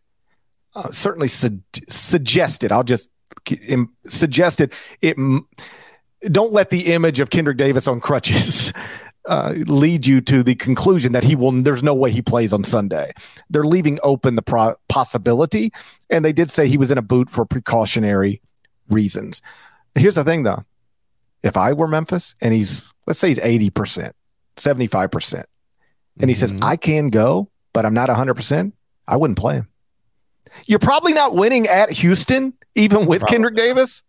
[0.74, 3.10] Uh, certainly su- suggested, I'll just
[3.68, 5.18] Im- suggested it.
[5.18, 5.48] M-
[6.30, 8.72] don't let the image of Kendrick Davis on crutches
[9.26, 11.52] uh, lead you to the conclusion that he will.
[11.52, 13.12] There's no way he plays on Sunday.
[13.50, 15.72] They're leaving open the pro- possibility,
[16.10, 18.42] and they did say he was in a boot for precautionary
[18.90, 19.42] reasons.
[19.96, 20.64] Here's the thing, though:
[21.44, 24.16] if I were Memphis and he's let's say he's eighty percent,
[24.58, 25.48] seventy five percent,
[26.20, 26.58] and he mm-hmm.
[26.58, 28.74] says I can go, but I'm not hundred percent,
[29.08, 29.68] I wouldn't play him.
[30.68, 33.36] You're probably not winning at Houston, even with probably.
[33.36, 34.04] Kendrick Davis.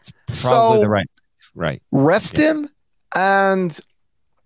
[0.00, 0.12] It's
[0.42, 1.08] probably so the right
[1.58, 1.82] right.
[1.90, 2.50] Rest yeah.
[2.50, 2.70] him
[3.16, 3.78] and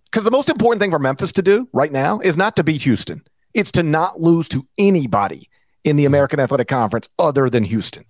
[0.04, 2.82] because the most important thing for Memphis to do right now is not to beat
[2.82, 3.22] Houston.
[3.54, 5.48] It's to not lose to anybody
[5.84, 6.08] in the mm-hmm.
[6.08, 8.04] American Athletic Conference other than Houston.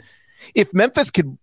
[0.55, 1.39] If Memphis can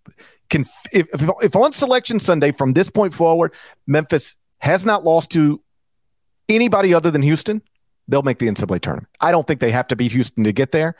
[0.49, 3.53] can if, if on selection Sunday from this point forward,
[3.87, 5.61] Memphis has not lost to
[6.49, 7.61] anybody other than Houston,
[8.07, 9.07] they'll make the NCAA tournament.
[9.21, 10.95] I don't think they have to beat Houston to get there.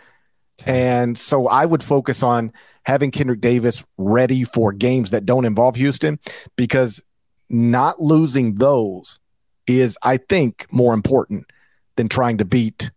[0.66, 2.52] And so I would focus on
[2.84, 6.20] having Kendrick Davis ready for games that don't involve Houston
[6.56, 7.02] because
[7.50, 9.20] not losing those
[9.68, 11.46] is, I think, more important
[11.96, 12.92] than trying to beat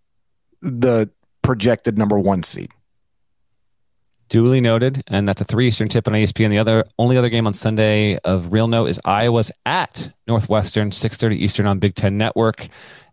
[0.61, 1.11] the
[1.43, 2.71] projected number one seed.
[4.29, 6.49] Duly noted, and that's a three Eastern tip on ESPN.
[6.49, 11.19] The other only other game on Sunday of real note is Iowa's at Northwestern, six
[11.19, 12.69] thirty Eastern on Big Ten Network,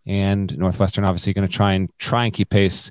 [0.05, 2.89] and Northwestern obviously going to try and try and keep pace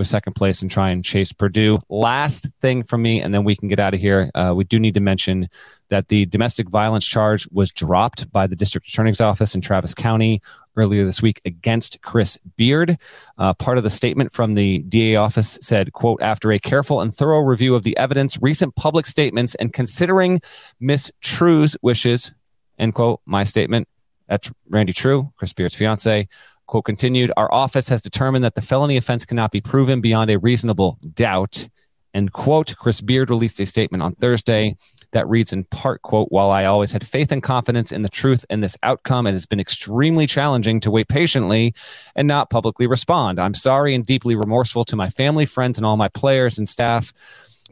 [0.00, 1.78] with second place and try and chase Purdue.
[1.90, 4.30] Last thing from me, and then we can get out of here.
[4.34, 5.48] Uh, we do need to mention
[5.90, 10.40] that the domestic violence charge was dropped by the district attorney's office in Travis County
[10.76, 12.96] earlier this week against Chris Beard.
[13.36, 17.14] Uh, part of the statement from the DA office said, quote, after a careful and
[17.14, 20.40] thorough review of the evidence, recent public statements, and considering
[20.80, 22.32] Miss Trew's wishes,
[22.78, 23.86] end quote, my statement,
[24.28, 26.26] that's Randi Trew, Chris Beard's fiance,
[26.70, 30.38] Quote continued, our office has determined that the felony offense cannot be proven beyond a
[30.38, 31.68] reasonable doubt.
[32.14, 34.76] And quote, Chris Beard released a statement on Thursday
[35.10, 38.46] that reads in part, quote, while I always had faith and confidence in the truth
[38.48, 41.74] in this outcome, it has been extremely challenging to wait patiently
[42.14, 43.40] and not publicly respond.
[43.40, 47.12] I'm sorry and deeply remorseful to my family, friends, and all my players and staff,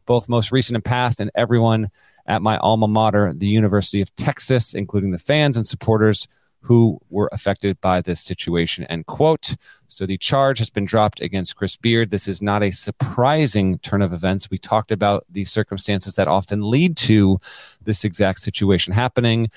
[0.07, 1.93] both most recent and past, and everyone
[2.27, 6.27] at my alma mater, the University of Texas, including the fans and supporters
[6.61, 8.85] who were affected by this situation.
[8.85, 9.55] End quote.
[9.87, 12.11] So the charge has been dropped against Chris Beard.
[12.11, 14.51] This is not a surprising turn of events.
[14.51, 17.39] We talked about the circumstances that often lead to
[17.83, 19.51] this exact situation happening.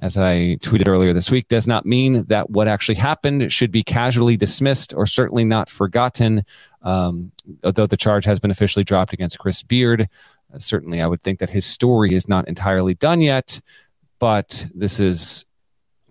[0.00, 3.82] As I tweeted earlier this week, does not mean that what actually happened should be
[3.82, 6.44] casually dismissed or certainly not forgotten.
[6.82, 7.32] Um,
[7.62, 10.08] although the charge has been officially dropped against Chris Beard,
[10.52, 13.60] uh, certainly I would think that his story is not entirely done yet.
[14.18, 15.44] But this is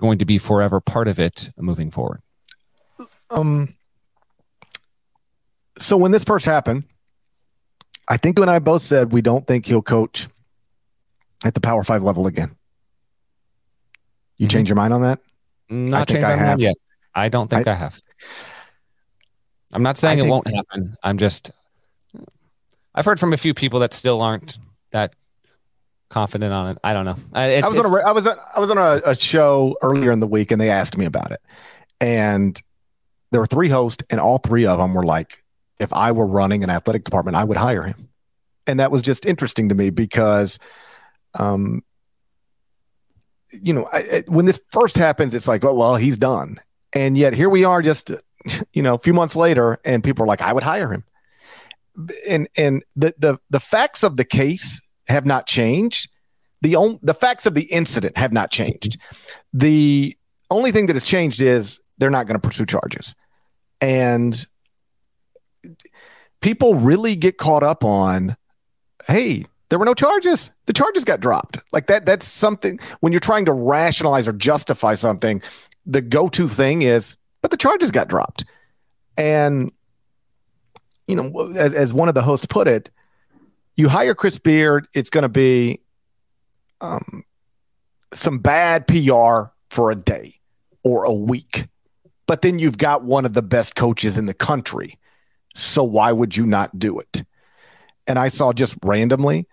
[0.03, 2.21] going to be forever part of it moving forward?
[3.29, 3.73] Um,
[5.79, 6.83] so when this first happened,
[8.09, 10.27] I think you and I both said we don't think he'll coach
[11.45, 12.51] at the Power Five level again.
[14.37, 14.57] You mm-hmm.
[14.57, 15.19] change your mind on that?
[15.69, 16.59] Not I think I have.
[16.59, 16.75] Yet.
[17.15, 17.99] I don't think I, I have.
[19.71, 20.97] I'm not saying I it won't happen.
[21.01, 21.51] I'm just.
[22.93, 24.57] I've heard from a few people that still aren't
[24.91, 25.15] that
[26.13, 26.77] confident on it.
[26.83, 27.17] I don't know.
[27.35, 30.11] It's, I was on a I was on, I was on a, a, show earlier
[30.11, 31.41] in the week, and they asked me about it,
[31.99, 32.61] and
[33.31, 35.43] there were three hosts, and all three of them were like,
[35.79, 38.09] "If I were running an athletic department, I would hire him,"
[38.67, 40.59] and that was just interesting to me because,
[41.33, 41.83] um,
[43.51, 46.59] you know, I, when this first happens, it's like, oh well, he's done,
[46.93, 48.11] and yet here we are, just
[48.71, 51.03] you know, a few months later, and people are like, I would hire him.
[52.29, 56.09] And and the the the facts of the case have not changed.
[56.61, 58.97] The on, the facts of the incident have not changed.
[59.53, 60.17] The
[60.49, 63.15] only thing that has changed is they're not going to pursue charges.
[63.81, 64.45] And
[66.41, 68.37] people really get caught up on,
[69.07, 70.51] hey, there were no charges.
[70.67, 71.57] The charges got dropped.
[71.71, 75.41] Like that, that's something when you're trying to rationalize or justify something,
[75.85, 78.45] the go-to thing is, but the charges got dropped.
[79.17, 79.71] And
[81.07, 82.89] you know, as, as one of the hosts put it,
[83.75, 85.81] you hire Chris Beard, it's going to be
[86.81, 87.23] um,
[88.13, 90.39] some bad PR for a day
[90.83, 91.67] or a week.
[92.27, 94.99] But then you've got one of the best coaches in the country.
[95.55, 97.23] So why would you not do it?
[98.07, 99.47] And I saw just randomly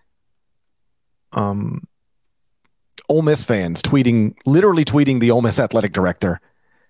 [1.33, 1.87] um
[3.07, 6.39] Ole Miss fans tweeting, literally tweeting the Ole Miss athletic director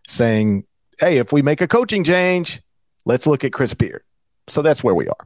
[0.07, 0.65] saying,
[0.99, 2.61] Hey, if we make a coaching change,
[3.05, 4.03] let's look at Chris Beard.
[4.47, 5.25] So that's where we are.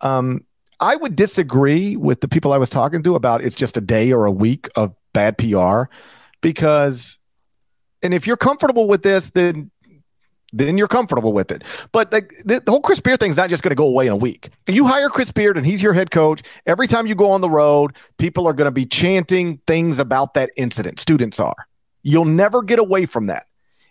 [0.00, 0.44] Um,
[0.80, 4.12] I would disagree with the people I was talking to about it's just a day
[4.12, 5.84] or a week of bad PR
[6.40, 7.18] because
[8.02, 9.70] and if you're comfortable with this, then
[10.52, 11.64] then you're comfortable with it.
[11.90, 14.06] But the, the, the whole Chris Beard thing is not just going to go away
[14.06, 14.50] in a week.
[14.68, 16.42] You hire Chris Beard and he's your head coach.
[16.64, 20.34] Every time you go on the road, people are going to be chanting things about
[20.34, 21.00] that incident.
[21.00, 21.56] Students are.
[22.04, 23.46] You'll never get away from that.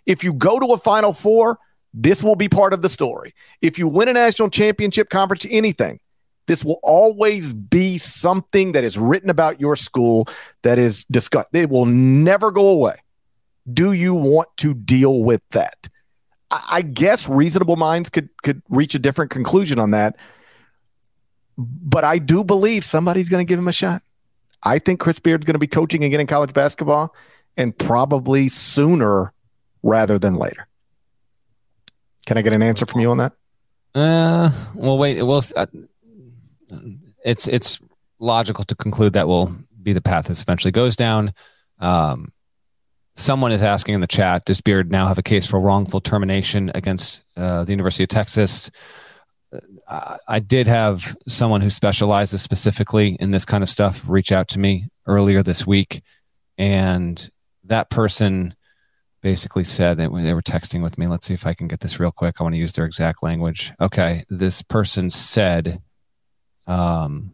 [0.06, 1.58] If you go to a Final Four,
[1.92, 3.34] this will be part of the story.
[3.60, 6.00] If you win a national championship conference, anything,
[6.46, 10.28] this will always be something that is written about your school
[10.62, 11.48] that is discussed.
[11.52, 12.96] It will never go away.
[13.72, 15.88] Do you want to deal with that?
[16.50, 20.16] I guess reasonable minds could could reach a different conclusion on that.
[21.56, 24.02] But I do believe somebody's going to give him a shot.
[24.62, 27.14] I think Chris Beard's going to be coaching again in college basketball
[27.56, 29.32] and probably sooner
[29.82, 30.66] rather than later.
[32.26, 33.32] Can I get an answer from you on that?
[33.94, 35.22] Uh, well, wait.
[35.22, 35.66] Well, uh,
[37.24, 37.80] it's it's
[38.20, 41.32] logical to conclude that will be the path this eventually goes down.
[41.78, 42.28] Um,
[43.16, 46.70] someone is asking in the chat, does Beard now have a case for wrongful termination
[46.74, 48.70] against uh, the University of Texas?
[49.86, 54.48] Uh, I did have someone who specializes specifically in this kind of stuff reach out
[54.48, 56.02] to me earlier this week,
[56.58, 57.28] and
[57.64, 58.54] that person
[59.20, 61.06] basically said that they were texting with me.
[61.06, 62.36] Let's see if I can get this real quick.
[62.38, 63.72] I want to use their exact language.
[63.80, 65.80] Okay, this person said,
[66.66, 67.32] um,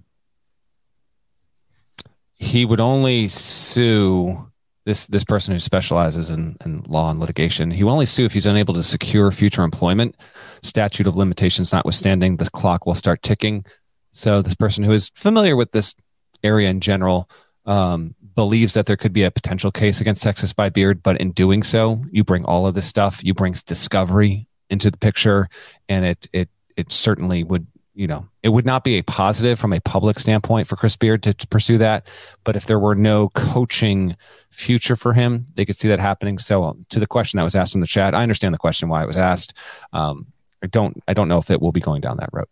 [2.35, 4.51] he would only sue
[4.87, 7.71] this this person who specializes in, in law and litigation.
[7.71, 10.17] He will only sue if he's unable to secure future employment.
[10.63, 13.65] Statute of limitations notwithstanding the clock will start ticking.
[14.13, 15.95] So this person who is familiar with this
[16.43, 17.29] area in general
[17.67, 21.31] um, believes that there could be a potential case against texas by beard but in
[21.33, 23.23] doing so you bring all of this stuff.
[23.23, 25.49] You bring discovery into the picture
[25.89, 29.73] and it it it certainly would you know, it would not be a positive from
[29.73, 32.09] a public standpoint for Chris Beard to, to, pursue that.
[32.45, 34.17] But if there were no coaching
[34.51, 36.39] future for him, they could see that happening.
[36.39, 38.89] So, um, to the question that was asked in the chat, I understand the question
[38.89, 39.55] why it was asked.
[39.93, 40.29] Um,
[40.63, 42.47] I don't, I don't know if it will be going down that road.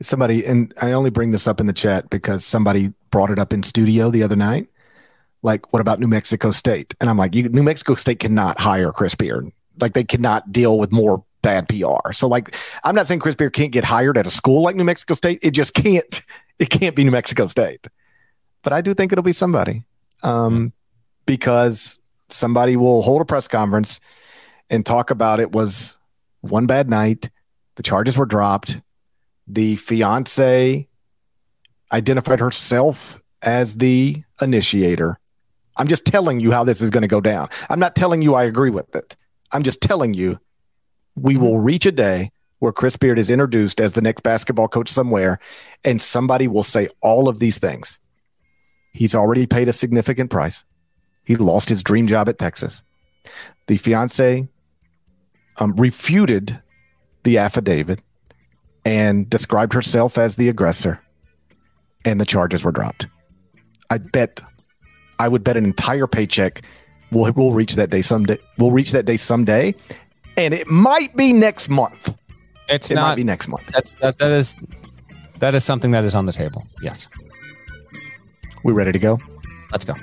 [0.00, 3.52] Somebody, and I only bring this up in the chat because somebody brought it up
[3.52, 4.68] in studio the other night.
[5.42, 6.94] Like, what about New Mexico State?
[7.00, 9.50] And I'm like, you, New Mexico State cannot hire Chris Beard.
[9.78, 12.12] Like, they cannot deal with more bad PR.
[12.12, 12.54] So like
[12.84, 15.38] I'm not saying Chris Beard can't get hired at a school like New Mexico State.
[15.42, 16.22] It just can't.
[16.58, 17.86] It can't be New Mexico State.
[18.62, 19.84] But I do think it'll be somebody.
[20.22, 20.74] Um,
[21.24, 21.98] because
[22.28, 24.00] somebody will hold a press conference
[24.68, 25.96] and talk about it was
[26.42, 27.30] one bad night.
[27.76, 28.80] The charges were dropped.
[29.46, 30.88] The fiance
[31.92, 35.18] identified herself as the initiator.
[35.76, 37.48] I'm just telling you how this is going to go down.
[37.68, 39.16] I'm not telling you I agree with it.
[39.52, 40.38] I'm just telling you
[41.16, 44.88] we will reach a day where Chris Beard is introduced as the next basketball coach
[44.88, 45.38] somewhere,
[45.84, 47.98] and somebody will say all of these things.
[48.92, 50.64] He's already paid a significant price.
[51.24, 52.82] He lost his dream job at Texas.
[53.66, 54.46] The fiance
[55.56, 56.60] um, refuted
[57.24, 58.00] the affidavit
[58.84, 61.00] and described herself as the aggressor,
[62.04, 63.06] and the charges were dropped.
[63.90, 64.40] I bet,
[65.18, 66.62] I would bet an entire paycheck
[67.12, 68.38] will will reach that day someday.
[68.58, 69.74] We'll reach that day someday,
[70.46, 72.14] and it might be next month.
[72.68, 73.66] It's it not might be next month.
[73.68, 74.56] That's that, that is
[75.38, 76.64] that is something that is on the table.
[76.82, 77.08] Yes.
[78.62, 79.18] We ready to go?
[79.72, 79.94] Let's go.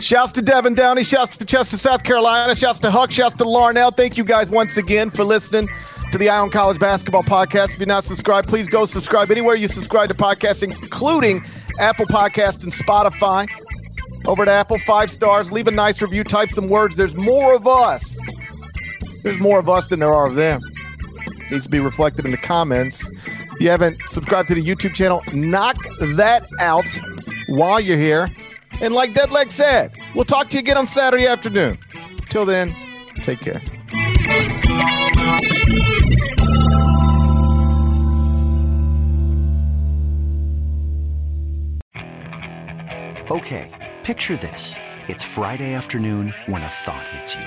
[0.00, 1.04] Shouts to Devin Downey.
[1.04, 2.56] Shouts to Chester, South Carolina.
[2.56, 3.12] Shouts to Huck.
[3.12, 3.96] Shouts to Larnell.
[3.96, 5.68] Thank you guys once again for listening
[6.10, 7.74] to the Eye on College Basketball Podcast.
[7.74, 11.44] If you're not subscribed, please go subscribe anywhere you subscribe to podcasts, including
[11.78, 13.48] Apple Podcast and Spotify.
[14.26, 15.52] Over to Apple, five stars.
[15.52, 16.24] Leave a nice review.
[16.24, 16.96] Type some words.
[16.96, 18.18] There's more of us
[19.22, 20.60] There's more of us than there are of them.
[21.50, 23.08] Needs to be reflected in the comments.
[23.26, 26.86] If you haven't subscribed to the YouTube channel, knock that out
[27.48, 28.26] while you're here.
[28.80, 31.78] And like Deadleg said, we'll talk to you again on Saturday afternoon.
[32.30, 32.74] Till then,
[33.16, 33.60] take care.
[43.30, 43.70] Okay,
[44.02, 44.76] picture this.
[45.08, 47.46] It's Friday afternoon when a thought hits you.